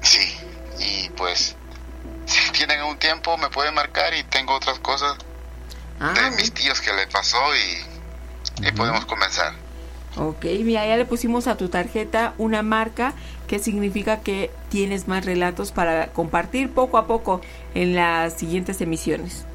Sí, 0.00 0.20
y 0.78 1.10
pues 1.10 1.56
si 2.26 2.52
tienen 2.52 2.82
un 2.84 2.98
tiempo 2.98 3.36
me 3.38 3.50
pueden 3.50 3.74
marcar 3.74 4.14
y 4.14 4.24
tengo 4.24 4.54
otras 4.54 4.78
cosas 4.80 5.16
Ah, 5.98 6.12
de 6.14 6.30
mis 6.32 6.52
tíos 6.52 6.80
que 6.80 6.92
le 6.92 7.06
pasó 7.08 7.38
y, 7.56 8.68
y 8.68 8.72
podemos 8.72 9.06
comenzar. 9.06 9.54
Ok, 10.16 10.44
mira, 10.62 10.86
ya 10.86 10.96
le 10.96 11.04
pusimos 11.06 11.46
a 11.46 11.56
tu 11.56 11.68
tarjeta 11.68 12.34
una 12.38 12.62
marca 12.62 13.14
que 13.46 13.58
significa 13.58 14.20
que 14.22 14.50
tienes 14.70 15.08
más 15.08 15.24
relatos 15.26 15.72
para 15.72 16.12
compartir 16.12 16.72
poco 16.72 16.98
a 16.98 17.06
poco 17.06 17.42
en 17.74 17.94
las 17.94 18.34
siguientes 18.38 18.80
emisiones. 18.80 19.46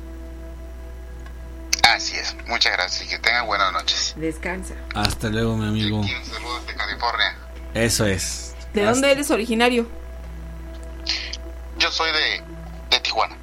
Así 1.96 2.16
es, 2.16 2.36
muchas 2.48 2.72
gracias 2.72 3.06
y 3.06 3.10
que 3.10 3.20
tengan 3.20 3.46
buenas 3.46 3.74
noches. 3.74 4.14
Descansa. 4.16 4.76
Hasta 4.96 5.28
luego, 5.28 5.58
mi 5.58 5.68
amigo. 5.68 5.98
Un 6.00 6.08
saludo 6.08 6.60
desde 6.62 6.76
California. 6.76 7.36
Eso 7.74 8.06
es. 8.06 8.56
¿De 8.74 8.86
dónde 8.86 9.12
eres 9.12 9.30
originario? 9.30 9.86
Yo 11.78 11.92
soy 11.92 12.10
de, 12.12 12.96
de 12.96 13.00
Tijuana. 13.02 13.36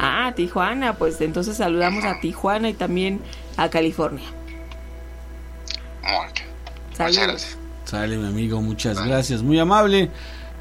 Ah, 0.00 0.32
Tijuana, 0.34 0.96
pues 0.96 1.20
entonces 1.20 1.58
saludamos 1.58 2.04
a 2.04 2.18
Tijuana 2.20 2.68
y 2.68 2.74
también 2.74 3.22
a 3.56 3.68
California. 3.70 4.28
Muy 6.02 6.32
bien. 6.32 6.46
Saludos. 7.14 7.56
Sale, 7.84 8.16
mi 8.16 8.26
amigo, 8.26 8.60
muchas 8.60 9.00
gracias. 9.04 9.42
Muy 9.42 9.60
amable. 9.60 10.10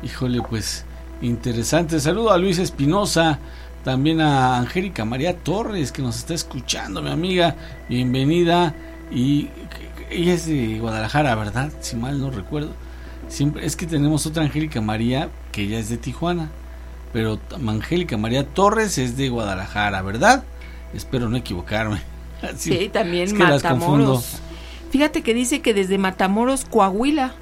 Híjole, 0.03 0.41
pues 0.43 0.85
interesante. 1.21 1.99
Saludo 1.99 2.31
a 2.31 2.37
Luis 2.37 2.59
Espinosa, 2.59 3.39
también 3.85 4.19
a 4.19 4.57
Angélica 4.57 5.05
María 5.05 5.37
Torres, 5.37 5.91
que 5.91 6.01
nos 6.01 6.17
está 6.17 6.33
escuchando, 6.33 7.03
mi 7.03 7.11
amiga. 7.11 7.55
Bienvenida. 7.87 8.73
Y 9.11 9.49
ella 10.09 10.33
es 10.33 10.47
de 10.47 10.79
Guadalajara, 10.79 11.35
¿verdad? 11.35 11.71
Si 11.81 11.95
mal 11.95 12.19
no 12.19 12.31
recuerdo. 12.31 12.71
Siempre, 13.27 13.63
es 13.63 13.75
que 13.75 13.85
tenemos 13.85 14.25
otra 14.25 14.41
Angélica 14.41 14.81
María, 14.81 15.29
que 15.51 15.61
ella 15.61 15.77
es 15.77 15.89
de 15.89 15.97
Tijuana. 15.97 16.49
Pero 17.13 17.39
Angélica 17.67 18.17
María 18.17 18.43
Torres 18.43 18.97
es 18.97 19.17
de 19.17 19.29
Guadalajara, 19.29 20.01
¿verdad? 20.01 20.43
Espero 20.93 21.29
no 21.29 21.37
equivocarme. 21.37 22.01
Sí, 22.57 22.89
también 22.91 23.23
es 23.23 23.33
que 23.33 23.39
las 23.39 23.63
confundo. 23.63 23.97
Matamoros. 23.97 24.39
Fíjate 24.91 25.23
que 25.23 25.33
dice 25.33 25.61
que 25.61 25.73
desde 25.73 25.97
Matamoros, 25.97 26.65
Coahuila. 26.65 27.33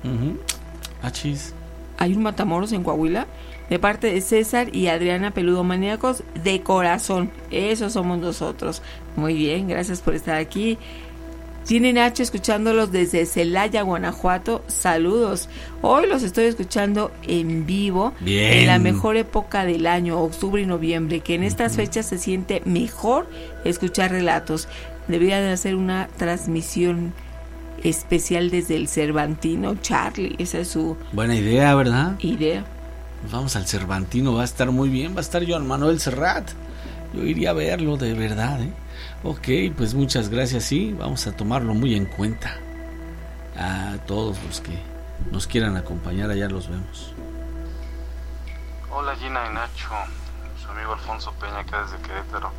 Ah, 1.01 1.11
chis. 1.11 1.53
hay 1.97 2.13
un 2.13 2.23
Matamoros 2.23 2.71
en 2.71 2.83
Coahuila, 2.83 3.27
de 3.69 3.79
parte 3.79 4.11
de 4.11 4.21
César 4.21 4.75
y 4.75 4.87
Adriana 4.87 5.31
Peludo 5.31 5.63
Maníacos, 5.63 6.23
de 6.43 6.61
corazón. 6.61 7.31
Esos 7.51 7.93
somos 7.93 8.19
nosotros. 8.19 8.81
Muy 9.15 9.33
bien, 9.33 9.67
gracias 9.67 10.01
por 10.01 10.15
estar 10.15 10.35
aquí. 10.35 10.77
Tienen 11.65 11.97
H 11.97 12.21
escuchándolos 12.21 12.91
desde 12.91 13.25
Celaya, 13.25 13.83
Guanajuato. 13.83 14.63
Saludos. 14.67 15.47
Hoy 15.81 16.07
los 16.07 16.21
estoy 16.21 16.45
escuchando 16.45 17.11
en 17.25 17.65
vivo. 17.65 18.13
Bien. 18.19 18.51
En 18.53 18.67
la 18.67 18.79
mejor 18.79 19.15
época 19.15 19.63
del 19.63 19.87
año, 19.87 20.19
octubre 20.19 20.61
y 20.61 20.65
noviembre, 20.65 21.21
que 21.21 21.35
en 21.35 21.43
estas 21.43 21.77
fechas 21.77 22.05
se 22.05 22.17
siente 22.17 22.61
mejor 22.65 23.29
escuchar 23.63 24.11
relatos. 24.11 24.67
Debería 25.07 25.39
de 25.39 25.51
hacer 25.53 25.75
una 25.75 26.09
transmisión 26.17 27.13
especial 27.81 28.49
desde 28.49 28.75
el 28.75 28.89
Cervantino, 28.89 29.75
Charlie. 29.81 30.35
Esa 30.39 30.59
es 30.59 30.67
su 30.67 30.97
Buena 31.13 31.35
idea, 31.35 31.73
¿verdad? 31.75 32.19
idea. 32.19 32.65
Vamos 33.31 33.55
al 33.55 33.65
Cervantino, 33.65 34.33
va 34.33 34.41
a 34.41 34.45
estar 34.45 34.69
muy 34.71 34.89
bien, 34.89 35.13
va 35.15 35.19
a 35.19 35.21
estar 35.21 35.43
Joan 35.47 35.67
Manuel 35.67 35.99
Serrat. 35.99 36.51
Yo 37.13 37.23
iría 37.23 37.51
a 37.51 37.53
verlo 37.53 37.95
de 37.97 38.13
verdad, 38.13 38.61
¿eh? 38.61 38.73
Ok, 39.23 39.75
pues 39.77 39.93
muchas 39.93 40.29
gracias, 40.29 40.65
sí, 40.65 40.95
vamos 40.97 41.25
a 41.27 41.31
tomarlo 41.35 41.73
muy 41.73 41.95
en 41.95 42.05
cuenta. 42.05 42.57
A 43.57 43.97
todos 44.07 44.37
los 44.43 44.61
que 44.61 44.77
nos 45.31 45.47
quieran 45.47 45.77
acompañar, 45.77 46.29
allá 46.29 46.49
los 46.49 46.67
vemos. 46.69 47.13
Hola 48.91 49.15
Gina 49.15 49.47
y 49.49 49.53
Nacho, 49.53 49.89
su 50.61 50.69
amigo 50.69 50.93
Alfonso 50.93 51.33
Peña 51.39 51.59
acá 51.59 51.83
desde 51.83 51.97
Querétaro. 52.05 52.51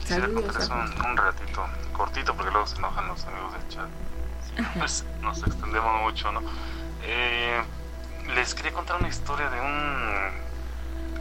Quisiera 0.00 0.22
Saludos, 0.22 0.44
contarles 0.56 0.96
un, 1.00 1.06
un 1.10 1.16
ratito, 1.16 1.66
cortito 1.92 2.34
porque 2.34 2.50
luego 2.52 2.66
se 2.66 2.76
enojan 2.76 3.08
los 3.08 3.24
amigos 3.24 3.52
del 3.52 3.68
chat. 3.68 3.88
Pues 4.78 5.04
nos 5.20 5.38
extendemos 5.38 6.02
mucho, 6.02 6.30
¿no? 6.30 6.40
Eh, 7.02 7.62
les 8.28 8.54
quería 8.54 8.72
contar 8.72 8.96
una 8.96 9.08
historia 9.08 9.48
de 9.50 9.60
un... 9.60 10.44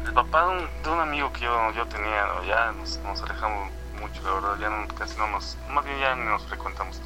El 0.06 0.14
papá 0.14 0.47
de 0.84 0.89
un, 0.89 0.99
amigo 0.99 1.32
que 1.32 1.41
yo, 1.41 1.72
yo 1.72 1.88
tenía, 1.88 2.26
ya 2.47 2.72
nos, 2.74 2.99
alejamos 3.24 3.72
mucho, 3.99 4.22
la 4.24 4.34
verdad, 4.34 4.58
ya 4.60 4.70
no- 4.70 4.88
casi 4.95 5.18
no 5.18 5.28
nos... 5.28 5.58
Más 5.70 5.84
bien 5.86 5.99
ya 5.99 6.16
ni 6.16 6.26
nos 6.26 6.45
frecuentamos. 6.47 7.01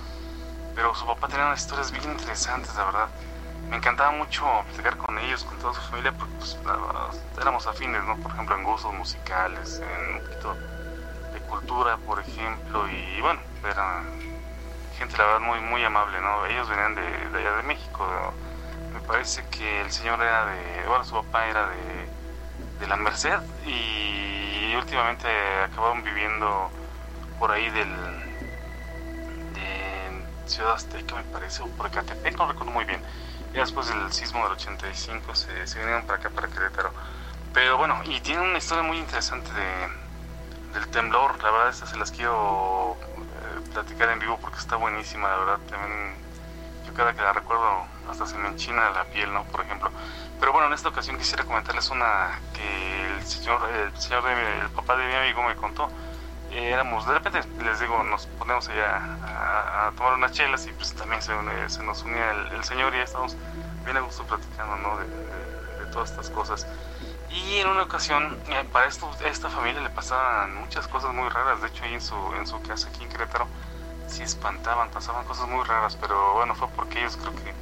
Pero 0.76 0.94
su 0.96 1.06
papá 1.06 1.28
tenía 1.28 1.46
unas 1.46 1.62
historias 1.62 1.92
bien 1.92 2.06
interesantes, 2.12 2.76
la 2.76 2.86
verdad. 2.86 3.10
Me 3.70 3.78
encantaba 3.78 4.12
mucho 4.12 4.46
platicar 4.68 4.98
con 4.98 5.18
ellos, 5.20 5.44
con 5.44 5.58
toda 5.60 5.74
su 5.74 5.82
familia, 5.82 6.12
porque 6.14 6.34
pues, 6.38 6.58
éramos 7.40 7.68
afines, 7.68 8.04
¿no? 8.04 8.18
Por 8.18 8.32
ejemplo, 8.32 8.56
en 8.56 8.64
gustos 8.64 8.94
musicales, 8.94 9.82
en 9.82 10.16
un 10.16 10.24
poquito 10.24 10.56
de 11.34 11.40
cultura, 11.42 11.98
por 11.98 12.20
ejemplo, 12.20 12.88
y 12.90 13.22
bueno, 13.22 13.42
era 13.64 14.04
gente, 14.98 15.18
la 15.18 15.26
verdad, 15.26 15.40
muy, 15.42 15.60
muy 15.62 15.84
amable, 15.84 16.20
¿no? 16.22 16.46
Ellos 16.46 16.70
venían 16.70 16.96
de, 16.96 17.30
de 17.30 17.40
allá 17.40 17.58
de 17.58 17.64
México, 17.64 18.08
¿no? 18.08 18.57
Parece 19.08 19.44
que 19.50 19.82
el 19.82 19.92
señor 19.92 20.22
era 20.22 20.46
de, 20.46 20.88
bueno, 20.88 21.04
su 21.06 21.14
papá 21.14 21.48
era 21.48 21.70
de, 21.70 22.10
de 22.80 22.88
la 22.88 22.98
Merced 22.98 23.40
y 23.66 24.76
últimamente 24.76 25.28
acabaron 25.64 26.04
viviendo 26.04 26.70
por 27.40 27.52
ahí 27.52 27.70
del, 27.70 27.90
de 29.54 30.50
Ciudad 30.50 30.74
Azteca, 30.74 31.16
me 31.16 31.24
parece, 31.24 31.64
o 31.64 31.68
por 31.68 31.88
Ecatepec, 31.88 32.38
no 32.38 32.48
recuerdo 32.48 32.72
muy 32.72 32.86
bien. 32.86 33.02
Ya 33.54 33.62
después 33.62 33.88
del 33.88 34.12
sismo 34.12 34.44
del 34.44 34.54
85 34.54 35.36
se, 35.36 35.68
se 35.68 35.80
vinieron 35.80 36.06
para 36.06 36.20
acá, 36.20 36.30
para 36.30 36.48
Querétaro. 36.48 36.92
Pero 37.54 37.78
bueno, 37.78 38.00
y 38.06 38.20
tiene 38.22 38.42
una 38.42 38.58
historia 38.58 38.84
muy 38.84 38.98
interesante 38.98 39.50
de, 39.54 39.88
del 40.74 40.88
temblor. 40.90 41.42
La 41.42 41.52
verdad, 41.52 41.70
esta 41.70 41.88
se 41.88 41.98
las 41.98 42.12
quiero 42.12 42.98
eh, 43.02 43.70
platicar 43.74 44.10
en 44.10 44.20
vivo 44.20 44.38
porque 44.42 44.58
está 44.60 44.76
buenísima, 44.76 45.30
la 45.30 45.38
verdad. 45.38 45.60
También, 45.70 46.16
yo 46.86 46.94
cada 46.94 47.14
que 47.14 47.22
la 47.22 47.34
recuerdo, 47.34 47.86
hasta 48.08 48.26
se 48.26 48.38
me 48.38 48.48
enchina 48.50 48.90
la 48.92 49.10
piel, 49.10 49.34
¿no? 49.34 49.48
Por 49.48 49.62
ejemplo. 49.62 49.92
Pero 50.40 50.52
bueno, 50.54 50.68
en 50.68 50.74
esta 50.74 50.90
ocasión 50.90 51.18
quisiera 51.18 51.46
comentarles 51.46 51.90
una 51.92 52.44
que 52.54 53.06
el 53.18 53.24
señor, 53.24 53.70
el 53.70 53.96
señor 53.98 54.24
de 54.26 54.36
mi- 54.36 54.62
el 54.62 54.72
papá 54.72 54.96
de 54.98 55.08
mi 55.08 55.14
amigo 55.16 55.44
me 55.44 55.56
contó. 55.56 55.92
Eh, 56.50 56.72
éramos, 56.72 57.06
de 57.06 57.14
repente 57.14 57.42
les 57.58 57.80
digo, 57.80 58.04
nos 58.04 58.28
ponemos 58.28 58.70
allá 58.70 59.18
a, 59.22 59.88
a 59.88 59.92
tomar 59.96 60.14
unas 60.14 60.32
chelas 60.32 60.66
y 60.68 60.74
pues 60.74 60.96
también 60.96 61.22
se, 61.22 61.34
se 61.70 61.84
nos 61.84 62.04
unía 62.06 62.32
el, 62.32 62.54
el 62.54 62.64
señor 62.64 62.94
y 62.96 62.98
ya 62.98 63.04
estábamos 63.04 63.38
bien 63.84 63.98
a 63.98 64.02
gusto 64.02 64.26
platicando, 64.26 64.78
¿no? 64.78 64.98
De, 64.98 65.06
de- 65.08 65.76
de 65.78 65.88
todas 65.88 66.10
estas 66.12 66.30
cosas. 66.30 66.68
Y 67.28 67.58
en 67.60 67.68
una 67.68 67.84
ocasión, 67.84 68.42
eh, 68.48 68.64
para 68.72 68.88
esto, 68.88 69.12
esta 69.22 69.50
familia 69.50 69.82
le 69.82 69.90
pasaban 69.90 70.56
muchas 70.56 70.88
cosas 70.88 71.14
muy 71.14 71.30
raras. 71.30 71.62
De 71.62 71.68
hecho, 71.68 71.84
ahí 71.86 71.94
en 71.94 72.02
su, 72.02 72.16
en 72.36 72.48
su 72.48 72.62
casa 72.62 72.90
aquí 72.90 73.04
en 73.04 73.10
Querétaro, 73.10 73.52
sí 74.06 74.24
espantaban, 74.24 74.92
pasaban 74.92 75.26
cosas 75.26 75.48
muy 75.48 75.64
raras. 75.66 75.98
Pero 75.98 76.34
bueno, 76.36 76.56
fue 76.56 76.72
porque 76.72 77.00
ellos 77.00 77.18
creo 77.18 77.36
que 77.36 77.58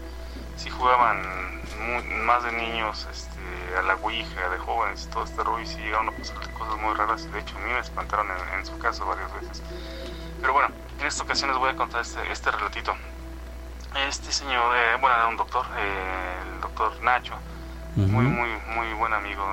sí 0.55 0.69
jugaban 0.69 1.61
mu- 1.79 2.23
más 2.25 2.43
de 2.43 2.51
niños 2.51 3.07
este, 3.11 3.39
a 3.77 3.81
la 3.83 3.95
Ouija, 3.95 4.49
de 4.49 4.57
jóvenes 4.57 5.05
y 5.05 5.09
todo 5.09 5.23
este 5.23 5.43
rollo. 5.43 5.61
Y 5.61 5.65
sí 5.65 5.81
llegaron 5.81 6.09
a 6.09 6.11
pasar 6.11 6.51
cosas 6.53 6.77
muy 6.77 6.93
raras. 6.93 7.25
Y 7.29 7.31
de 7.33 7.39
hecho, 7.39 7.57
a 7.57 7.61
mí 7.61 7.71
me 7.71 7.79
espantaron 7.79 8.27
en, 8.31 8.59
en 8.59 8.65
su 8.65 8.77
casa 8.79 9.03
varias 9.05 9.33
veces. 9.33 9.61
Pero 10.41 10.53
bueno, 10.53 10.69
en 10.99 11.05
esta 11.05 11.23
ocasión 11.23 11.49
les 11.51 11.59
voy 11.59 11.69
a 11.69 11.75
contar 11.75 12.01
este, 12.01 12.31
este 12.31 12.51
relatito. 12.51 12.95
Este 14.07 14.31
señor, 14.31 14.75
eh, 14.75 14.97
bueno, 14.99 15.15
era 15.15 15.27
un 15.27 15.37
doctor, 15.37 15.65
eh, 15.77 16.41
el 16.53 16.59
doctor 16.61 17.01
Nacho, 17.01 17.35
muy, 17.95 18.25
muy, 18.25 18.49
muy 18.75 18.93
buen 18.93 19.13
amigo, 19.13 19.43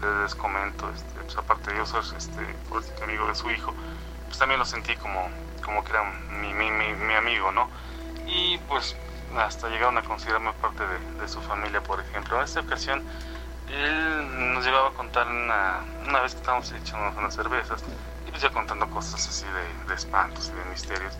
le- 0.00 0.22
les 0.22 0.34
comento, 0.34 0.88
este, 0.90 1.20
pues 1.20 1.36
aparte 1.36 1.72
de 1.72 1.78
yo 1.78 1.86
ser 1.86 2.02
este, 2.16 2.40
político 2.68 3.02
amigo 3.04 3.26
de 3.26 3.34
su 3.34 3.50
hijo, 3.50 3.74
pues 4.26 4.38
también 4.38 4.60
lo 4.60 4.64
sentí 4.64 4.94
como, 4.96 5.28
como 5.64 5.82
que 5.82 5.90
era 5.92 6.04
mi, 6.04 6.54
mi, 6.54 6.70
mi, 6.70 6.92
mi 6.94 7.14
amigo, 7.14 7.50
¿no? 7.50 7.68
Y 8.26 8.58
pues 8.58 8.96
hasta 9.38 9.68
llegaron 9.68 9.98
a 9.98 10.02
considerarme 10.02 10.52
parte 10.54 10.82
de, 10.86 11.20
de 11.20 11.28
su 11.28 11.40
familia, 11.40 11.82
por 11.82 12.00
ejemplo. 12.00 12.38
En 12.38 12.44
esta 12.44 12.60
ocasión, 12.60 13.02
él 13.68 14.54
nos 14.54 14.64
llegaba 14.64 14.88
a 14.88 14.92
contar 14.92 15.26
una, 15.26 15.80
una 16.06 16.20
vez 16.20 16.32
que 16.32 16.40
estábamos 16.40 16.70
echando 16.72 17.18
unas 17.18 17.34
cervezas, 17.34 17.82
y 18.26 18.30
pues 18.30 18.42
ya 18.42 18.50
contando 18.50 18.88
cosas 18.90 19.26
así 19.28 19.46
de, 19.46 19.88
de 19.88 19.94
espantos 19.94 20.50
y 20.54 20.58
de 20.58 20.64
misterios 20.70 21.16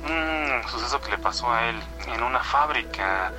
un 0.00 0.62
suceso 0.68 1.00
que 1.00 1.10
le 1.10 1.18
pasó 1.18 1.52
a 1.52 1.68
él 1.68 1.82
en 2.06 2.22
una 2.22 2.42
fábrica 2.42 3.32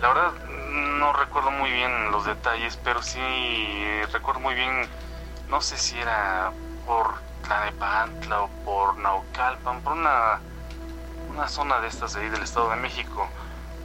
La 0.00 0.08
verdad 0.08 0.32
no 0.70 1.12
recuerdo 1.12 1.50
muy 1.50 1.70
bien 1.70 2.10
los 2.10 2.24
detalles, 2.24 2.78
pero 2.82 3.02
sí 3.02 3.20
recuerdo 4.12 4.40
muy 4.40 4.54
bien, 4.54 4.88
no 5.48 5.60
sé 5.60 5.76
si 5.76 5.98
era 5.98 6.52
por 6.86 7.20
Tlanepantla 7.42 8.42
o 8.42 8.48
por 8.64 8.96
Naucalpan, 8.96 9.82
por 9.82 9.92
una, 9.94 10.40
una 11.30 11.48
zona 11.48 11.80
de 11.80 11.88
estas 11.88 12.14
de 12.14 12.20
ahí 12.22 12.28
del 12.28 12.42
Estado 12.42 12.70
de 12.70 12.76
México, 12.76 13.28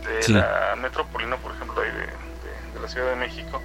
de 0.03 0.21
Sí. 0.23 0.33
la 0.33 0.75
metrópoli, 0.77 1.25
¿no? 1.25 1.37
Por 1.37 1.53
ejemplo, 1.55 1.81
ahí 1.81 1.91
de, 1.91 1.97
de- 1.97 2.71
de 2.73 2.79
la 2.81 2.87
Ciudad 2.87 3.09
de 3.09 3.15
México, 3.15 3.61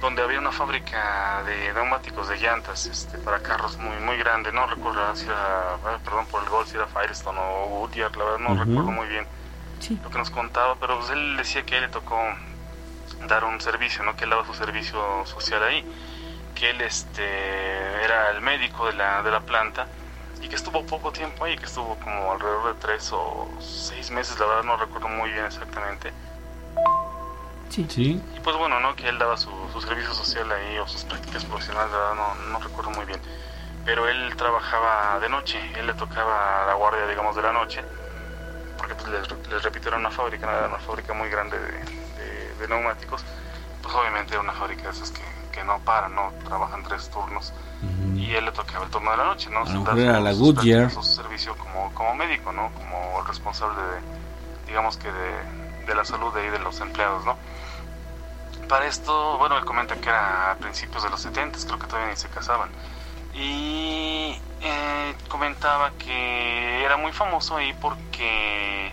donde 0.00 0.22
había 0.22 0.38
una 0.38 0.52
fábrica 0.52 1.42
de 1.46 1.72
neumáticos 1.72 2.28
de 2.28 2.36
llantas 2.38 2.86
este, 2.86 3.18
para 3.18 3.40
carros 3.40 3.76
muy 3.78 3.96
muy 4.00 4.16
grande, 4.18 4.52
no 4.52 4.66
recuerdo 4.66 5.14
si 5.16 5.24
era, 5.26 5.74
ah, 5.74 5.98
perdón 6.04 6.26
por 6.26 6.42
el 6.42 6.48
gol, 6.48 6.66
si 6.66 6.76
era 6.76 6.86
Firestone 6.86 7.38
o 7.40 7.66
Goodyear, 7.80 8.14
la 8.16 8.24
verdad 8.24 8.38
no 8.38 8.54
recuerdo 8.64 8.90
muy 8.92 9.06
bien 9.08 9.26
lo 10.02 10.10
que 10.10 10.18
nos 10.18 10.30
contaba, 10.30 10.76
pero 10.80 10.98
pues 10.98 11.10
él 11.10 11.36
decía 11.36 11.64
que 11.64 11.74
a 11.74 11.78
él 11.78 11.84
le 11.84 11.90
tocó 11.90 12.18
dar 13.26 13.44
un 13.44 13.60
servicio, 13.60 14.02
¿no? 14.04 14.16
Que 14.16 14.24
él 14.24 14.30
daba 14.30 14.44
su 14.46 14.54
servicio 14.54 15.24
social 15.26 15.62
ahí, 15.62 15.84
que 16.54 16.70
él 16.70 16.80
este 16.80 17.24
era 18.04 18.30
el 18.30 18.40
médico 18.40 18.86
de 18.86 18.92
la, 18.94 19.22
de 19.22 19.30
la 19.30 19.40
planta 19.40 19.86
y 20.46 20.48
que 20.48 20.54
estuvo 20.54 20.86
poco 20.86 21.10
tiempo 21.10 21.44
ahí, 21.44 21.56
que 21.58 21.64
estuvo 21.66 21.98
como 21.98 22.30
alrededor 22.30 22.72
de 22.72 22.80
tres 22.80 23.10
o 23.12 23.48
seis 23.60 24.12
meses, 24.12 24.38
la 24.38 24.46
verdad 24.46 24.62
no 24.62 24.76
recuerdo 24.76 25.08
muy 25.08 25.28
bien 25.32 25.44
exactamente. 25.44 26.12
Sí. 27.68 27.84
Y 28.34 28.40
pues 28.40 28.56
bueno, 28.56 28.78
¿no? 28.78 28.94
Que 28.94 29.08
él 29.08 29.18
daba 29.18 29.36
su, 29.36 29.50
su 29.72 29.80
servicio 29.80 30.14
social 30.14 30.50
ahí 30.52 30.78
o 30.78 30.86
sus 30.86 31.02
prácticas 31.04 31.44
profesionales, 31.44 31.90
la 31.90 31.98
verdad 31.98 32.14
no, 32.14 32.34
no 32.52 32.60
recuerdo 32.60 32.90
muy 32.92 33.04
bien. 33.06 33.20
Pero 33.84 34.08
él 34.08 34.34
trabajaba 34.36 35.18
de 35.18 35.28
noche, 35.28 35.58
él 35.76 35.86
le 35.88 35.94
tocaba 35.94 36.64
la 36.64 36.74
guardia, 36.74 37.06
digamos, 37.08 37.34
de 37.34 37.42
la 37.42 37.52
noche, 37.52 37.82
porque 38.78 38.94
pues 38.94 39.08
les, 39.08 39.48
les 39.48 39.62
repito, 39.64 39.88
era 39.88 39.98
una 39.98 40.10
fábrica, 40.12 40.46
era 40.46 40.68
una 40.68 40.78
fábrica 40.78 41.12
muy 41.12 41.28
grande 41.28 41.58
de, 41.58 41.72
de- 41.72 42.54
de 42.54 42.68
neumáticos. 42.68 43.24
Pues 43.82 43.94
obviamente 43.94 44.32
era 44.34 44.40
una 44.42 44.52
fábrica 44.52 44.84
de 44.84 44.90
esas 44.90 45.10
que, 45.10 45.22
que 45.56 45.64
no 45.64 45.78
paran, 45.80 46.14
¿no? 46.14 46.32
Trabajan 46.44 46.82
tres 46.82 47.08
turnos. 47.10 47.52
Y 48.14 48.34
él 48.34 48.44
le 48.44 48.52
tocaba 48.52 48.84
el 48.84 48.90
turno 48.90 49.10
de 49.10 49.16
la 49.16 49.24
noche, 49.24 49.48
¿no? 49.50 49.60
A 49.60 49.64
lo 49.64 49.84
Dar 49.84 49.94
mejor 49.94 49.98
era 49.98 50.20
la 50.20 50.32
Goodyear. 50.32 50.90
su 50.90 51.02
servicio 51.02 51.56
como, 51.56 51.92
como 51.94 52.14
médico, 52.14 52.52
¿no? 52.52 52.70
Como 52.72 53.20
el 53.20 53.26
responsable 53.26 53.80
de, 53.82 54.00
digamos 54.66 54.96
que 54.98 55.10
de, 55.10 55.86
de 55.86 55.94
la 55.94 56.04
salud 56.04 56.32
de 56.34 56.42
ahí 56.42 56.50
de 56.50 56.58
los 56.58 56.78
empleados, 56.80 57.24
¿no? 57.24 57.36
Para 58.68 58.86
esto, 58.86 59.38
bueno, 59.38 59.56
él 59.56 59.64
comenta 59.64 59.94
que 59.96 60.08
era 60.08 60.50
a 60.52 60.54
principios 60.56 61.02
de 61.04 61.10
los 61.10 61.20
70, 61.22 61.58
creo 61.66 61.78
que 61.78 61.86
todavía 61.86 62.10
ni 62.10 62.16
se 62.16 62.28
casaban. 62.28 62.68
Y 63.34 64.40
eh, 64.60 65.14
comentaba 65.28 65.92
que 65.98 66.84
era 66.84 66.96
muy 66.96 67.12
famoso 67.12 67.56
ahí 67.56 67.72
porque 67.80 68.92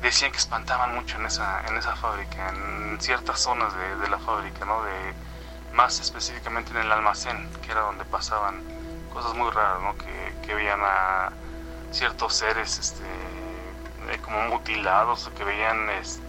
decían 0.00 0.30
que 0.32 0.38
espantaban 0.38 0.94
mucho 0.94 1.18
en 1.18 1.26
esa, 1.26 1.62
en 1.68 1.76
esa 1.76 1.94
fábrica, 1.96 2.48
en 2.50 2.98
ciertas 3.00 3.40
zonas 3.40 3.74
de, 3.76 3.96
de 3.96 4.08
la 4.08 4.18
fábrica, 4.18 4.64
¿no? 4.64 4.82
De, 4.82 5.14
más 5.74 6.00
específicamente 6.00 6.70
en 6.70 6.78
el 6.78 6.92
almacén, 6.92 7.50
que 7.62 7.72
era 7.72 7.82
donde 7.82 8.04
pasaban 8.04 8.62
cosas 9.12 9.34
muy 9.34 9.50
raras, 9.50 9.82
¿no? 9.82 9.96
Que, 9.96 10.14
veían 10.54 10.80
a 10.84 11.32
ciertos 11.90 12.32
seres 12.34 12.78
este, 12.78 13.02
eh, 13.02 14.18
como 14.22 14.40
mutilados 14.42 15.26
o 15.26 15.34
que 15.34 15.42
veían 15.42 15.90
este 15.90 16.24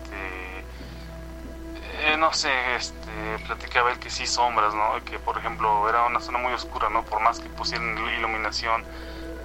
eh, 1.97 2.17
no 2.17 2.33
sé, 2.33 2.49
este, 2.75 3.39
platicaba 3.45 3.91
él 3.91 3.99
que 3.99 4.09
sí 4.09 4.27
sombras, 4.27 4.73
¿no? 4.73 5.03
Que 5.05 5.17
por 5.17 5.37
ejemplo 5.37 5.87
era 5.89 6.05
una 6.05 6.19
zona 6.19 6.39
muy 6.39 6.53
oscura, 6.53 6.89
¿no? 6.89 7.03
Por 7.03 7.21
más 7.21 7.39
que 7.39 7.47
pusieran 7.49 7.97
iluminación 7.97 8.83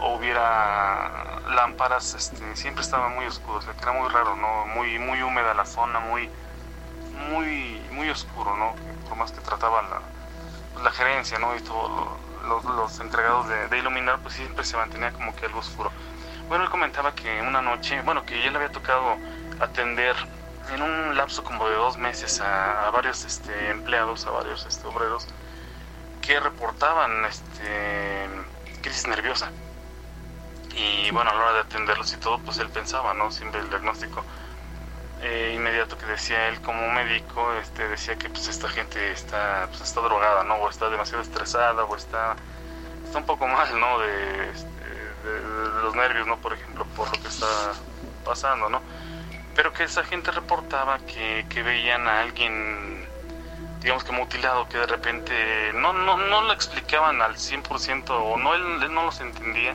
o 0.01 0.17
hubiera 0.17 1.41
lámparas, 1.49 2.15
este, 2.15 2.57
siempre 2.57 2.83
estaba 2.83 3.09
muy 3.09 3.27
oscuro, 3.27 3.61
era 3.81 3.93
muy 3.93 4.09
raro, 4.09 4.35
¿no? 4.37 4.67
Muy, 4.67 4.99
muy 4.99 5.23
húmeda 5.23 5.55
la 5.55 5.65
zona, 5.65 6.01
muy, 6.01 6.29
muy, 7.31 7.80
muy 7.91 8.09
oscuro, 8.11 8.57
¿no? 8.57 8.74
Que 8.74 9.09
por 9.09 9.16
más 9.16 9.32
que 9.32 9.41
trataba 9.41 9.82
la, 9.82 10.01
pues, 10.72 10.84
la 10.84 10.91
gerencia, 10.91 11.38
¿no? 11.38 11.55
Y 11.57 11.61
todos 11.61 12.09
los, 12.47 12.64
los 12.64 13.01
encargados 13.01 13.49
de, 13.49 13.68
de 13.68 13.78
iluminar, 13.78 14.18
pues 14.20 14.34
siempre 14.34 14.64
se 14.64 14.76
mantenía 14.76 15.12
como 15.12 15.34
que 15.34 15.47
algo 15.47 15.61
oscuro. 15.61 15.91
Bueno, 16.49 16.64
él 16.64 16.70
comentaba 16.70 17.14
que 17.14 17.41
una 17.43 17.62
noche, 17.62 18.03
bueno, 18.03 18.24
que 18.24 18.43
ya 18.43 18.51
le 18.51 18.57
había 18.57 18.72
tocado 18.72 19.16
atender 19.61 20.16
en 20.72 20.82
un 20.82 21.16
lapso 21.16 21.45
como 21.45 21.68
de 21.68 21.74
dos 21.76 21.97
meses 21.97 22.41
a, 22.41 22.86
a 22.86 22.91
varios 22.91 23.24
este, 23.24 23.70
empleados, 23.70 24.26
a 24.26 24.30
varios 24.30 24.66
este, 24.66 24.86
obreros, 24.86 25.26
que 26.20 26.38
reportaban 26.41 27.24
este, 27.24 28.28
crisis 28.82 29.07
nerviosa. 29.07 29.51
Y 30.74 31.11
bueno, 31.11 31.30
a 31.30 31.34
la 31.34 31.41
hora 31.41 31.53
de 31.55 31.61
atenderlos 31.61 32.12
y 32.12 32.16
todo, 32.16 32.38
pues 32.41 32.59
él 32.59 32.68
pensaba, 32.68 33.12
¿no? 33.14 33.30
Siempre 33.30 33.61
el 33.61 33.68
diagnóstico 33.68 34.24
eh, 35.23 35.53
inmediato 35.55 35.99
que 35.99 36.07
decía 36.07 36.49
él 36.49 36.61
como 36.62 36.91
médico, 36.93 37.53
este, 37.55 37.87
decía 37.89 38.16
que 38.16 38.31
pues 38.31 38.49
esta 38.49 38.68
gente 38.68 39.12
está, 39.12 39.66
pues, 39.68 39.83
está 39.83 40.01
drogada, 40.01 40.45
¿no? 40.45 40.55
O 40.57 40.71
está 40.71 40.89
demasiado 40.89 41.23
estresada, 41.23 41.85
o 41.85 41.97
está, 41.97 42.37
está 43.05 43.18
un 43.18 43.27
poco 43.27 43.47
mal, 43.47 43.79
¿no? 43.79 43.99
De, 43.99 44.51
este, 44.51 44.71
los 45.83 45.95
nervios, 45.95 46.27
¿no? 46.27 46.39
Por 46.39 46.55
ejemplo, 46.55 46.87
por 46.97 47.14
lo 47.14 47.23
que 47.23 47.29
está 47.29 47.47
pasando, 48.25 48.68
¿no? 48.71 48.81
Pero 49.55 49.73
que 49.73 49.85
esa 49.85 50.05
gente 50.05 50.31
reportaba 50.31 50.99
que, 51.01 51.62
veían 51.62 52.09
a 52.09 52.21
alguien, 52.21 53.07
digamos 53.81 54.05
que 54.05 54.12
mutilado, 54.12 54.68
que 54.68 54.79
de 54.79 54.87
repente 54.87 55.73
no, 55.75 55.93
no, 55.93 56.16
no 56.16 56.43
lo 56.43 56.53
explicaban 56.53 57.21
al 57.21 57.35
100% 57.37 58.11
o 58.11 58.39
no, 58.39 58.55
él 58.55 58.93
no 58.93 59.05
los 59.05 59.21
entendía 59.21 59.75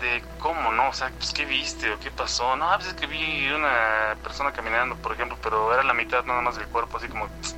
de 0.00 0.22
cómo, 0.38 0.72
¿no? 0.72 0.88
O 0.88 0.92
sea, 0.92 1.10
pues, 1.16 1.32
¿qué 1.32 1.44
viste 1.44 1.92
o 1.92 1.98
qué 1.98 2.10
pasó? 2.10 2.56
No, 2.56 2.70
a 2.70 2.76
veces 2.76 2.94
que 2.94 3.06
vi 3.06 3.48
una 3.50 4.16
persona 4.22 4.52
caminando, 4.52 4.96
por 4.96 5.12
ejemplo, 5.12 5.36
pero 5.42 5.72
era 5.72 5.82
la 5.82 5.94
mitad 5.94 6.24
nada 6.24 6.40
más 6.40 6.56
del 6.56 6.66
cuerpo, 6.68 6.98
así 6.98 7.08
como, 7.08 7.28
pues, 7.28 7.56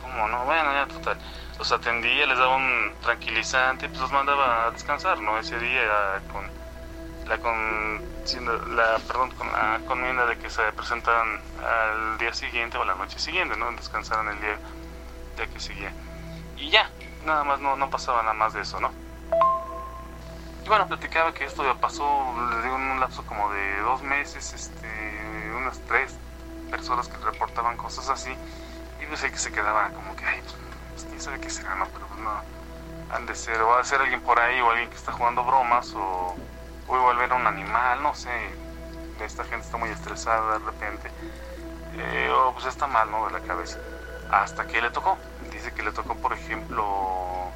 ¿cómo, 0.00 0.28
no? 0.28 0.44
Bueno, 0.44 0.72
ya, 0.72 0.86
total. 0.86 1.18
Los 1.58 1.70
atendía, 1.70 2.26
les 2.26 2.38
daba 2.38 2.56
un 2.56 2.94
tranquilizante, 3.02 3.88
pues 3.88 4.00
los 4.00 4.12
mandaba 4.12 4.66
a 4.66 4.70
descansar, 4.70 5.20
¿no? 5.20 5.38
Ese 5.38 5.58
día 5.58 6.20
con 6.32 6.62
la 7.28 7.38
con 7.38 8.00
la 8.76 8.98
perdón 9.06 9.30
con 9.32 9.50
la 9.52 9.80
conmienda 9.86 10.26
de 10.26 10.38
que 10.38 10.50
se 10.50 10.62
presentaran 10.72 11.40
al 11.64 12.18
día 12.18 12.32
siguiente 12.32 12.78
o 12.78 12.82
a 12.82 12.84
la 12.84 12.94
noche 12.94 13.18
siguiente 13.18 13.56
no 13.56 13.70
descansaran 13.72 14.28
el 14.28 14.40
día, 14.40 14.58
día 15.36 15.46
que 15.46 15.60
seguía 15.60 15.92
y 16.56 16.70
ya 16.70 16.90
nada 17.24 17.44
más 17.44 17.60
no 17.60 17.76
no 17.76 17.90
pasaba 17.90 18.22
nada 18.22 18.34
más 18.34 18.52
de 18.54 18.62
eso 18.62 18.80
no 18.80 18.90
y 20.64 20.68
bueno 20.68 20.86
platicaba 20.86 21.32
que 21.34 21.44
esto 21.44 21.64
ya 21.64 21.74
pasó 21.74 22.34
les 22.50 22.62
digo 22.62 22.76
un 22.76 23.00
lapso 23.00 23.24
como 23.26 23.52
de 23.52 23.80
dos 23.80 24.02
meses 24.02 24.52
este 24.52 25.52
unas 25.56 25.78
tres 25.80 26.14
personas 26.70 27.08
que 27.08 27.16
reportaban 27.18 27.76
cosas 27.76 28.08
así 28.08 28.30
y 29.00 29.06
pues 29.06 29.22
el 29.24 29.30
que 29.30 29.38
se 29.38 29.52
quedaba 29.52 29.90
como 29.90 30.14
que 30.16 30.24
ay 30.24 30.40
pues, 30.42 30.56
pues, 30.92 31.04
quién 31.04 31.20
sabe 31.20 31.40
qué 31.40 31.50
será 31.50 31.74
no 31.74 31.86
pero 31.86 32.06
pues 32.06 32.20
no 32.20 32.30
han 33.10 33.26
de 33.26 33.34
ser 33.34 33.60
o 33.60 33.68
va 33.68 33.80
a 33.80 33.84
ser 33.84 34.00
alguien 34.00 34.22
por 34.22 34.38
ahí 34.38 34.60
o 34.60 34.70
alguien 34.70 34.88
que 34.88 34.96
está 34.96 35.12
jugando 35.12 35.44
bromas 35.44 35.92
o 35.94 36.34
o 36.88 36.96
igual 36.96 37.16
ver 37.16 37.32
a 37.32 37.36
un 37.36 37.46
animal, 37.46 38.02
no 38.02 38.14
sé, 38.14 38.30
esta 39.20 39.44
gente 39.44 39.64
está 39.64 39.76
muy 39.76 39.90
estresada 39.90 40.58
de 40.58 40.64
repente, 40.64 41.10
eh, 41.94 42.30
o 42.30 42.52
pues 42.52 42.66
está 42.66 42.86
mal, 42.86 43.10
¿no? 43.10 43.26
De 43.26 43.32
la 43.32 43.40
cabeza. 43.40 43.78
Hasta 44.30 44.66
que 44.66 44.80
le 44.82 44.90
tocó, 44.90 45.18
dice 45.50 45.72
que 45.72 45.82
le 45.82 45.92
tocó, 45.92 46.16
por 46.16 46.32
ejemplo, 46.32 47.52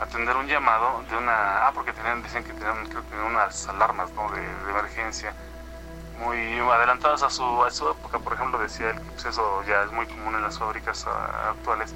atender 0.00 0.36
un 0.36 0.46
llamado 0.46 1.02
de 1.08 1.16
una, 1.16 1.66
ah, 1.68 1.72
porque 1.74 1.92
tenían, 1.92 2.22
dicen 2.22 2.44
que 2.44 2.52
tenían, 2.54 2.86
creo 2.88 3.06
que 3.08 3.16
unas 3.16 3.68
alarmas, 3.68 4.12
¿no? 4.12 4.30
De, 4.30 4.40
de 4.40 4.70
emergencia, 4.70 5.34
muy 6.18 6.58
adelantadas 6.60 7.22
a 7.22 7.30
su, 7.30 7.64
a 7.64 7.70
su 7.70 7.88
época, 7.90 8.18
por 8.20 8.34
ejemplo, 8.34 8.58
decía 8.58 8.90
él 8.90 9.00
que 9.00 9.12
pues, 9.12 9.24
eso 9.26 9.62
ya 9.64 9.82
es 9.84 9.92
muy 9.92 10.06
común 10.06 10.34
en 10.34 10.42
las 10.42 10.58
fábricas 10.58 11.06
ah, 11.06 11.50
actuales, 11.50 11.94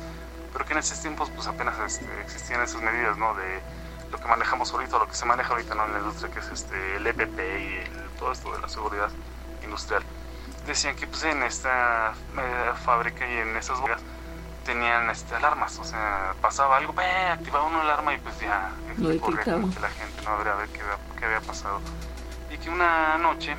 pero 0.53 0.65
que 0.65 0.73
en 0.73 0.79
esos 0.81 1.01
tiempos 1.01 1.31
pues 1.31 1.47
apenas 1.49 1.79
este, 1.81 2.21
existían 2.21 2.63
esas 2.63 2.81
medidas, 2.83 3.17
¿no? 3.19 3.35
De, 3.35 3.63
lo 4.11 4.21
que 4.21 4.29
manejamos 4.29 4.73
ahorita, 4.73 4.99
lo 4.99 5.09
que 5.09 5.15
se 5.17 5.27
maneja 5.27 5.51
ahorita 5.53 5.75
¿no? 5.75 5.87
en 5.87 5.93
la 5.93 5.99
industria, 5.99 6.31
que 6.31 6.39
es 6.39 6.49
este, 6.49 6.97
el 6.97 7.07
EPP 7.07 7.39
y 7.61 7.77
el- 7.79 8.11
todo 8.17 8.31
esto 8.33 8.53
de 8.53 8.61
la 8.61 8.69
seguridad 8.69 9.11
industrial. 9.63 10.05
Decían 10.67 10.97
que 10.97 11.07
pues, 11.09 11.25
en 11.25 11.43
esta 11.43 12.13
eh, 12.39 12.73
fábrica 12.85 13.27
y 13.27 13.39
en 13.39 13.57
esas 13.57 13.81
bodegas 13.81 14.05
tenían 14.65 15.09
este, 15.11 15.35
alarmas, 15.37 15.79
o 15.79 15.85
sea, 15.85 16.35
pasaba 16.41 16.77
algo, 16.79 16.95
¡peh! 16.95 17.03
activaba 17.31 17.65
una 17.67 17.83
alarma 17.83 18.15
y 18.15 18.19
pues 18.19 18.39
ya 18.41 18.71
este, 18.91 19.03
corría 19.21 19.45
como 19.61 19.75
que 19.75 19.81
la 19.81 19.91
gente 19.91 20.23
no 20.23 20.31
habría 20.31 20.55
ver 20.55 20.69
qué, 20.71 20.81
había- 20.83 20.99
qué 21.19 21.25
había 21.27 21.41
pasado. 21.41 21.81
Y 22.51 22.59
que 22.59 22.71
una 22.71 23.19
noche 23.19 23.57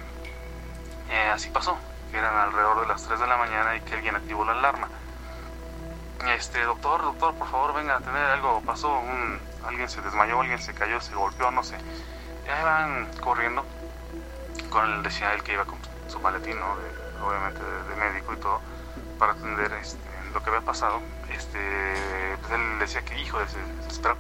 eh, 1.10 1.30
así 1.34 1.50
pasó, 1.50 1.78
que 2.12 2.18
eran 2.18 2.36
alrededor 2.36 2.82
de 2.82 2.88
las 2.88 3.04
3 3.04 3.20
de 3.20 3.28
la 3.28 3.38
mañana 3.38 3.76
y 3.76 3.82
que 3.82 3.94
alguien 3.96 4.16
activó 4.16 4.44
la 4.46 4.54
alarma 4.54 4.88
este 6.36 6.64
doctor, 6.64 7.02
doctor, 7.04 7.36
por 7.36 7.48
favor 7.50 7.76
venga 7.76 7.98
a 7.98 8.00
tener 8.00 8.18
algo, 8.26 8.60
pasó, 8.66 8.98
un, 9.00 9.40
alguien 9.66 9.88
se 9.88 10.02
desmayó, 10.02 10.42
alguien 10.42 10.60
se 10.60 10.74
cayó, 10.74 11.00
se 11.00 11.14
golpeó, 11.14 11.52
no 11.52 11.64
sé. 11.64 11.78
Y 12.46 12.50
ahí 12.50 12.64
van 12.64 13.12
corriendo, 13.22 13.64
con 14.72 14.86
él 14.92 15.04
decía 15.04 15.34
él 15.34 15.44
que 15.44 15.54
iba 15.54 15.66
con 15.66 15.78
su 16.08 16.20
maletín, 16.20 16.60
¿no? 16.60 16.76
De- 16.78 17.24
obviamente 17.24 17.60
de, 17.64 17.84
de 17.84 17.96
médico 17.96 18.34
y 18.34 18.38
todo, 18.38 18.60
para 19.20 19.34
atender 19.34 19.72
este, 19.74 20.00
lo 20.36 20.44
que 20.44 20.50
había 20.50 20.62
pasado. 20.62 21.02
Este, 21.32 21.96
pues 22.42 22.54
él 22.54 22.80
decía 22.80 23.02
que 23.04 23.20
hijo, 23.20 23.40
se, 23.48 23.54
se 23.84 23.88
esperaba, 23.88 24.20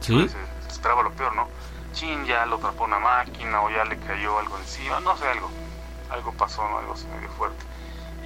¿Sí? 0.00 0.28
se, 0.28 0.28
se 0.28 0.68
esperaba 0.68 1.02
lo 1.02 1.12
peor, 1.12 1.34
¿no? 1.34 1.48
Chin, 1.92 2.24
ya 2.26 2.44
lo 2.44 2.56
atrapó 2.56 2.84
una 2.84 2.98
máquina 2.98 3.62
o 3.62 3.70
ya 3.70 3.84
le 3.84 3.96
cayó 3.98 4.38
algo 4.38 4.58
encima, 4.58 5.00
no 5.00 5.16
sé, 5.16 5.28
algo. 5.28 5.48
algo 6.10 6.32
pasó, 6.32 6.68
¿no? 6.68 6.78
Algo 6.78 6.94
así 6.94 7.06
medio 7.06 7.30
fuerte. 7.30 7.64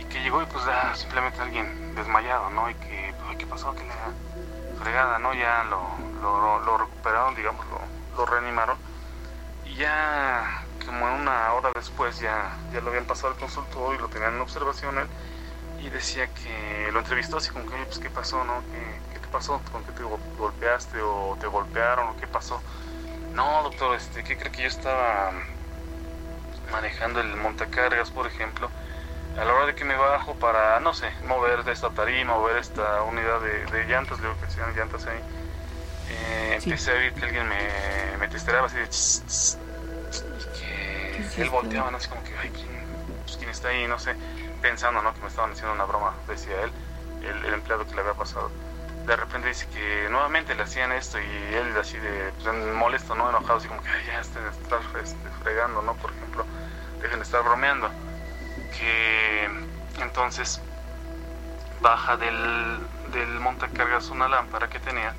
Y 0.00 0.04
que 0.04 0.20
llegó 0.20 0.42
y 0.42 0.46
pues 0.46 0.64
ya 0.64 0.94
simplemente 0.96 1.40
alguien 1.40 1.94
desmayado, 1.94 2.50
¿no? 2.50 2.70
Y 2.70 2.74
que, 2.74 3.14
pues, 3.26 3.36
¿qué 3.36 3.46
pasó? 3.46 3.74
Que 3.74 3.84
la 3.84 4.78
fregada, 4.80 5.18
¿no? 5.18 5.34
Ya 5.34 5.64
lo, 5.64 5.82
lo, 6.22 6.60
lo 6.60 6.78
recuperaron, 6.78 7.34
digamos, 7.34 7.64
lo, 7.66 7.80
lo 8.16 8.26
reanimaron. 8.26 8.78
Y 9.66 9.74
ya 9.74 10.64
como 10.86 11.04
una 11.04 11.52
hora 11.52 11.70
después 11.74 12.18
ya, 12.18 12.56
ya 12.72 12.80
lo 12.80 12.88
habían 12.88 13.04
pasado 13.04 13.34
al 13.34 13.38
consultorio 13.38 13.98
y 13.98 14.02
lo 14.02 14.08
tenían 14.08 14.34
en 14.34 14.40
observación 14.40 14.96
él 14.96 15.06
y 15.78 15.90
decía 15.90 16.28
que 16.34 16.90
lo 16.92 17.00
entrevistó 17.00 17.38
así 17.38 17.50
como 17.50 17.66
que, 17.66 17.74
"Oye, 17.74 17.86
pues 17.86 17.98
qué 18.00 18.10
pasó, 18.10 18.44
¿no? 18.44 18.66
¿Qué, 18.70 19.02
qué 19.12 19.20
te 19.20 19.28
pasó? 19.28 19.62
¿Con 19.72 19.84
qué 19.84 19.92
te 19.92 20.02
go- 20.04 20.20
golpeaste 20.36 21.00
o 21.02 21.36
te 21.40 21.46
golpearon 21.46 22.08
o 22.10 22.16
qué 22.16 22.26
pasó? 22.28 22.62
No, 23.32 23.62
doctor, 23.64 23.94
este, 23.96 24.24
¿qué 24.24 24.36
cree 24.38 24.52
que 24.52 24.62
yo 24.62 24.68
estaba 24.68 25.32
manejando 26.70 27.20
el 27.20 27.36
montacargas, 27.36 28.10
por 28.10 28.26
ejemplo? 28.26 28.72
A 29.36 29.44
la 29.44 29.54
hora 29.54 29.66
de 29.66 29.74
que 29.74 29.84
me 29.84 29.96
bajo 29.96 30.38
para, 30.38 30.80
no 30.80 30.94
sé, 30.94 31.10
mover 31.22 31.64
de 31.64 31.72
esta 31.72 31.90
tarima, 31.94 32.34
mover 32.34 32.58
esta 32.58 33.02
unidad 33.04 33.40
de, 33.40 33.66
de 33.66 33.84
llantas, 33.86 34.20
digo 34.20 34.36
que 34.38 34.46
hacían 34.46 34.74
llantas 34.74 35.06
ahí, 35.06 35.24
eh, 36.06 36.54
empecé 36.56 36.92
a 36.92 36.94
oír 36.96 37.14
que 37.14 37.24
alguien 37.26 37.48
me, 37.48 38.16
me 38.18 38.28
testeaba 38.28 38.66
así 38.66 38.76
de 38.78 38.88
tss, 38.88 39.24
tss, 39.26 39.58
y 40.38 40.46
que 40.46 41.18
es 41.20 41.38
él 41.38 41.50
volteaba, 41.50 41.90
¿no? 41.90 41.98
Así 41.98 42.08
como 42.08 42.22
que, 42.24 42.36
ay, 42.36 42.50
¿quién, 42.50 43.22
pues, 43.24 43.36
¿quién 43.36 43.50
está 43.50 43.68
ahí? 43.68 43.86
No 43.88 43.98
sé, 43.98 44.16
pensando, 44.58 45.02
¿no? 45.02 45.14
Que 45.14 45.20
me 45.20 45.28
estaban 45.28 45.52
haciendo 45.52 45.72
una 45.72 45.84
broma, 45.84 46.14
decía 46.26 46.62
él, 46.62 46.72
el, 47.22 47.44
el 47.44 47.54
empleado 47.54 47.86
que 47.86 47.94
le 47.94 48.00
había 48.00 48.14
pasado. 48.14 48.50
De 49.06 49.16
repente 49.16 49.48
dice 49.48 49.66
que 49.68 50.08
nuevamente 50.10 50.54
le 50.54 50.62
hacían 50.62 50.92
esto 50.92 51.18
y 51.18 51.54
él 51.54 51.74
así 51.80 51.96
de 51.98 52.32
pues, 52.42 52.54
molesto, 52.74 53.14
¿no? 53.14 53.28
Enojado, 53.28 53.58
así 53.58 53.68
como 53.68 53.82
que, 53.82 53.88
ya 54.06 54.20
estén 54.20 54.42
este, 55.02 55.16
fregando, 55.42 55.82
¿no? 55.82 55.94
Por 55.94 56.10
ejemplo, 56.10 56.44
dejen 57.00 57.18
de 57.18 57.24
estar 57.24 57.42
bromeando. 57.42 57.88
Que 58.78 59.48
entonces 60.00 60.60
baja 61.80 62.16
del, 62.16 62.78
del 63.12 63.40
montacargas 63.40 64.10
una 64.10 64.28
lámpara 64.28 64.68
que 64.68 64.78
tenía 64.78 65.14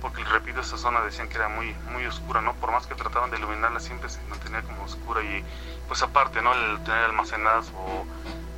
porque 0.00 0.22
repito 0.24 0.60
esa 0.60 0.76
zona 0.76 1.02
decían 1.02 1.28
que 1.28 1.36
era 1.36 1.48
muy 1.48 1.74
muy 1.90 2.06
oscura 2.06 2.40
no 2.40 2.54
por 2.54 2.70
más 2.70 2.86
que 2.86 2.94
trataban 2.94 3.30
de 3.30 3.38
iluminarla 3.38 3.80
siempre 3.80 4.08
se 4.08 4.20
mantenía 4.28 4.62
como 4.62 4.84
oscura 4.84 5.22
y 5.22 5.44
pues 5.88 6.02
aparte 6.02 6.42
no 6.42 6.52
el 6.52 6.82
tener 6.84 7.04
almacenadas 7.04 7.72
o 7.74 8.06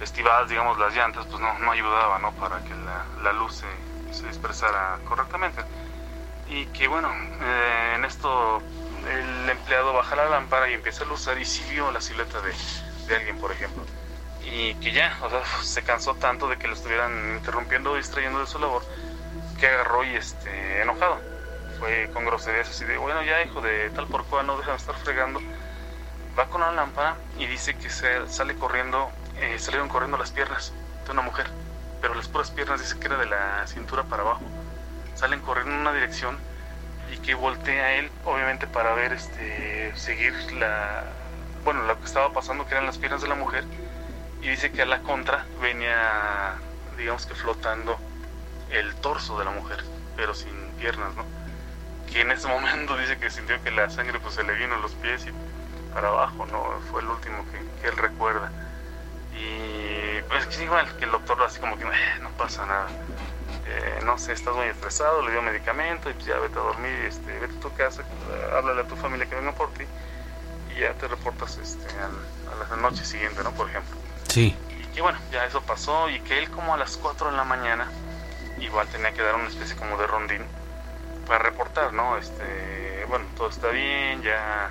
estivadas 0.02 0.48
digamos 0.48 0.78
las 0.78 0.94
llantas 0.94 1.26
pues 1.26 1.40
no, 1.40 1.58
no 1.60 1.72
ayudaba 1.72 2.18
no 2.18 2.32
para 2.32 2.62
que 2.64 2.74
la, 2.74 3.06
la 3.22 3.32
luz 3.32 3.62
se, 3.62 4.14
se 4.14 4.26
expresara 4.26 4.98
correctamente 5.08 5.62
y 6.48 6.66
que 6.66 6.88
bueno 6.88 7.10
eh, 7.40 7.94
en 7.96 8.04
esto 8.04 8.60
el 9.08 9.48
empleado 9.48 9.94
baja 9.94 10.16
la 10.16 10.28
lámpara 10.28 10.68
y 10.70 10.74
empieza 10.74 11.04
a 11.04 11.06
luzar 11.06 11.38
y 11.38 11.44
sí 11.44 11.64
vio 11.70 11.90
la 11.90 12.00
silueta 12.00 12.40
de, 12.42 12.52
de 13.06 13.16
alguien 13.16 13.38
por 13.38 13.52
ejemplo 13.52 13.84
y 14.44 14.74
que 14.74 14.92
ya, 14.92 15.16
o 15.22 15.30
sea, 15.30 15.42
se 15.62 15.82
cansó 15.82 16.14
tanto 16.14 16.48
de 16.48 16.56
que 16.56 16.66
lo 16.66 16.74
estuvieran 16.74 17.36
interrumpiendo 17.36 17.94
distrayendo 17.96 18.40
de 18.40 18.46
su 18.46 18.58
labor, 18.58 18.82
que 19.58 19.66
agarró 19.66 20.04
y 20.04 20.14
este, 20.14 20.82
enojado. 20.82 21.20
Fue 21.78 22.10
con 22.12 22.24
groserías 22.24 22.68
así 22.68 22.84
de, 22.84 22.98
bueno, 22.98 23.22
ya 23.22 23.42
hijo 23.42 23.60
de 23.60 23.90
tal 23.90 24.06
por 24.06 24.24
cual, 24.24 24.46
no 24.46 24.56
dejan 24.56 24.74
de 24.74 24.78
estar 24.78 24.94
fregando. 24.96 25.40
Va 26.38 26.46
con 26.48 26.62
una 26.62 26.72
lámpara 26.72 27.16
y 27.38 27.46
dice 27.46 27.74
que 27.74 27.90
sale 27.90 28.54
corriendo, 28.56 29.10
eh, 29.36 29.58
salieron 29.58 29.88
corriendo 29.88 30.16
las 30.16 30.30
piernas 30.30 30.72
de 31.04 31.12
una 31.12 31.22
mujer, 31.22 31.46
pero 32.00 32.14
las 32.14 32.28
puras 32.28 32.50
piernas 32.50 32.80
dice 32.80 32.98
que 32.98 33.06
era 33.06 33.18
de 33.18 33.26
la 33.26 33.66
cintura 33.66 34.04
para 34.04 34.22
abajo. 34.22 34.42
Salen 35.14 35.40
corriendo 35.40 35.72
en 35.74 35.80
una 35.80 35.92
dirección 35.92 36.38
y 37.12 37.18
que 37.18 37.34
voltea 37.34 37.94
él, 37.94 38.10
obviamente 38.24 38.66
para 38.66 38.94
ver, 38.94 39.12
este, 39.12 39.92
seguir 39.96 40.34
la, 40.52 41.04
bueno, 41.64 41.82
lo 41.82 41.98
que 41.98 42.06
estaba 42.06 42.32
pasando, 42.32 42.66
que 42.66 42.72
eran 42.72 42.86
las 42.86 42.98
piernas 42.98 43.20
de 43.22 43.28
la 43.28 43.34
mujer 43.34 43.64
y 44.42 44.48
dice 44.48 44.72
que 44.72 44.82
a 44.82 44.86
la 44.86 45.02
contra 45.02 45.46
venía, 45.60 46.54
digamos 46.96 47.26
que 47.26 47.34
flotando 47.34 47.98
el 48.70 48.94
torso 48.96 49.38
de 49.38 49.44
la 49.44 49.50
mujer, 49.50 49.84
pero 50.16 50.34
sin 50.34 50.54
piernas, 50.78 51.14
¿no? 51.14 51.24
Que 52.10 52.22
en 52.22 52.30
ese 52.30 52.48
momento 52.48 52.96
dice 52.98 53.18
que 53.18 53.30
sintió 53.30 53.62
que 53.62 53.70
la 53.70 53.90
sangre 53.90 54.20
pues 54.20 54.34
se 54.34 54.44
le 54.44 54.54
vino 54.54 54.76
a 54.76 54.78
los 54.78 54.94
pies 54.94 55.26
y 55.26 55.32
para 55.94 56.08
abajo, 56.08 56.46
¿no? 56.46 56.64
Fue 56.90 57.00
el 57.02 57.08
último 57.08 57.44
que, 57.50 57.82
que 57.82 57.88
él 57.88 57.96
recuerda. 57.96 58.50
Y 59.34 60.20
pues 60.22 60.60
igual 60.60 60.86
que 60.96 61.04
el 61.04 61.10
doctor 61.12 61.42
así 61.42 61.60
como 61.60 61.76
que 61.78 61.84
"Eh, 61.84 62.18
no 62.20 62.30
pasa 62.30 62.66
nada. 62.66 62.88
Eh, 63.66 64.00
no 64.04 64.18
sé, 64.18 64.32
estás 64.32 64.54
muy 64.54 64.66
estresado, 64.66 65.22
le 65.22 65.30
dio 65.32 65.42
medicamento 65.42 66.10
y 66.10 66.14
pues 66.14 66.26
ya 66.26 66.36
vete 66.38 66.58
a 66.58 66.62
dormir, 66.62 66.92
este, 67.06 67.38
vete 67.38 67.56
a 67.56 67.60
tu 67.60 67.72
casa, 67.74 68.02
háblale 68.56 68.82
a 68.82 68.84
tu 68.84 68.96
familia 68.96 69.26
que 69.28 69.36
venga 69.36 69.52
por 69.52 69.72
ti 69.74 69.84
y 70.74 70.80
ya 70.80 70.92
te 70.94 71.06
reportas 71.08 71.56
este, 71.58 71.86
al- 71.98 72.64
a 72.66 72.76
la 72.76 72.82
noche 72.82 73.04
siguiente, 73.04 73.42
¿no? 73.44 73.52
Por 73.52 73.68
ejemplo. 73.68 73.96
Sí. 74.28 74.56
Y 74.80 74.84
que 74.94 75.00
bueno, 75.02 75.18
ya 75.30 75.44
eso 75.44 75.62
pasó 75.62 76.08
y 76.10 76.20
que 76.20 76.38
él 76.38 76.50
como 76.50 76.74
a 76.74 76.76
las 76.76 76.96
4 76.96 77.30
de 77.30 77.36
la 77.36 77.44
mañana 77.44 77.88
igual 78.58 78.86
tenía 78.88 79.12
que 79.12 79.22
dar 79.22 79.36
una 79.36 79.48
especie 79.48 79.76
como 79.76 79.96
de 79.96 80.06
rondín 80.06 80.42
para 81.26 81.38
reportar, 81.44 81.92
¿no? 81.92 82.16
Este, 82.18 83.04
bueno, 83.08 83.24
todo 83.36 83.48
está 83.50 83.68
bien, 83.68 84.20
ya 84.22 84.68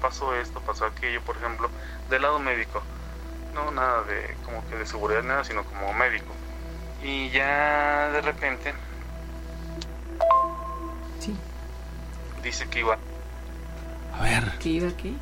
pasó 0.00 0.34
esto, 0.34 0.60
pasó 0.60 0.86
aquello, 0.86 1.20
por 1.22 1.36
ejemplo, 1.36 1.68
del 2.10 2.22
lado 2.22 2.38
médico. 2.38 2.82
No 3.54 3.70
nada 3.70 4.02
de 4.04 4.34
como 4.44 4.66
que 4.68 4.76
de 4.76 4.86
seguridad 4.86 5.22
nada, 5.22 5.44
sino 5.44 5.64
como 5.64 5.92
médico. 5.94 6.32
Y 7.02 7.30
ya 7.30 8.10
de 8.12 8.20
repente 8.20 8.74
Sí. 11.20 11.34
dice 12.42 12.66
que 12.68 12.80
iba 12.80 12.98
A 14.18 14.22
ver, 14.22 14.52
¿Qué 14.60 14.68
iba 14.70 14.90
qué? 14.96 15.12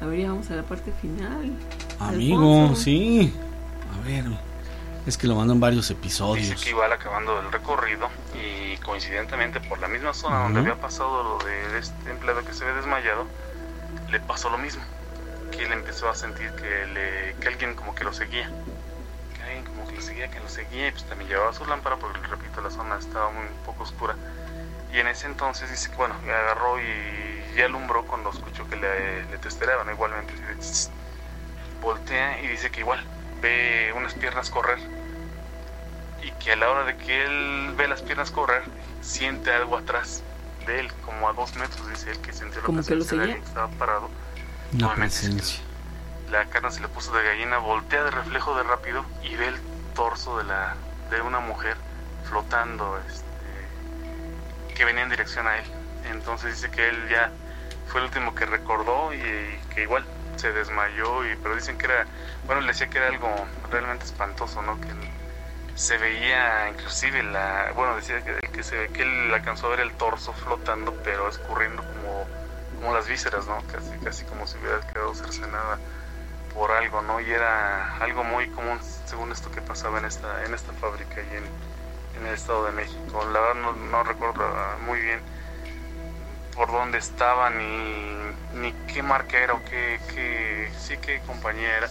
A 0.00 0.06
ver, 0.06 0.20
ya 0.20 0.28
vamos 0.28 0.50
a 0.50 0.54
la 0.56 0.62
parte 0.62 0.92
final. 0.92 1.52
amigo, 1.98 2.62
Alfonso. 2.62 2.82
sí. 2.82 3.32
A 3.94 4.06
ver, 4.06 4.24
es 5.06 5.16
que 5.16 5.26
lo 5.26 5.36
mandan 5.36 5.60
varios 5.60 5.88
Dice 5.88 5.94
episodios. 5.94 6.62
que 6.62 6.70
iba 6.70 6.86
acabando 6.86 7.40
el 7.40 7.52
recorrido 7.52 8.08
y 8.34 8.76
coincidentemente 8.78 9.60
por 9.60 9.78
la 9.78 9.88
misma 9.88 10.12
zona 10.12 10.40
donde 10.40 10.60
había 10.60 10.74
pasado 10.76 11.22
lo 11.22 11.44
de 11.44 11.78
este 11.78 12.10
empleado 12.10 12.44
que 12.44 12.52
se 12.52 12.64
había 12.64 12.76
desmayado, 12.76 13.26
le 14.10 14.20
pasó 14.20 14.50
lo 14.50 14.58
mismo. 14.58 14.82
Que 15.52 15.64
él 15.64 15.72
empezó 15.72 16.08
a 16.08 16.14
sentir 16.14 16.50
que, 16.52 16.86
le, 16.86 17.36
que 17.40 17.48
alguien 17.48 17.74
como 17.74 17.94
que 17.94 18.04
lo 18.04 18.12
seguía. 18.12 18.50
Que 19.36 19.42
alguien 19.42 19.64
como 19.64 19.86
que 19.86 19.94
lo 19.94 20.02
seguía, 20.02 20.28
que 20.28 20.40
lo 20.40 20.48
seguía 20.48 20.88
y 20.88 20.90
pues 20.90 21.04
también 21.04 21.30
llevaba 21.30 21.52
su 21.52 21.64
lámpara 21.66 21.96
porque, 21.96 22.18
repito, 22.26 22.60
la 22.60 22.70
zona 22.70 22.98
estaba 22.98 23.30
muy 23.30 23.46
un 23.46 23.64
poco 23.64 23.84
oscura. 23.84 24.16
Y 24.92 24.98
en 24.98 25.06
ese 25.06 25.26
entonces 25.26 25.70
dice 25.70 25.90
que 25.90 25.96
bueno, 25.96 26.14
me 26.26 26.32
agarró 26.32 26.80
y 26.80 27.56
ya 27.56 27.66
alumbró 27.66 28.04
cuando 28.06 28.30
escuchó 28.30 28.68
que 28.68 28.76
le, 28.76 29.24
le 29.26 29.38
testeraban 29.38 29.88
igualmente. 29.90 30.34
voltea 31.80 32.40
y 32.42 32.48
dice 32.48 32.70
que 32.70 32.80
igual 32.80 33.04
ve 33.46 33.92
unas 33.96 34.14
piernas 34.14 34.50
correr 34.50 34.78
y 36.22 36.30
que 36.42 36.52
a 36.52 36.56
la 36.56 36.70
hora 36.70 36.84
de 36.84 36.96
que 36.96 37.24
él 37.24 37.74
ve 37.76 37.86
las 37.86 38.02
piernas 38.02 38.30
correr, 38.30 38.62
siente 39.00 39.52
algo 39.52 39.76
atrás 39.76 40.22
de 40.66 40.80
él, 40.80 40.92
como 41.04 41.28
a 41.28 41.32
dos 41.32 41.54
metros, 41.56 41.88
dice 41.88 42.10
él, 42.10 42.18
que 42.18 42.32
sintió 42.32 42.60
la 42.60 42.66
Como 42.66 42.82
que 42.82 42.94
lo 42.96 43.04
presencia 43.04 43.34
de 43.34 43.40
estaba 43.40 43.68
parado. 43.68 44.10
Obviamente, 44.74 44.96
presencia. 44.96 45.60
La 46.30 46.46
carne 46.46 46.72
se 46.72 46.80
le 46.80 46.88
puso 46.88 47.12
de 47.12 47.22
gallina, 47.22 47.58
voltea 47.58 48.02
de 48.02 48.10
reflejo 48.10 48.56
de 48.56 48.64
rápido 48.64 49.04
y 49.22 49.36
ve 49.36 49.48
el 49.48 49.56
torso 49.94 50.38
de, 50.38 50.44
la, 50.44 50.74
de 51.10 51.20
una 51.20 51.38
mujer 51.38 51.76
flotando, 52.28 52.98
este, 53.06 54.74
que 54.74 54.84
venía 54.84 55.04
en 55.04 55.10
dirección 55.10 55.46
a 55.46 55.58
él. 55.58 55.64
Entonces 56.10 56.56
dice 56.56 56.70
que 56.74 56.88
él 56.88 57.08
ya 57.08 57.30
fue 57.86 58.00
el 58.00 58.06
último 58.06 58.34
que 58.34 58.46
recordó 58.46 59.14
y, 59.14 59.60
que 59.72 59.82
igual 59.82 60.04
se 60.38 60.52
desmayó, 60.52 61.24
y, 61.24 61.36
pero 61.36 61.54
dicen 61.54 61.78
que 61.78 61.86
era, 61.86 62.06
bueno, 62.46 62.60
le 62.60 62.68
decía 62.68 62.88
que 62.88 62.98
era 62.98 63.08
algo 63.08 63.28
realmente 63.70 64.04
espantoso, 64.04 64.62
¿no? 64.62 64.80
Que 64.80 64.88
se 65.74 65.98
veía 65.98 66.70
inclusive 66.70 67.22
la, 67.22 67.72
bueno, 67.74 67.96
decía 67.96 68.22
que, 68.24 68.48
que, 68.48 68.62
se, 68.62 68.88
que 68.88 69.02
él 69.02 69.32
alcanzó 69.34 69.66
a 69.66 69.70
ver 69.70 69.80
el 69.80 69.92
torso 69.92 70.32
flotando, 70.32 70.94
pero 71.04 71.28
escurriendo 71.28 71.82
como, 71.82 72.26
como 72.76 72.94
las 72.94 73.06
vísceras, 73.06 73.46
¿no? 73.46 73.62
Casi, 73.70 73.90
casi 74.02 74.24
como 74.24 74.46
si 74.46 74.58
hubiera 74.58 74.80
quedado 74.92 75.14
cercenada 75.14 75.78
por 76.54 76.70
algo, 76.70 77.02
¿no? 77.02 77.20
Y 77.20 77.30
era 77.30 77.96
algo 77.98 78.24
muy 78.24 78.48
común, 78.48 78.80
según 79.04 79.30
esto 79.32 79.50
que 79.50 79.60
pasaba 79.60 79.98
en 79.98 80.06
esta, 80.06 80.44
en 80.44 80.54
esta 80.54 80.72
fábrica 80.72 81.20
y 81.20 81.36
en, 81.36 81.44
en 82.18 82.26
el 82.26 82.34
Estado 82.34 82.64
de 82.64 82.72
México. 82.72 83.24
La 83.30 83.40
verdad 83.40 83.74
no, 83.74 84.02
recuerdo 84.02 84.42
muy 84.80 85.00
bien 85.00 85.20
por 86.56 86.72
dónde 86.72 86.98
estaba 86.98 87.50
ni, 87.50 88.32
ni 88.52 88.72
qué 88.86 89.02
marca 89.02 89.38
era 89.38 89.54
o 89.54 89.64
qué, 89.64 90.00
qué, 90.14 90.72
sí 90.78 90.98
qué 90.98 91.20
compañía 91.22 91.76
era, 91.78 91.88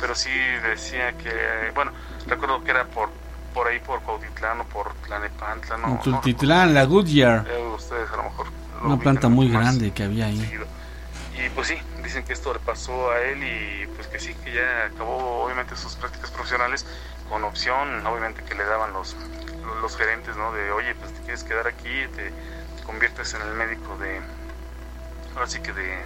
pero 0.00 0.14
sí 0.14 0.30
decía 0.62 1.16
que, 1.18 1.72
bueno, 1.74 1.92
recuerdo 2.26 2.62
que 2.64 2.70
era 2.72 2.86
por 2.90 3.10
por 3.54 3.68
ahí 3.68 3.78
por 3.80 4.02
Cuautitlán 4.02 4.62
o 4.62 4.68
por 4.68 4.94
Tlanepantla, 4.96 5.76
no, 5.78 5.88
En 5.88 5.98
no 5.98 6.02
Tultitlán, 6.02 6.74
la 6.74 6.84
Goodyear. 6.84 7.44
eh, 7.46 7.58
ustedes 7.76 8.10
a 8.12 8.16
lo 8.16 8.24
mejor 8.24 8.46
lo 8.82 8.86
Una 8.86 8.98
planta 8.98 9.28
muy 9.28 9.48
grande 9.50 9.92
que 9.92 10.02
había 10.02 10.26
ahí. 10.26 10.38
seguido. 10.38 10.66
Y 11.36 11.50
pues 11.50 11.68
sí, 11.68 11.76
dicen 12.02 12.24
que 12.24 12.32
esto 12.32 12.52
le 12.52 12.60
pasó 12.60 13.10
a 13.10 13.20
él 13.20 13.42
y 13.42 13.86
pues 13.88 14.08
que 14.08 14.20
sí, 14.20 14.34
que 14.36 14.52
ya 14.52 14.86
acabó 14.86 15.44
obviamente 15.44 15.76
sus 15.76 15.96
prácticas 15.96 16.30
profesionales 16.30 16.86
con 17.28 17.44
opción, 17.44 18.06
obviamente 18.06 18.44
que 18.44 18.54
le 18.54 18.64
daban 18.64 18.92
los, 18.92 19.16
los 19.82 19.96
gerentes, 19.96 20.36
¿no? 20.36 20.52
De, 20.52 20.70
oye, 20.72 20.94
pues 20.94 21.12
te 21.12 21.20
quieres 21.22 21.42
quedar 21.44 21.66
aquí, 21.66 22.06
te 22.14 22.32
conviertes 22.84 23.34
en 23.34 23.42
el 23.42 23.54
médico 23.54 23.96
de, 23.98 24.20
ahora 25.34 25.46
sí 25.46 25.60
que 25.60 25.72
de, 25.72 26.02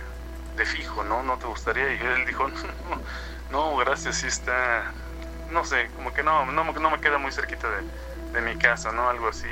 fijo, 0.64 1.04
¿no? 1.04 1.22
¿No 1.22 1.38
te 1.38 1.46
gustaría? 1.46 1.94
Y 1.94 1.98
él 1.98 2.26
dijo, 2.26 2.48
no, 3.50 3.70
no 3.70 3.76
gracias, 3.76 4.16
sí 4.16 4.26
está, 4.26 4.92
no 5.50 5.64
sé, 5.64 5.88
como 5.96 6.12
que 6.12 6.22
no, 6.22 6.46
no, 6.46 6.64
me 6.64 7.00
queda 7.00 7.18
muy 7.18 7.30
cerquita 7.30 7.68
de, 8.32 8.40
mi 8.40 8.56
casa, 8.56 8.92
¿no? 8.92 9.08
Algo 9.08 9.28
así, 9.28 9.48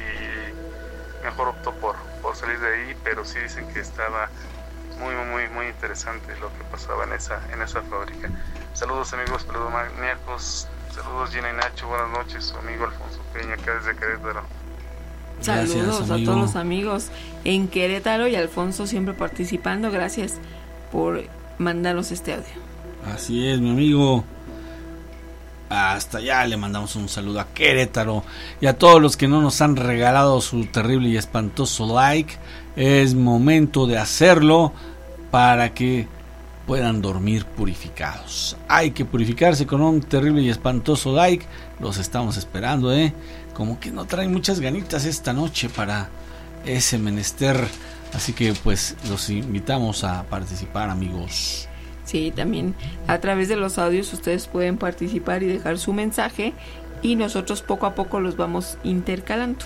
mejor 1.25 1.49
optó 1.49 1.73
por, 1.75 1.97
salir 2.35 2.59
de 2.61 2.75
ahí, 2.75 2.97
pero 3.03 3.25
sí 3.25 3.39
dicen 3.39 3.73
que 3.73 3.81
estaba 3.81 4.29
muy, 4.99 5.15
muy, 5.15 5.49
muy 5.49 5.67
interesante 5.67 6.37
lo 6.37 6.53
que 6.57 6.65
pasaba 6.65 7.05
en 7.05 7.13
esa, 7.13 7.41
en 7.53 7.63
esa 7.63 7.83
fábrica. 7.83 8.29
Saludos 8.75 9.13
amigos, 9.13 9.43
saludos 9.43 9.73
maníacos, 9.73 10.69
saludos 10.95 11.31
Gina 11.31 11.51
y 11.51 11.55
Nacho, 11.55 11.89
buenas 11.89 12.11
noches, 12.11 12.45
su 12.45 12.57
amigo 12.59 12.85
Alfonso 12.85 13.21
Peña, 13.33 13.55
acá 13.55 13.75
desde 13.75 13.97
Querétaro. 13.97 14.43
Saludos 15.41 16.11
a 16.11 16.17
todos 16.17 16.39
los 16.39 16.57
amigos 16.57 17.09
en 17.45 17.69
Querétaro 17.69 18.27
y 18.29 18.37
Alfonso 18.37 18.87
siempre 18.87 19.15
participando. 19.15 19.91
Gracias 19.91 20.35
por 20.91 21.25
mandarnos 21.59 22.11
este 22.11 22.35
audio. 22.35 22.47
Así 23.15 23.47
es, 23.47 23.61
mi 23.61 23.71
amigo. 23.71 24.25
Hasta 25.69 26.19
allá 26.19 26.47
le 26.47 26.57
mandamos 26.57 26.95
un 26.97 27.09
saludo 27.09 27.41
a 27.41 27.49
Querétaro 27.49 28.23
y 28.61 28.67
a 28.67 28.79
todos 28.79 29.03
los 29.03 29.17
que 29.17 29.27
no 29.27 29.41
nos 29.43 29.61
han 29.61 29.77
regalado 29.77 30.41
su 30.41 30.67
terrible 30.67 31.09
y 31.09 31.17
espantoso 31.17 31.93
like. 31.93 32.35
Es 32.77 33.15
momento 33.15 33.87
de 33.87 33.99
hacerlo 33.99 34.73
para 35.31 35.75
que 35.75 36.07
puedan 36.67 37.03
dormir 37.03 37.45
purificados. 37.45 38.57
Hay 38.69 38.93
que 38.93 39.05
purificarse 39.05 39.67
con 39.67 39.81
un 39.81 40.01
terrible 40.01 40.43
y 40.43 40.51
espantoso 40.51 41.15
like. 41.15 41.47
Los 41.81 41.99
estamos 41.99 42.37
esperando, 42.37 42.93
¿eh? 42.93 43.13
Como 43.57 43.81
que 43.81 43.91
no 43.91 44.05
traen 44.05 44.33
muchas 44.33 44.61
ganitas 44.61 45.07
esta 45.07 45.33
noche 45.33 45.69
para 45.69 46.09
ese 46.67 46.99
menester. 46.99 47.57
Así 48.13 48.33
que 48.33 48.53
pues 48.53 48.97
los 49.09 49.31
invitamos 49.31 50.05
a 50.05 50.25
participar, 50.25 50.91
amigos. 50.91 51.69
Sí, 52.05 52.33
también 52.35 52.75
a 53.07 53.19
través 53.19 53.49
de 53.49 53.57
los 53.57 53.79
audios 53.79 54.13
ustedes 54.13 54.47
pueden 54.47 54.77
participar 54.77 55.43
y 55.43 55.47
dejar 55.47 55.79
su 55.79 55.93
mensaje 55.93 56.53
y 57.03 57.17
nosotros 57.17 57.63
poco 57.63 57.87
a 57.87 57.95
poco 57.95 58.21
los 58.21 58.37
vamos 58.37 58.79
intercalando. 58.85 59.65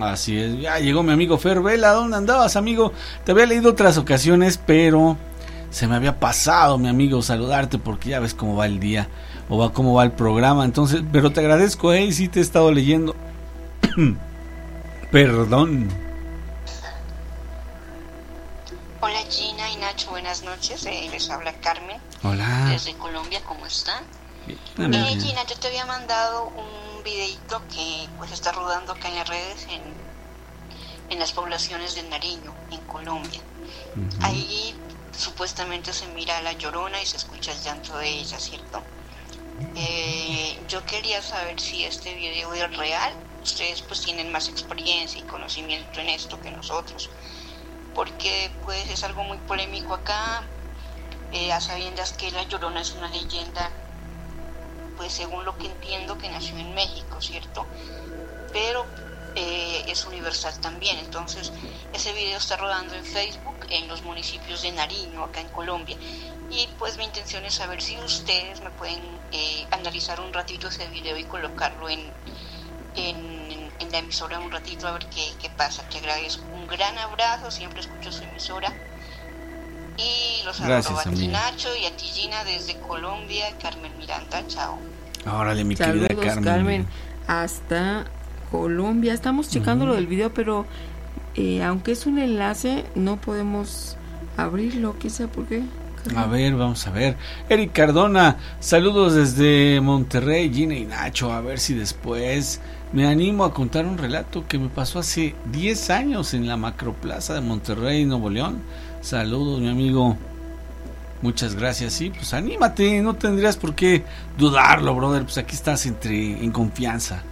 Así 0.00 0.38
es, 0.38 0.58
ya 0.58 0.78
llegó 0.78 1.02
mi 1.02 1.12
amigo 1.12 1.36
Fer 1.36 1.60
Vela, 1.60 1.92
¿dónde 1.92 2.16
andabas 2.16 2.56
amigo? 2.56 2.92
Te 3.24 3.32
había 3.32 3.46
leído 3.46 3.70
otras 3.70 3.98
ocasiones, 3.98 4.58
pero 4.58 5.18
se 5.72 5.88
me 5.88 5.96
había 5.96 6.20
pasado 6.20 6.76
mi 6.78 6.88
amigo 6.88 7.22
saludarte 7.22 7.78
porque 7.78 8.10
ya 8.10 8.20
ves 8.20 8.34
cómo 8.34 8.56
va 8.56 8.66
el 8.66 8.78
día 8.78 9.08
o 9.48 9.56
va 9.56 9.72
cómo 9.72 9.94
va 9.94 10.04
el 10.04 10.12
programa, 10.12 10.64
entonces, 10.64 11.02
pero 11.10 11.32
te 11.32 11.40
agradezco, 11.40 11.92
eh, 11.92 12.12
sí 12.12 12.28
te 12.28 12.38
he 12.38 12.42
estado 12.42 12.70
leyendo. 12.70 13.16
Perdón. 15.10 15.88
Hola 19.00 19.18
Gina 19.30 19.70
y 19.70 19.76
Nacho, 19.78 20.10
buenas 20.10 20.42
noches. 20.42 20.84
Eh, 20.86 21.08
les 21.10 21.28
habla 21.30 21.52
Carmen. 21.54 21.98
Hola. 22.22 22.66
Desde 22.70 22.94
Colombia, 22.94 23.40
¿cómo 23.46 23.66
están? 23.66 24.04
Bien. 24.46 24.94
Eh, 24.94 25.16
Gina, 25.20 25.44
yo 25.46 25.56
te 25.56 25.68
había 25.68 25.86
mandado 25.86 26.48
un 26.48 27.02
videito 27.02 27.62
que 27.74 28.08
pues 28.18 28.30
está 28.30 28.52
rodando 28.52 28.92
acá 28.92 29.08
en 29.08 29.16
las 29.16 29.28
redes 29.28 29.66
en, 29.70 29.82
en 31.10 31.18
las 31.18 31.32
poblaciones 31.32 31.94
de 31.94 32.02
Nariño, 32.04 32.54
en 32.70 32.80
Colombia. 32.80 33.40
Ahí 34.20 34.74
supuestamente 35.16 35.92
se 35.92 36.06
mira 36.08 36.38
a 36.38 36.42
la 36.42 36.52
llorona 36.52 37.00
y 37.00 37.06
se 37.06 37.16
escucha 37.16 37.52
el 37.52 37.60
llanto 37.60 37.96
de 37.98 38.08
ella, 38.08 38.38
¿cierto? 38.38 38.82
Eh, 39.76 40.58
yo 40.68 40.84
quería 40.84 41.22
saber 41.22 41.60
si 41.60 41.84
este 41.84 42.14
video 42.14 42.52
es 42.54 42.76
real. 42.76 43.14
Ustedes 43.42 43.82
pues 43.82 44.00
tienen 44.00 44.30
más 44.30 44.48
experiencia 44.48 45.20
y 45.20 45.24
conocimiento 45.24 46.00
en 46.00 46.08
esto 46.10 46.40
que 46.40 46.50
nosotros 46.50 47.10
porque 47.94 48.50
pues 48.64 48.88
es 48.88 49.04
algo 49.04 49.22
muy 49.24 49.38
polémico 49.38 49.94
acá, 49.94 50.42
eh, 51.32 51.52
a 51.52 51.60
sabiendas 51.60 52.12
que 52.12 52.30
La 52.30 52.42
Llorona 52.44 52.80
es 52.80 52.92
una 52.92 53.08
leyenda, 53.08 53.70
pues 54.96 55.12
según 55.12 55.44
lo 55.44 55.56
que 55.56 55.66
entiendo 55.66 56.18
que 56.18 56.28
nació 56.28 56.56
en 56.58 56.74
México, 56.74 57.20
¿cierto? 57.20 57.66
Pero 58.52 58.86
eh, 59.34 59.84
es 59.88 60.04
universal 60.04 60.58
también, 60.60 60.98
entonces 60.98 61.52
ese 61.92 62.12
video 62.12 62.38
está 62.38 62.56
rodando 62.56 62.94
en 62.94 63.04
Facebook 63.04 63.66
en 63.70 63.88
los 63.88 64.02
municipios 64.02 64.62
de 64.62 64.72
Nariño, 64.72 65.24
acá 65.24 65.40
en 65.40 65.48
Colombia, 65.48 65.96
y 66.50 66.68
pues 66.78 66.96
mi 66.98 67.04
intención 67.04 67.44
es 67.44 67.54
saber 67.54 67.80
si 67.80 67.98
ustedes 67.98 68.60
me 68.60 68.70
pueden 68.70 69.00
eh, 69.32 69.66
analizar 69.70 70.20
un 70.20 70.32
ratito 70.32 70.68
ese 70.68 70.86
video 70.88 71.16
y 71.16 71.24
colocarlo 71.24 71.88
en, 71.88 72.00
en 72.96 73.42
en 73.82 73.92
la 73.92 73.98
emisora 73.98 74.38
un 74.38 74.50
ratito 74.50 74.86
a 74.86 74.92
ver 74.92 75.06
qué, 75.06 75.24
qué 75.40 75.50
pasa. 75.50 75.82
Te 75.88 75.98
agradezco 75.98 76.44
un 76.54 76.66
gran 76.66 76.96
abrazo, 76.98 77.50
siempre 77.50 77.80
escucho 77.80 78.12
su 78.12 78.22
emisora. 78.22 78.72
Y 79.96 80.42
los 80.44 80.58
Gracias, 80.60 80.84
saludo 80.84 81.00
a 81.00 81.02
ti, 81.04 81.08
amiga. 81.24 81.50
Nacho 81.50 81.76
y 81.76 81.84
a 81.84 81.96
ti 81.96 82.06
Gina 82.06 82.44
desde 82.44 82.78
Colombia, 82.80 83.46
Carmen 83.60 83.96
Miranda, 83.98 84.42
chao. 84.48 84.78
Órale, 85.26 85.64
mi 85.64 85.76
Saludos, 85.76 86.08
querida 86.08 86.24
Carmen. 86.24 86.44
Carmen. 86.44 86.88
Hasta 87.26 88.06
Colombia. 88.52 89.14
Estamos 89.14 89.48
checando 89.48 89.86
lo 89.86 89.94
del 89.94 90.06
video, 90.06 90.32
pero 90.32 90.66
eh, 91.34 91.62
aunque 91.62 91.92
es 91.92 92.04
un 92.04 92.18
enlace, 92.18 92.84
no 92.94 93.16
podemos 93.16 93.96
abrirlo. 94.36 94.98
Quizá 94.98 95.26
por 95.26 95.46
qué. 95.46 95.62
A 96.14 96.26
ver, 96.26 96.54
vamos 96.54 96.86
a 96.86 96.90
ver. 96.90 97.16
Eric 97.48 97.72
Cardona, 97.72 98.36
saludos 98.60 99.14
desde 99.14 99.80
Monterrey, 99.80 100.52
Gina 100.52 100.74
y 100.74 100.84
Nacho. 100.84 101.32
A 101.32 101.40
ver 101.40 101.58
si 101.58 101.74
después 101.74 102.60
me 102.92 103.06
animo 103.06 103.44
a 103.44 103.54
contar 103.54 103.86
un 103.86 103.96
relato 103.96 104.46
que 104.46 104.58
me 104.58 104.68
pasó 104.68 104.98
hace 104.98 105.34
10 105.50 105.90
años 105.90 106.34
en 106.34 106.46
la 106.46 106.58
Macroplaza 106.58 107.34
de 107.34 107.40
Monterrey, 107.40 108.04
Nuevo 108.04 108.28
León. 108.28 108.60
Saludos, 109.00 109.60
mi 109.60 109.70
amigo. 109.70 110.18
Muchas 111.22 111.54
gracias. 111.54 111.94
Sí, 111.94 112.10
pues 112.10 112.34
anímate, 112.34 113.00
no 113.00 113.14
tendrías 113.14 113.56
por 113.56 113.74
qué 113.74 114.04
dudarlo, 114.36 114.94
brother. 114.94 115.22
Pues 115.22 115.38
aquí 115.38 115.54
estás 115.54 115.86
entre 115.86 116.44
en 116.44 116.50
confianza. 116.50 117.22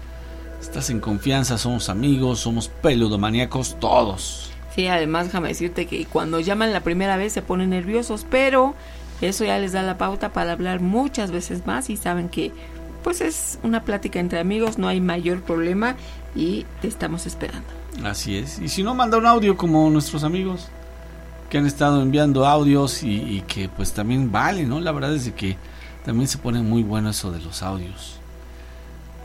Estás 0.61 0.91
en 0.91 1.01
confianza, 1.01 1.59
somos 1.59 1.89
amigos, 1.89 2.41
somos 2.41 2.69
peludomaníacos 2.69 3.79
todos. 3.81 4.51
Sí, 4.75 4.87
además 4.87 5.27
déjame 5.27 5.49
decirte 5.49 5.87
que 5.87 6.05
cuando 6.07 6.39
llaman 6.41 6.73
la 6.73 6.81
primera 6.81 7.17
vez 7.17 7.33
se 7.33 7.43
ponen 7.43 7.71
nerviosos, 7.71 8.27
pero 8.31 8.75
eso 9.21 9.45
ya 9.45 9.59
les 9.59 9.73
da 9.73 9.83
la 9.83 9.99
pauta 9.99 10.33
para 10.33 10.53
hablar 10.53 10.81
muchas 10.81 11.31
veces 11.31 11.67
más 11.67 11.91
y 11.91 11.97
saben 11.97 12.29
que 12.29 12.53
pues 13.03 13.21
es 13.21 13.59
una 13.63 13.85
plática 13.85 14.21
entre 14.21 14.39
amigos, 14.39 14.79
no 14.79 14.87
hay 14.87 15.01
mayor 15.01 15.43
problema 15.43 15.97
y 16.35 16.67
te 16.83 16.89
estamos 16.89 17.27
esperando. 17.27 17.67
Así 18.05 18.37
es. 18.37 18.59
Y 18.59 18.69
si 18.69 18.83
no, 18.83 18.95
manda 18.95 19.19
un 19.19 19.27
audio 19.27 19.57
como 19.57 19.89
nuestros 19.91 20.23
amigos 20.23 20.69
que 21.49 21.59
han 21.59 21.67
estado 21.67 22.01
enviando 22.03 22.47
audios 22.47 23.03
y, 23.03 23.17
y 23.17 23.41
que 23.43 23.69
pues 23.69 23.93
también 23.93 24.31
vale, 24.31 24.67
¿no? 24.67 24.81
La 24.81 24.93
verdad 24.93 25.15
es 25.15 25.25
de 25.25 25.33
que 25.33 25.57
también 26.05 26.29
se 26.29 26.39
pone 26.39 26.61
muy 26.63 26.83
bueno 26.83 27.11
eso 27.11 27.33
de 27.33 27.41
los 27.41 27.63
audios. 27.63 28.20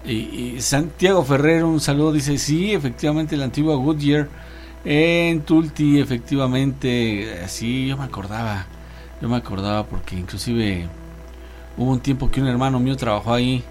Y, 0.07 0.61
Santiago 0.61 1.23
Ferrer, 1.23 1.63
un 1.63 1.79
saludo, 1.79 2.13
dice, 2.13 2.37
sí, 2.37 2.73
efectivamente 2.73 3.35
la 3.37 3.45
antigua 3.45 3.75
Goodyear 3.75 4.29
en 4.83 5.41
Tulti, 5.41 5.99
efectivamente, 5.99 7.43
eh, 7.43 7.47
sí, 7.47 7.87
yo 7.87 7.97
me 7.97 8.03
acordaba, 8.03 8.67
yo 9.19 9.27
me 9.27 9.37
acordaba 9.37 9.85
porque 9.85 10.15
inclusive 10.15 10.87
hubo 11.75 11.91
un 11.91 11.99
tiempo 12.01 12.29
que 12.29 12.39
un 12.39 12.47
hermano 12.47 12.79
mío 12.79 12.95
trabajó 12.95 13.33
ahí 13.33 13.63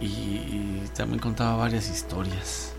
y, 0.00 0.06
y 0.06 0.82
también 0.96 1.18
contaba 1.18 1.56
varias 1.56 1.90
historias. 1.90 2.72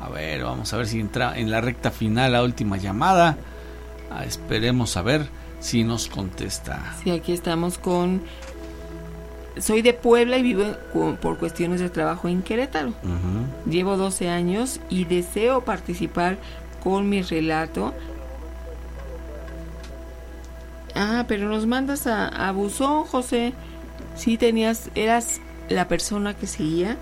A 0.00 0.08
ver, 0.08 0.42
vamos 0.42 0.72
a 0.72 0.76
ver 0.78 0.86
si 0.86 1.00
entra 1.00 1.38
en 1.38 1.50
la 1.50 1.60
recta 1.60 1.90
final 1.90 2.32
la 2.32 2.42
última 2.42 2.78
llamada. 2.78 3.36
Ah, 4.10 4.24
esperemos 4.24 4.96
a 4.96 5.02
ver 5.02 5.28
si 5.60 5.84
nos 5.84 6.08
contesta. 6.08 6.94
Sí, 7.02 7.10
aquí 7.10 7.32
estamos 7.32 7.76
con... 7.78 8.22
Soy 9.58 9.82
de 9.82 9.94
Puebla 9.94 10.36
y 10.36 10.42
vivo 10.42 10.64
por 11.20 11.38
cuestiones 11.38 11.80
de 11.80 11.88
trabajo 11.88 12.28
en 12.28 12.42
Querétaro. 12.42 12.92
Llevo 13.68 13.96
12 13.96 14.28
años 14.28 14.80
y 14.90 15.04
deseo 15.04 15.64
participar 15.64 16.36
con 16.82 17.08
mi 17.08 17.22
relato. 17.22 17.94
Ah, 20.94 21.24
pero 21.28 21.48
nos 21.48 21.66
mandas 21.66 22.06
a, 22.06 22.28
a 22.28 22.52
Buzón, 22.52 23.04
José. 23.04 23.52
Sí 24.14 24.38
tenías, 24.38 24.90
eras 24.94 25.40
la 25.68 25.88
persona 25.88 26.34
que 26.34 26.46
seguía. 26.46 26.96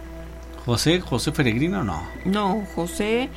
José, 0.64 1.00
José 1.00 1.30
Peregrino, 1.32 1.84
no. 1.84 2.02
No, 2.24 2.66
José, 2.74 3.28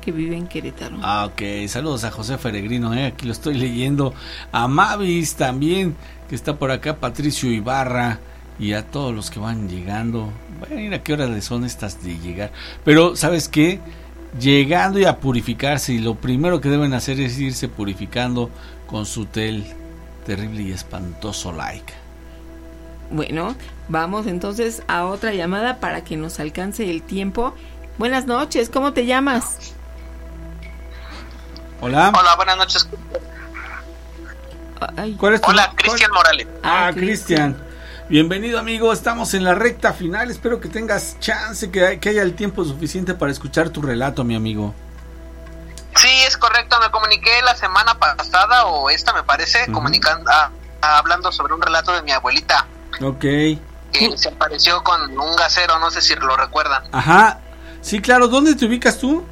que 0.00 0.12
vive 0.12 0.36
en 0.36 0.46
Querétaro. 0.46 0.96
Ah, 1.02 1.26
ok. 1.26 1.68
Saludos 1.68 2.04
a 2.04 2.10
José 2.10 2.38
Peregrino, 2.38 2.94
eh. 2.94 3.06
aquí 3.06 3.26
lo 3.26 3.32
estoy 3.32 3.54
leyendo. 3.54 4.14
A 4.50 4.66
Mavis 4.66 5.34
también, 5.34 5.94
que 6.28 6.34
está 6.34 6.56
por 6.56 6.70
acá. 6.70 6.96
Patricio 6.96 7.50
Ibarra. 7.50 8.18
Y 8.60 8.74
a 8.74 8.86
todos 8.86 9.14
los 9.14 9.30
que 9.30 9.40
van 9.40 9.68
llegando. 9.68 10.30
Bueno, 10.60 10.94
a 10.94 10.98
qué 11.00 11.14
hora 11.14 11.26
les 11.26 11.46
son 11.46 11.64
estas 11.64 12.04
de 12.04 12.18
llegar. 12.18 12.52
Pero, 12.84 13.16
¿sabes 13.16 13.48
qué? 13.48 13.80
Llegando 14.38 15.00
y 15.00 15.06
a 15.06 15.16
purificarse. 15.16 15.94
Y 15.94 15.98
lo 15.98 16.14
primero 16.14 16.60
que 16.60 16.68
deben 16.68 16.92
hacer 16.92 17.18
es 17.20 17.38
irse 17.38 17.68
purificando 17.68 18.50
con 18.86 19.06
su 19.06 19.24
tel 19.24 19.64
terrible 20.26 20.62
y 20.62 20.72
espantoso 20.72 21.52
like. 21.52 21.92
Bueno, 23.10 23.56
vamos 23.88 24.26
entonces 24.26 24.82
a 24.86 25.06
otra 25.06 25.32
llamada 25.32 25.80
para 25.80 26.04
que 26.04 26.16
nos 26.16 26.38
alcance 26.38 26.88
el 26.88 27.02
tiempo. 27.02 27.54
Buenas 27.98 28.26
noches, 28.26 28.70
¿cómo 28.70 28.92
te 28.92 29.06
llamas? 29.06 29.74
Hola. 31.80 32.12
Hola, 32.16 32.36
buenas 32.36 32.56
noches. 32.58 32.88
¿Cuál 35.18 35.34
es 35.34 35.40
tu 35.40 35.50
Hola, 35.50 35.72
Cristian 35.76 36.10
Morales. 36.12 36.46
Ah, 36.62 36.90
Cristian. 36.94 37.69
Bienvenido 38.10 38.58
amigo, 38.58 38.92
estamos 38.92 39.34
en 39.34 39.44
la 39.44 39.54
recta 39.54 39.92
final, 39.92 40.32
espero 40.32 40.58
que 40.58 40.68
tengas 40.68 41.16
chance, 41.20 41.70
que, 41.70 42.00
que 42.00 42.08
haya 42.08 42.22
el 42.22 42.34
tiempo 42.34 42.64
suficiente 42.64 43.14
para 43.14 43.30
escuchar 43.30 43.70
tu 43.70 43.80
relato, 43.82 44.24
mi 44.24 44.34
amigo. 44.34 44.74
Sí, 45.94 46.08
es 46.26 46.36
correcto. 46.36 46.76
Me 46.80 46.90
comuniqué 46.90 47.40
la 47.44 47.54
semana 47.54 47.96
pasada 48.00 48.66
o 48.66 48.90
esta 48.90 49.12
me 49.12 49.22
parece, 49.22 49.70
comunicando, 49.70 50.28
ah, 50.28 50.50
ah, 50.82 50.98
hablando 50.98 51.30
sobre 51.30 51.54
un 51.54 51.62
relato 51.62 51.92
de 51.92 52.02
mi 52.02 52.10
abuelita 52.10 52.66
Ok. 53.00 53.20
que 53.20 53.60
se 54.16 54.30
apareció 54.30 54.82
con 54.82 55.16
un 55.16 55.36
gasero, 55.36 55.78
no 55.78 55.92
sé 55.92 56.02
si 56.02 56.16
lo 56.16 56.36
recuerdan. 56.36 56.82
Ajá. 56.90 57.38
Sí, 57.80 58.00
claro, 58.00 58.26
¿dónde 58.26 58.56
te 58.56 58.66
ubicas 58.66 58.98
tú? 58.98 59.24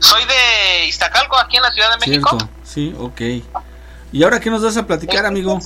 Soy 0.00 0.22
de 0.24 0.86
Iztacalco, 0.86 1.38
aquí 1.38 1.58
en 1.58 1.62
la 1.62 1.70
Ciudad 1.70 1.92
de 1.92 1.98
México. 1.98 2.28
Cierto, 2.30 2.48
sí, 2.64 2.92
ok. 2.98 3.20
¿Y 4.10 4.24
ahora 4.24 4.40
qué 4.40 4.50
nos 4.50 4.64
vas 4.64 4.76
a 4.76 4.84
platicar, 4.84 5.26
amigo? 5.26 5.60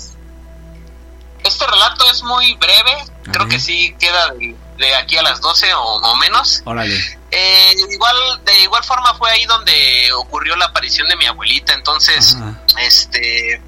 Este 1.51 1.67
relato 1.67 2.09
es 2.11 2.23
muy 2.23 2.55
breve, 2.55 3.05
creo 3.25 3.49
que 3.49 3.59
sí 3.59 3.95
queda 3.99 4.29
de, 4.31 4.57
de 4.79 4.95
aquí 4.95 5.17
a 5.17 5.23
las 5.23 5.41
12 5.41 5.75
o, 5.75 5.83
o 5.83 6.17
menos. 6.17 6.63
Órale. 6.65 6.97
Eh, 7.33 7.75
igual, 7.91 8.17
de 8.45 8.61
igual 8.61 8.85
forma 8.85 9.15
fue 9.15 9.31
ahí 9.31 9.45
donde 9.47 10.13
ocurrió 10.15 10.55
la 10.57 10.67
aparición 10.67 11.09
de 11.09 11.17
mi 11.17 11.27
abuelita, 11.27 11.75
entonces, 11.75 12.37
este, 12.79 13.61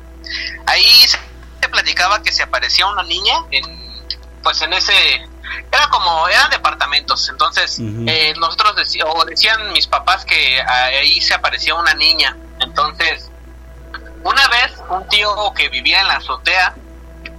ahí 0.66 1.06
se, 1.08 1.18
se 1.60 1.68
platicaba 1.68 2.22
que 2.22 2.32
se 2.32 2.44
aparecía 2.44 2.86
una 2.86 3.02
niña 3.02 3.34
en, 3.50 3.64
pues 4.42 4.62
en 4.62 4.72
ese, 4.72 4.92
era 5.70 5.88
como, 5.90 6.28
eran 6.28 6.50
departamentos, 6.50 7.28
entonces 7.28 7.78
eh, 7.80 8.32
nosotros 8.38 8.74
o 9.06 9.24
decían 9.24 9.72
mis 9.72 9.86
papás 9.86 10.24
que 10.24 10.60
ahí 10.62 11.20
se 11.20 11.34
aparecía 11.34 11.74
una 11.74 11.94
niña, 11.94 12.36
entonces, 12.60 13.28
una 14.24 14.48
vez 14.48 14.72
un 14.88 15.08
tío 15.08 15.52
que 15.54 15.68
vivía 15.68 16.00
en 16.00 16.08
la 16.08 16.14
azotea, 16.14 16.74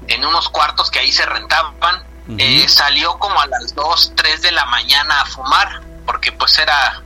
en 0.07 0.25
unos 0.25 0.49
cuartos 0.49 0.89
que 0.89 0.99
ahí 0.99 1.11
se 1.11 1.25
rentaban, 1.25 2.03
eh, 2.37 2.67
salió 2.69 3.17
como 3.19 3.39
a 3.39 3.47
las 3.47 3.75
2, 3.75 4.13
3 4.15 4.41
de 4.41 4.51
la 4.51 4.65
mañana 4.65 5.21
a 5.21 5.25
fumar, 5.25 5.81
porque 6.05 6.31
pues 6.31 6.57
era 6.57 7.01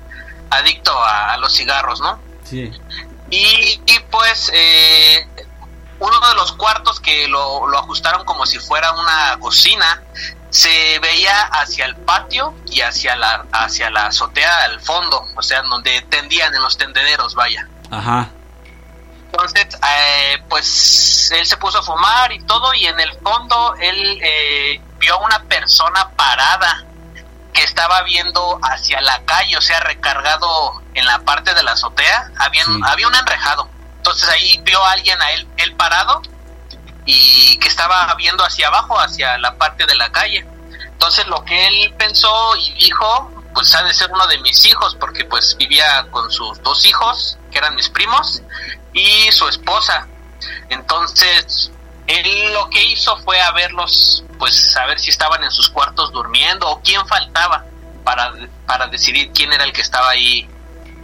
adicto 0.50 0.92
a, 0.98 1.34
a 1.34 1.38
los 1.38 1.54
cigarros, 1.54 2.00
¿no? 2.02 2.20
Sí. 2.44 2.72
Y, 3.30 3.82
y, 3.86 4.00
pues 4.10 4.52
eh, 4.54 5.28
uno 6.00 6.30
de 6.30 6.36
los 6.36 6.54
cuartos 6.54 7.00
que 7.00 7.28
lo, 7.28 7.68
lo 7.68 7.80
ajustaron 7.80 8.24
como 8.26 8.46
si 8.46 8.60
fuera 8.60 8.92
una 8.94 9.38
cocina, 9.40 10.02
se 10.50 11.00
veía 11.00 11.42
hacia 11.42 11.86
el 11.86 11.96
patio 11.96 12.54
y 12.68 12.82
hacia 12.82 13.16
la, 13.16 13.46
hacia 13.52 13.90
la 13.90 14.08
azotea 14.08 14.64
al 14.64 14.80
fondo, 14.80 15.28
o 15.36 15.42
sea, 15.42 15.62
donde 15.64 16.02
tendían 16.04 16.54
en 16.54 16.62
los 16.62 16.78
tendederos, 16.78 17.36
vaya. 17.36 17.68
Ajá. 17.92 18.30
Entonces, 19.38 19.68
eh, 19.88 20.44
pues 20.50 21.32
él 21.32 21.46
se 21.46 21.58
puso 21.58 21.78
a 21.78 21.84
fumar 21.84 22.32
y 22.32 22.40
todo, 22.40 22.74
y 22.74 22.88
en 22.88 23.00
el 23.00 23.14
fondo 23.20 23.76
él 23.80 24.20
eh, 24.24 24.82
vio 24.98 25.14
a 25.14 25.18
una 25.18 25.44
persona 25.44 26.10
parada 26.16 26.84
que 27.54 27.62
estaba 27.62 28.02
viendo 28.02 28.60
hacia 28.64 29.00
la 29.02 29.24
calle, 29.26 29.56
o 29.56 29.62
sea, 29.62 29.80
recargado 29.82 30.82
en 30.96 31.06
la 31.06 31.20
parte 31.20 31.54
de 31.54 31.62
la 31.62 31.74
azotea, 31.74 32.32
había, 32.40 32.64
había 32.86 33.08
un 33.08 33.14
enrejado. 33.14 33.70
Entonces 33.98 34.28
ahí 34.28 34.60
vio 34.64 34.84
a 34.84 34.94
alguien 34.94 35.22
a 35.22 35.32
él, 35.34 35.48
él 35.58 35.76
parado 35.76 36.24
y 37.06 37.60
que 37.60 37.68
estaba 37.68 38.12
viendo 38.16 38.44
hacia 38.44 38.70
abajo, 38.70 39.00
hacia 39.00 39.38
la 39.38 39.56
parte 39.56 39.86
de 39.86 39.94
la 39.94 40.12
calle. 40.12 40.48
Entonces 40.84 41.28
lo 41.28 41.46
que 41.46 41.68
él 41.68 41.94
pensó 41.96 42.56
y 42.56 42.74
dijo, 42.74 43.32
pues 43.54 43.76
ha 43.76 43.84
de 43.84 43.94
ser 43.94 44.12
uno 44.12 44.26
de 44.26 44.40
mis 44.40 44.66
hijos, 44.66 44.98
porque 45.00 45.26
pues 45.26 45.56
vivía 45.58 46.08
con 46.10 46.32
sus 46.32 46.60
dos 46.64 46.84
hijos, 46.88 47.37
que 47.52 47.58
eran 47.58 47.76
mis 47.76 47.90
primos, 47.90 48.42
y 48.94 49.32
su 49.32 49.48
esposa. 49.48 50.08
Entonces, 50.70 51.72
él 52.08 52.54
lo 52.54 52.70
que 52.70 52.84
hizo 52.84 53.18
fue 53.18 53.40
a 53.42 53.52
verlos, 53.52 54.24
pues 54.40 54.76
a 54.78 54.86
ver 54.86 55.00
si 55.00 55.10
estaban 55.10 55.44
en 55.44 55.52
sus 55.52 55.70
cuartos 55.70 56.12
durmiendo 56.12 56.70
o 56.70 56.82
quién 56.82 57.06
faltaba 57.08 57.66
para, 58.04 58.34
para 58.66 58.88
decidir 58.88 59.32
quién 59.34 59.52
era 59.52 59.66
el 59.66 59.74
que 59.74 59.82
estaba 59.82 60.10
ahí, 60.10 60.50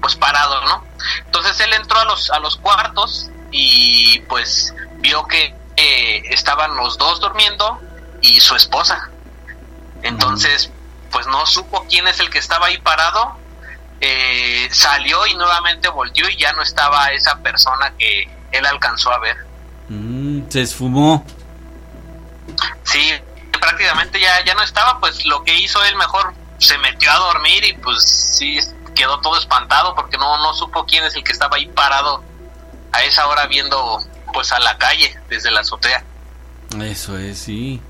pues 0.02 0.16
parado, 0.16 0.62
¿no? 0.66 0.84
Entonces 1.26 1.60
él 1.60 1.74
entró 1.74 2.00
a 2.00 2.06
los, 2.06 2.30
a 2.32 2.40
los 2.40 2.56
cuartos 2.58 3.30
y 3.52 4.20
pues 4.22 4.74
vio 5.00 5.28
que 5.28 5.54
eh, 5.76 6.24
estaban 6.30 6.76
los 6.76 6.98
dos 6.98 7.20
durmiendo 7.20 7.80
y 8.22 8.40
su 8.40 8.56
esposa. 8.56 9.10
Entonces, 10.02 10.70
pues 11.12 11.28
no 11.28 11.46
supo 11.46 11.86
quién 11.90 12.08
es 12.08 12.20
el 12.20 12.30
que 12.30 12.40
estaba 12.40 12.68
ahí 12.68 12.78
parado. 12.78 13.38
Eh, 14.06 14.68
salió 14.70 15.26
y 15.28 15.34
nuevamente 15.36 15.88
volteó 15.88 16.28
y 16.28 16.36
ya 16.36 16.52
no 16.52 16.62
estaba 16.62 17.08
esa 17.14 17.38
persona 17.38 17.94
que 17.98 18.28
él 18.52 18.66
alcanzó 18.66 19.14
a 19.14 19.20
ver. 19.20 19.38
Mm, 19.88 20.50
se 20.50 20.62
esfumó. 20.64 21.26
Sí, 22.84 23.14
prácticamente 23.62 24.20
ya, 24.20 24.44
ya 24.44 24.56
no 24.56 24.64
estaba, 24.64 25.00
pues 25.00 25.26
lo 25.26 25.42
que 25.46 25.58
hizo 25.58 25.82
él 25.86 25.96
mejor 25.96 26.34
se 26.58 26.78
metió 26.80 27.10
a 27.12 27.16
dormir 27.16 27.64
y 27.64 27.74
pues 27.78 28.04
sí 28.04 28.60
quedó 28.94 29.22
todo 29.22 29.38
espantado 29.38 29.96
porque 29.96 30.18
no, 30.18 30.38
no 30.38 30.54
supo 30.54 30.86
quién 30.86 31.06
es 31.06 31.16
el 31.16 31.24
que 31.24 31.32
estaba 31.32 31.56
ahí 31.56 31.68
parado 31.68 32.22
a 32.92 33.04
esa 33.04 33.26
hora 33.28 33.48
viendo 33.48 34.04
pues 34.34 34.52
a 34.52 34.60
la 34.60 34.78
calle 34.78 35.18
desde 35.30 35.50
la 35.50 35.62
azotea. 35.62 36.04
Eso 36.82 37.18
es, 37.18 37.38
sí. 37.38 37.82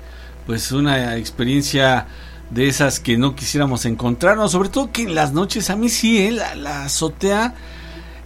Pues 0.46 0.70
una 0.70 1.16
experiencia 1.16 2.06
de 2.50 2.68
esas 2.68 3.00
que 3.00 3.16
no 3.16 3.34
quisiéramos 3.34 3.84
encontrarnos, 3.84 4.52
sobre 4.52 4.68
todo 4.68 4.92
que 4.92 5.02
en 5.02 5.14
las 5.14 5.32
noches, 5.32 5.70
a 5.70 5.76
mí 5.76 5.88
sí, 5.88 6.18
¿eh? 6.18 6.30
la, 6.30 6.84
azotea 6.84 7.54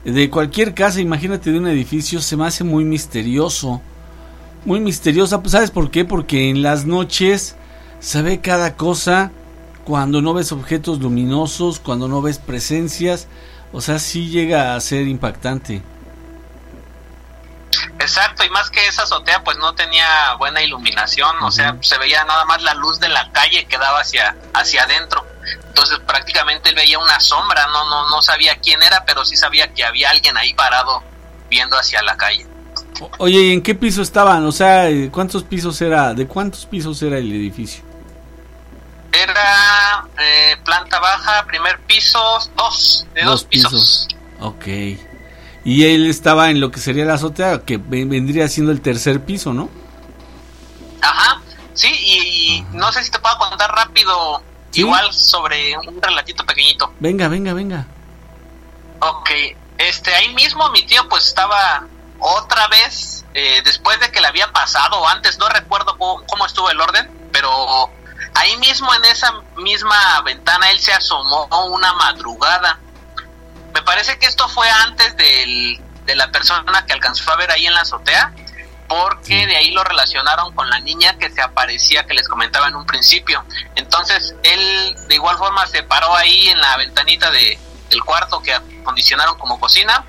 de 0.05 0.31
cualquier 0.31 0.75
casa, 0.75 1.01
imagínate 1.01 1.53
de 1.53 1.59
un 1.59 1.67
edificio, 1.67 2.21
se 2.21 2.37
me 2.37 2.47
hace 2.47 2.65
muy 2.65 2.85
misterioso. 2.85 3.81
Muy 4.65 4.81
misteriosa, 4.81 5.41
pues 5.41 5.53
¿sabes 5.53 5.71
por 5.71 5.91
qué? 5.91 6.05
Porque 6.05 6.51
en 6.51 6.63
las 6.63 6.85
noches 6.85 7.57
se 8.01 8.23
ve 8.23 8.41
cada 8.41 8.75
cosa 8.75 9.31
cuando 9.85 10.21
no 10.21 10.35
ves 10.35 10.53
objetos 10.53 11.01
luminosos, 11.01 11.81
cuando 11.81 12.09
no 12.09 12.21
ves 12.21 12.39
presencias, 12.39 13.29
o 13.73 13.81
sea, 13.81 13.99
sí 13.99 14.29
llega 14.29 14.75
a 14.75 14.81
ser 14.81 15.09
impactante. 15.09 15.83
Exacto, 18.09 18.43
y 18.43 18.49
más 18.49 18.71
que 18.71 18.87
esa 18.87 19.03
azotea 19.03 19.45
pues 19.45 19.59
no 19.59 19.75
tenía 19.75 20.33
buena 20.39 20.63
iluminación, 20.63 21.37
o 21.43 21.51
sea, 21.51 21.77
se 21.83 21.99
veía 21.99 22.25
nada 22.25 22.47
más 22.47 22.63
la 22.63 22.73
luz 22.73 22.99
de 22.99 23.11
la 23.11 23.31
calle 23.33 23.67
que 23.67 23.77
daba 23.77 24.01
hacia, 24.01 24.35
hacia 24.55 24.85
adentro. 24.85 25.27
Entonces 25.67 25.99
prácticamente 26.07 26.71
él 26.71 26.75
veía 26.75 26.99
una 26.99 27.21
sombra, 27.21 27.67
no, 27.67 27.85
no, 27.85 28.09
no 28.09 28.23
sabía 28.23 28.57
quién 28.57 28.83
era, 28.83 29.05
pero 29.05 29.27
sí 29.27 29.37
sabía 29.37 29.75
que 29.75 29.85
había 29.85 30.09
alguien 30.09 30.39
ahí 30.39 30.55
parado 30.55 31.03
viendo 31.51 31.79
hacia 31.79 32.03
la 32.03 32.17
calle. 32.17 32.47
Oye, 33.19 33.41
¿y 33.41 33.53
en 33.53 33.63
qué 33.63 33.75
piso 33.75 34.01
estaban? 34.01 34.47
O 34.47 34.53
sea, 34.53 34.89
eh, 34.89 35.11
¿cuántos 35.13 35.45
pisos 35.45 35.79
era? 35.83 36.15
¿De 36.15 36.27
cuántos 36.27 36.65
pisos 36.65 37.03
era 37.03 37.19
el 37.19 37.31
edificio? 37.31 37.85
Era 39.13 40.07
eh, 40.19 40.57
planta 40.65 40.99
baja, 40.99 41.45
primer 41.45 41.79
piso, 41.81 42.19
dos, 42.57 43.07
de 43.15 43.23
dos, 43.23 43.45
pisos. 43.45 44.09
Ok. 44.41 44.67
Y 45.71 45.85
él 45.85 46.09
estaba 46.09 46.49
en 46.51 46.61
lo 46.61 46.71
que 46.71 46.81
sería 46.81 47.05
la 47.05 47.15
azotea, 47.15 47.61
que 47.67 47.77
ve- 47.77 48.07
vendría 48.07 48.49
siendo 48.49 48.73
el 48.73 48.81
tercer 48.81 49.23
piso, 49.25 49.53
¿no? 49.53 49.69
Ajá, 51.03 51.43
sí, 51.75 51.89
y, 51.93 52.17
y 52.57 52.67
no 52.73 52.91
sé 52.91 53.05
si 53.05 53.11
te 53.11 53.19
puedo 53.19 53.37
contar 53.39 53.71
rápido, 53.75 54.43
Sí. 54.71 54.81
igual 54.81 55.13
sobre 55.13 55.77
un 55.77 56.01
relatito 56.01 56.45
pequeñito. 56.47 56.93
Venga, 57.01 57.29
venga, 57.29 57.53
venga. 57.53 57.87
Ok, 59.01 59.31
este, 59.77 60.15
ahí 60.15 60.33
mismo 60.35 60.71
mi 60.71 60.83
tío 60.87 61.07
pues 61.09 61.27
estaba 61.27 61.85
otra 62.19 62.67
vez, 62.69 63.25
eh, 63.35 63.61
después 63.65 64.01
de 64.01 64.11
que 64.11 64.21
le 64.23 64.27
había 64.29 64.51
pasado, 64.53 64.99
o 65.01 65.07
antes, 65.07 65.39
no 65.39 65.49
recuerdo 65.51 65.97
cómo, 65.99 66.23
cómo 66.27 66.47
estuvo 66.47 66.71
el 66.71 66.81
orden, 66.81 67.11
pero 67.31 67.51
ahí 68.35 68.57
mismo 68.57 68.93
en 68.95 69.05
esa 69.05 69.33
misma 69.57 70.21
ventana 70.25 70.71
él 70.71 70.81
se 70.81 70.93
asomó 70.93 71.47
una 71.73 71.93
madrugada. 71.93 72.79
Me 73.79 73.83
parece 73.83 74.19
que 74.19 74.27
esto 74.27 74.49
fue 74.49 74.69
antes 74.69 75.17
del, 75.17 75.81
de 76.05 76.17
la 76.17 76.33
persona 76.33 76.85
que 76.85 76.93
alcanzó 76.93 77.31
a 77.31 77.37
ver 77.37 77.53
ahí 77.53 77.65
en 77.65 77.75
la 77.75 77.83
azotea, 77.83 78.35
porque 78.89 79.47
de 79.47 79.55
ahí 79.55 79.71
lo 79.71 79.85
relacionaron 79.85 80.53
con 80.53 80.69
la 80.69 80.81
niña 80.81 81.17
que 81.17 81.31
se 81.31 81.41
aparecía, 81.41 82.05
que 82.05 82.13
les 82.13 82.27
comentaba 82.27 82.67
en 82.67 82.75
un 82.75 82.85
principio. 82.85 83.45
Entonces 83.77 84.35
él 84.43 84.97
de 85.07 85.15
igual 85.15 85.39
forma 85.39 85.65
se 85.69 85.85
paró 85.85 86.13
ahí 86.17 86.49
en 86.49 86.61
la 86.61 86.77
ventanita 86.77 87.31
de, 87.31 87.57
del 87.89 88.03
cuarto 88.03 88.43
que 88.43 88.53
acondicionaron 88.53 89.39
como 89.39 89.61
cocina 89.61 90.05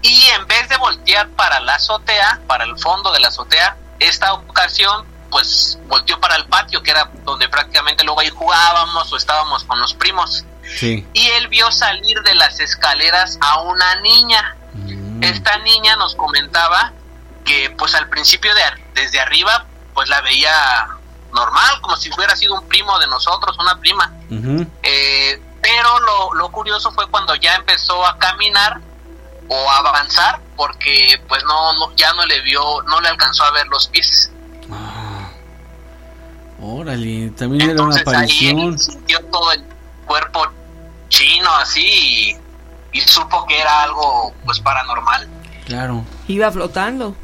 y 0.00 0.26
en 0.36 0.46
vez 0.46 0.68
de 0.68 0.76
voltear 0.76 1.28
para 1.30 1.58
la 1.58 1.74
azotea, 1.74 2.40
para 2.46 2.62
el 2.62 2.78
fondo 2.78 3.10
de 3.10 3.18
la 3.18 3.28
azotea, 3.28 3.76
esta 3.98 4.32
ocasión 4.32 5.04
pues 5.28 5.76
volteó 5.88 6.20
para 6.20 6.36
el 6.36 6.46
patio 6.46 6.84
que 6.84 6.92
era 6.92 7.10
donde 7.24 7.48
prácticamente 7.48 8.04
luego 8.04 8.20
ahí 8.20 8.30
jugábamos 8.30 9.12
o 9.12 9.16
estábamos 9.16 9.64
con 9.64 9.80
los 9.80 9.92
primos 9.94 10.44
Sí. 10.76 11.06
y 11.12 11.26
él 11.30 11.48
vio 11.48 11.70
salir 11.70 12.20
de 12.22 12.34
las 12.34 12.60
escaleras 12.60 13.38
a 13.40 13.60
una 13.62 14.00
niña. 14.00 14.56
Esta 15.20 15.58
niña 15.58 15.96
nos 15.96 16.14
comentaba 16.14 16.92
que 17.44 17.74
pues 17.78 17.94
al 17.94 18.08
principio 18.08 18.52
de 18.54 18.60
desde 18.94 19.18
arriba 19.20 19.64
pues 19.94 20.08
la 20.08 20.20
veía 20.20 20.86
normal, 21.32 21.80
como 21.80 21.96
si 21.96 22.10
hubiera 22.14 22.36
sido 22.36 22.54
un 22.54 22.66
primo 22.68 22.98
de 22.98 23.06
nosotros, 23.08 23.56
una 23.58 23.78
prima. 23.80 24.12
Eh, 24.82 25.40
pero 25.60 25.98
lo, 26.00 26.34
lo 26.34 26.50
curioso 26.52 26.92
fue 26.92 27.06
cuando 27.08 27.34
ya 27.34 27.56
empezó 27.56 28.06
a 28.06 28.16
caminar, 28.18 28.80
o 29.50 29.70
avanzar 29.70 30.40
porque 30.56 31.20
pues 31.26 31.42
no, 31.44 31.72
no 31.78 31.96
ya 31.96 32.12
no 32.12 32.26
le 32.26 32.40
vio, 32.42 32.82
no 32.82 33.00
le 33.00 33.08
alcanzó 33.08 33.44
a 33.44 33.50
ver 33.52 33.66
los 33.68 33.88
pies. 33.88 34.30
Órale, 36.60 37.30
también 37.30 37.70
era 37.70 37.82
una 37.82 37.96
Entonces 37.98 38.06
ahí 38.08 38.14
aparición. 38.14 38.58
él 38.72 38.78
sintió 38.78 39.24
todo 39.26 39.52
el 39.52 39.64
cuerpo 40.08 40.50
chino 41.08 41.48
así 41.56 42.36
y, 42.92 42.98
y 42.98 43.00
supo 43.02 43.46
que 43.46 43.60
era 43.60 43.84
algo 43.84 44.34
pues 44.44 44.58
paranormal. 44.58 45.28
Claro. 45.64 46.04
Iba 46.26 46.50
flotando. 46.50 47.14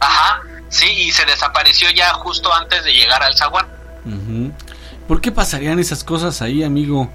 Ajá, 0.00 0.42
sí, 0.68 0.86
y 0.86 1.10
se 1.10 1.24
desapareció 1.24 1.90
ya 1.90 2.12
justo 2.14 2.52
antes 2.54 2.84
de 2.84 2.92
llegar 2.92 3.22
al 3.22 3.36
zaguán. 3.36 3.66
¿Por 5.08 5.20
qué 5.20 5.32
pasarían 5.32 5.78
esas 5.78 6.04
cosas 6.04 6.40
ahí, 6.42 6.62
amigo? 6.62 7.10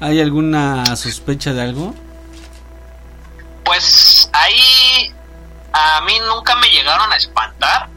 ¿Hay 0.00 0.20
alguna 0.20 0.96
sospecha 0.96 1.52
de 1.52 1.62
algo? 1.62 1.94
Pues 3.64 4.28
ahí 4.32 5.14
a 5.72 6.00
mí 6.02 6.18
nunca 6.28 6.56
me 6.56 6.68
llegaron 6.68 7.12
a 7.12 7.16
espantar, 7.16 7.88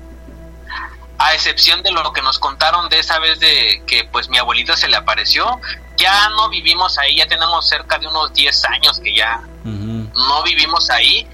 a 1.19 1.33
excepción 1.33 1.81
de 1.83 1.91
lo 1.91 2.13
que 2.13 2.21
nos 2.21 2.39
contaron 2.39 2.89
de 2.89 2.99
esa 2.99 3.19
vez 3.19 3.39
de 3.39 3.81
que 3.87 4.05
pues 4.05 4.29
mi 4.29 4.37
abuelita 4.37 4.75
se 4.75 4.87
le 4.87 4.95
apareció. 4.95 5.59
Ya 5.97 6.29
no 6.29 6.49
vivimos 6.49 6.97
ahí, 6.97 7.17
ya 7.17 7.27
tenemos 7.27 7.67
cerca 7.67 7.97
de 7.97 8.07
unos 8.07 8.33
10 8.33 8.65
años 8.65 8.99
que 8.99 9.15
ya 9.15 9.41
no 9.63 10.43
vivimos 10.43 10.89
ahí, 10.89 11.27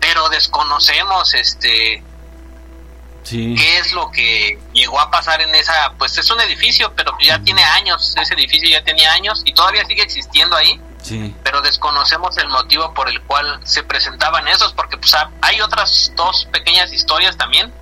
pero 0.00 0.28
desconocemos 0.28 1.34
este 1.34 2.02
Sí. 3.28 3.54
qué 3.58 3.78
es 3.78 3.92
lo 3.92 4.10
que 4.10 4.58
llegó 4.72 4.98
a 5.00 5.10
pasar 5.10 5.42
en 5.42 5.54
esa, 5.54 5.92
pues 5.98 6.16
es 6.16 6.30
un 6.30 6.40
edificio, 6.40 6.92
pero 6.96 7.12
ya 7.20 7.38
tiene 7.40 7.62
años, 7.62 8.14
ese 8.20 8.34
edificio 8.34 8.68
ya 8.70 8.82
tenía 8.82 9.12
años 9.12 9.42
y 9.44 9.52
todavía 9.52 9.84
sigue 9.84 10.02
existiendo 10.02 10.56
ahí 10.56 10.80
Sí. 11.02 11.34
pero 11.44 11.60
desconocemos 11.62 12.36
el 12.38 12.48
motivo 12.48 12.92
por 12.92 13.08
el 13.08 13.20
cual 13.22 13.60
se 13.64 13.82
presentaban 13.82 14.48
esos, 14.48 14.72
porque 14.72 14.96
pues 14.96 15.14
ha- 15.14 15.30
hay 15.42 15.60
otras 15.60 16.12
dos 16.16 16.46
pequeñas 16.50 16.92
historias 16.92 17.36
también 17.36 17.72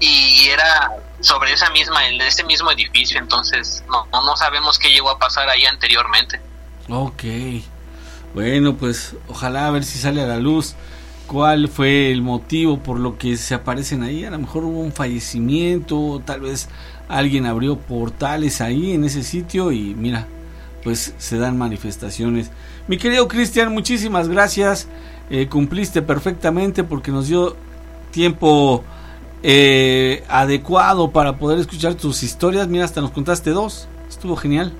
y 0.00 0.48
era 0.48 0.90
sobre 1.20 1.52
esa 1.52 1.68
misma, 1.70 2.06
el, 2.06 2.20
ese 2.20 2.44
mismo 2.44 2.70
edificio, 2.70 3.18
entonces 3.18 3.82
no, 3.88 4.06
no, 4.12 4.22
no 4.24 4.36
sabemos 4.36 4.78
qué 4.78 4.90
llegó 4.90 5.10
a 5.10 5.18
pasar 5.18 5.48
ahí 5.48 5.64
anteriormente. 5.66 6.40
Ok. 6.88 7.24
Bueno, 8.34 8.76
pues 8.76 9.14
ojalá 9.28 9.66
a 9.66 9.70
ver 9.70 9.84
si 9.84 9.98
sale 9.98 10.22
a 10.22 10.26
la 10.26 10.36
luz 10.36 10.74
cuál 11.30 11.68
fue 11.68 12.10
el 12.10 12.22
motivo 12.22 12.80
por 12.80 12.98
lo 12.98 13.16
que 13.16 13.36
se 13.36 13.54
aparecen 13.54 14.02
ahí. 14.02 14.24
A 14.24 14.30
lo 14.30 14.38
mejor 14.40 14.64
hubo 14.64 14.80
un 14.80 14.90
fallecimiento, 14.90 16.20
tal 16.24 16.40
vez 16.40 16.68
alguien 17.08 17.46
abrió 17.46 17.78
portales 17.78 18.60
ahí 18.60 18.94
en 18.94 19.04
ese 19.04 19.22
sitio 19.22 19.70
y 19.70 19.94
mira, 19.94 20.26
pues 20.82 21.14
se 21.18 21.38
dan 21.38 21.56
manifestaciones. 21.56 22.50
Mi 22.88 22.98
querido 22.98 23.28
Cristian, 23.28 23.72
muchísimas 23.72 24.26
gracias. 24.26 24.88
Eh, 25.30 25.46
cumpliste 25.46 26.02
perfectamente 26.02 26.82
porque 26.82 27.12
nos 27.12 27.28
dio 27.28 27.56
tiempo 28.10 28.82
eh, 29.44 30.24
adecuado 30.28 31.12
para 31.12 31.36
poder 31.36 31.60
escuchar 31.60 31.94
tus 31.94 32.24
historias. 32.24 32.66
Mira, 32.66 32.84
hasta 32.84 33.00
nos 33.00 33.12
contaste 33.12 33.50
dos. 33.50 33.86
Estuvo 34.08 34.34
genial. 34.34 34.72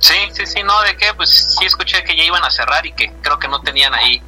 Sí, 0.00 0.16
sí, 0.32 0.44
sí, 0.46 0.62
no, 0.64 0.82
de 0.82 0.96
qué, 0.96 1.06
pues 1.16 1.30
sí 1.30 1.64
escuché 1.64 2.02
que 2.02 2.16
ya 2.16 2.24
iban 2.24 2.42
a 2.42 2.50
cerrar 2.50 2.84
y 2.84 2.90
que 2.90 3.12
creo 3.22 3.38
que 3.38 3.46
no 3.46 3.60
tenían 3.60 3.94
ahí 3.94 4.20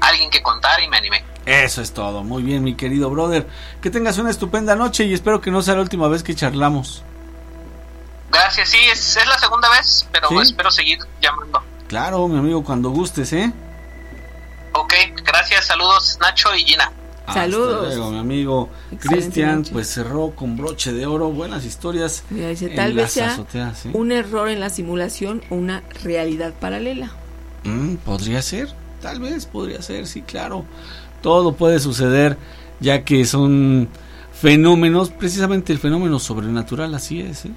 alguien 0.00 0.30
que 0.30 0.42
contar 0.42 0.82
y 0.82 0.88
me 0.88 0.96
animé. 0.96 1.24
Eso 1.46 1.82
es 1.82 1.92
todo. 1.92 2.24
Muy 2.24 2.42
bien, 2.42 2.62
mi 2.62 2.74
querido 2.74 3.10
brother. 3.10 3.46
Que 3.82 3.90
tengas 3.90 4.18
una 4.18 4.30
estupenda 4.30 4.74
noche 4.74 5.04
y 5.04 5.12
espero 5.12 5.40
que 5.40 5.50
no 5.50 5.62
sea 5.62 5.74
la 5.74 5.82
última 5.82 6.08
vez 6.08 6.22
que 6.22 6.34
charlamos. 6.34 7.02
Gracias, 8.30 8.70
sí, 8.70 8.78
es, 8.90 9.16
es 9.16 9.26
la 9.26 9.38
segunda 9.38 9.68
vez, 9.70 10.08
pero 10.10 10.28
¿Sí? 10.28 10.36
espero 10.42 10.70
seguir 10.70 10.98
llamando. 11.20 11.62
Claro, 11.86 12.26
mi 12.26 12.38
amigo, 12.38 12.64
cuando 12.64 12.90
gustes, 12.90 13.32
¿eh? 13.32 13.52
Ok, 14.72 14.92
gracias, 15.24 15.66
saludos 15.66 16.18
Nacho 16.20 16.54
y 16.54 16.64
Gina. 16.64 16.90
Hasta 17.26 17.46
luego, 17.46 18.10
mi 18.10 18.18
amigo 18.18 18.68
Cristian, 18.98 19.64
pues 19.72 19.88
cerró 19.88 20.32
con 20.32 20.56
broche 20.56 20.92
de 20.92 21.06
oro. 21.06 21.30
Buenas 21.30 21.64
historias. 21.64 22.22
Mira, 22.28 22.48
dice, 22.48 22.66
en 22.66 22.76
tal 22.76 22.92
vez 22.92 23.04
las 23.04 23.12
sea 23.12 23.32
azoteas, 23.32 23.86
¿eh? 23.86 23.90
un 23.94 24.12
error 24.12 24.48
en 24.48 24.60
la 24.60 24.68
simulación 24.68 25.42
o 25.48 25.54
una 25.54 25.82
realidad 26.02 26.52
paralela. 26.60 27.12
Mm, 27.62 27.94
podría 27.96 28.42
ser, 28.42 28.74
tal 29.04 29.20
vez 29.20 29.44
podría 29.44 29.82
ser, 29.82 30.06
sí, 30.06 30.22
claro. 30.22 30.64
Todo 31.20 31.56
puede 31.56 31.78
suceder, 31.78 32.38
ya 32.80 33.04
que 33.04 33.26
son 33.26 33.86
fenómenos, 34.32 35.10
precisamente 35.10 35.74
el 35.74 35.78
fenómeno 35.78 36.18
sobrenatural, 36.18 36.94
así 36.94 37.20
es. 37.20 37.44
¿eh? 37.44 37.50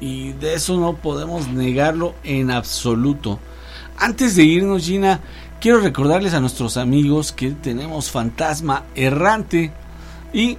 Y 0.00 0.34
de 0.34 0.54
eso 0.54 0.78
no 0.78 0.94
podemos 0.94 1.48
negarlo 1.48 2.14
en 2.22 2.52
absoluto. 2.52 3.40
Antes 3.98 4.36
de 4.36 4.44
irnos, 4.44 4.84
Gina, 4.84 5.18
quiero 5.60 5.80
recordarles 5.80 6.32
a 6.32 6.40
nuestros 6.40 6.76
amigos 6.76 7.32
que 7.32 7.50
tenemos 7.50 8.12
Fantasma 8.12 8.84
Errante 8.94 9.72
y 10.32 10.58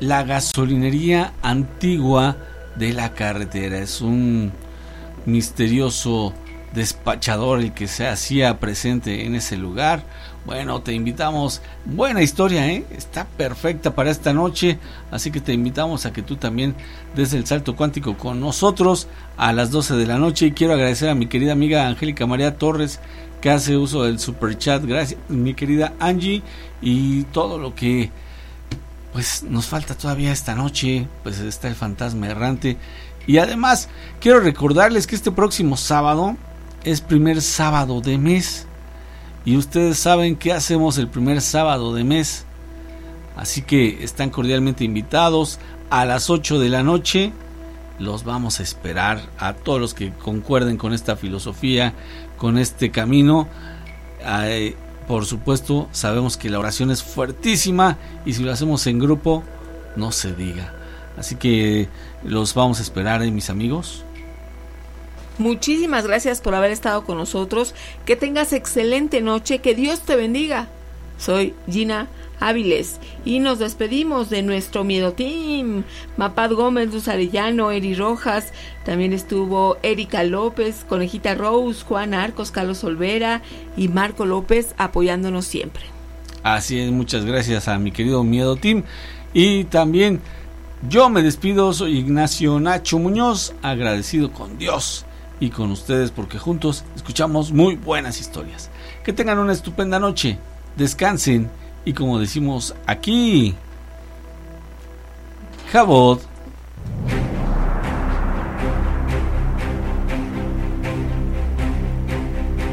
la 0.00 0.22
gasolinería 0.22 1.32
antigua 1.40 2.36
de 2.76 2.92
la 2.92 3.14
carretera. 3.14 3.78
Es 3.78 4.02
un 4.02 4.52
misterioso 5.24 6.34
despachador 6.72 7.60
el 7.60 7.72
que 7.72 7.88
se 7.88 8.06
hacía 8.06 8.58
presente 8.58 9.24
en 9.24 9.34
ese 9.34 9.56
lugar. 9.56 10.04
Bueno, 10.44 10.80
te 10.80 10.92
invitamos. 10.92 11.60
Buena 11.84 12.22
historia, 12.22 12.66
¿eh? 12.68 12.84
Está 12.90 13.26
perfecta 13.26 13.94
para 13.94 14.10
esta 14.10 14.32
noche. 14.32 14.78
Así 15.10 15.30
que 15.30 15.40
te 15.40 15.52
invitamos 15.52 16.06
a 16.06 16.12
que 16.12 16.22
tú 16.22 16.36
también 16.36 16.74
des 17.14 17.32
el 17.34 17.46
salto 17.46 17.76
cuántico 17.76 18.16
con 18.16 18.40
nosotros 18.40 19.08
a 19.36 19.52
las 19.52 19.70
12 19.70 19.96
de 19.96 20.06
la 20.06 20.18
noche. 20.18 20.46
Y 20.46 20.52
quiero 20.52 20.74
agradecer 20.74 21.10
a 21.10 21.14
mi 21.14 21.26
querida 21.26 21.52
amiga 21.52 21.86
Angélica 21.86 22.26
María 22.26 22.56
Torres 22.56 23.00
que 23.40 23.50
hace 23.50 23.76
uso 23.76 24.04
del 24.04 24.18
super 24.18 24.56
chat. 24.56 24.84
Gracias, 24.84 25.20
mi 25.28 25.54
querida 25.54 25.92
Angie. 26.00 26.42
Y 26.80 27.24
todo 27.24 27.58
lo 27.58 27.74
que 27.74 28.10
pues 29.12 29.42
nos 29.42 29.66
falta 29.66 29.94
todavía 29.94 30.32
esta 30.32 30.54
noche, 30.54 31.08
pues 31.22 31.40
está 31.40 31.68
el 31.68 31.74
fantasma 31.74 32.28
errante. 32.28 32.76
Y 33.26 33.38
además, 33.38 33.88
quiero 34.20 34.40
recordarles 34.40 35.06
que 35.06 35.14
este 35.14 35.30
próximo 35.30 35.76
sábado 35.76 36.36
es 36.84 37.00
primer 37.00 37.42
sábado 37.42 38.00
de 38.00 38.18
mes. 38.18 38.66
Y 39.44 39.56
ustedes 39.56 39.98
saben 39.98 40.36
qué 40.36 40.52
hacemos 40.52 40.98
el 40.98 41.08
primer 41.08 41.40
sábado 41.40 41.94
de 41.94 42.04
mes. 42.04 42.44
Así 43.36 43.62
que 43.62 44.02
están 44.02 44.30
cordialmente 44.30 44.84
invitados 44.84 45.58
a 45.90 46.04
las 46.04 46.28
8 46.28 46.58
de 46.58 46.68
la 46.68 46.82
noche. 46.82 47.32
Los 47.98 48.24
vamos 48.24 48.60
a 48.60 48.62
esperar 48.62 49.22
a 49.38 49.54
todos 49.54 49.80
los 49.80 49.94
que 49.94 50.12
concuerden 50.12 50.76
con 50.76 50.92
esta 50.92 51.16
filosofía, 51.16 51.94
con 52.36 52.58
este 52.58 52.90
camino. 52.90 53.48
Eh, 54.24 54.76
por 55.06 55.24
supuesto, 55.24 55.88
sabemos 55.92 56.36
que 56.36 56.50
la 56.50 56.58
oración 56.58 56.90
es 56.90 57.02
fuertísima 57.02 57.96
y 58.26 58.34
si 58.34 58.42
lo 58.42 58.52
hacemos 58.52 58.86
en 58.86 58.98
grupo, 58.98 59.42
no 59.96 60.12
se 60.12 60.34
diga. 60.34 60.74
Así 61.16 61.36
que 61.36 61.88
los 62.24 62.54
vamos 62.54 62.78
a 62.78 62.82
esperar, 62.82 63.22
¿eh, 63.22 63.30
mis 63.30 63.50
amigos. 63.50 64.04
Muchísimas 65.38 66.06
gracias 66.06 66.40
por 66.40 66.54
haber 66.54 66.72
estado 66.72 67.04
con 67.04 67.16
nosotros. 67.16 67.74
Que 68.04 68.16
tengas 68.16 68.52
excelente 68.52 69.20
noche. 69.20 69.60
Que 69.60 69.74
Dios 69.74 70.00
te 70.00 70.16
bendiga. 70.16 70.68
Soy 71.18 71.54
Gina 71.68 72.08
Áviles 72.40 73.00
y 73.24 73.40
nos 73.40 73.58
despedimos 73.58 74.30
de 74.30 74.42
nuestro 74.42 74.84
Miedo 74.84 75.12
Team. 75.12 75.82
Mapad 76.16 76.52
Gómez, 76.52 76.92
Luz 76.92 77.08
Arellano, 77.08 77.72
Eri 77.72 77.94
Rojas, 77.94 78.52
también 78.84 79.12
estuvo 79.12 79.76
Erika 79.82 80.22
López, 80.22 80.84
Conejita 80.88 81.34
Rose, 81.34 81.84
Juan 81.84 82.14
Arcos, 82.14 82.52
Carlos 82.52 82.84
Olvera 82.84 83.42
y 83.76 83.88
Marco 83.88 84.24
López 84.24 84.74
apoyándonos 84.78 85.46
siempre. 85.46 85.82
Así 86.44 86.78
es, 86.78 86.92
muchas 86.92 87.24
gracias 87.24 87.66
a 87.66 87.78
mi 87.78 87.90
querido 87.90 88.22
Miedo 88.22 88.54
Team. 88.54 88.84
Y 89.34 89.64
también 89.64 90.20
yo 90.88 91.10
me 91.10 91.22
despido, 91.22 91.72
soy 91.72 91.98
Ignacio 91.98 92.60
Nacho 92.60 93.00
Muñoz, 93.00 93.52
agradecido 93.62 94.30
con 94.30 94.58
Dios 94.58 95.04
y 95.40 95.50
con 95.50 95.70
ustedes 95.70 96.10
porque 96.10 96.38
juntos 96.38 96.84
escuchamos 96.96 97.52
muy 97.52 97.76
buenas 97.76 98.20
historias. 98.20 98.70
Que 99.04 99.12
tengan 99.12 99.38
una 99.38 99.52
estupenda 99.52 99.98
noche, 99.98 100.38
descansen 100.76 101.50
y 101.84 101.92
como 101.92 102.18
decimos 102.18 102.74
aquí, 102.86 103.54
Jabot. 105.72 106.20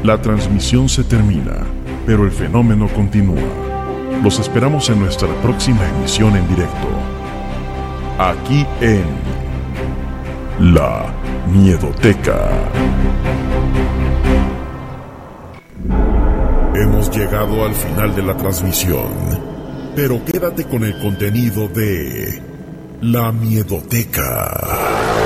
La 0.02 0.22
transmisión 0.22 0.88
se 0.88 1.02
termina, 1.02 1.66
pero 2.06 2.24
el 2.24 2.30
fenómeno 2.30 2.88
continúa. 2.88 3.42
Los 4.22 4.38
esperamos 4.38 4.88
en 4.88 5.00
nuestra 5.00 5.28
próxima 5.42 5.88
emisión 5.88 6.36
en 6.36 6.48
directo. 6.48 6.88
Aquí 8.18 8.64
en 8.80 9.04
La 10.58 11.14
Miedoteca. 11.52 12.50
Hemos 16.74 17.14
llegado 17.14 17.66
al 17.66 17.74
final 17.74 18.16
de 18.16 18.22
la 18.22 18.34
transmisión, 18.38 19.12
pero 19.94 20.24
quédate 20.24 20.64
con 20.64 20.82
el 20.82 20.98
contenido 20.98 21.68
de 21.68 22.40
La 23.02 23.32
Miedoteca. 23.32 25.25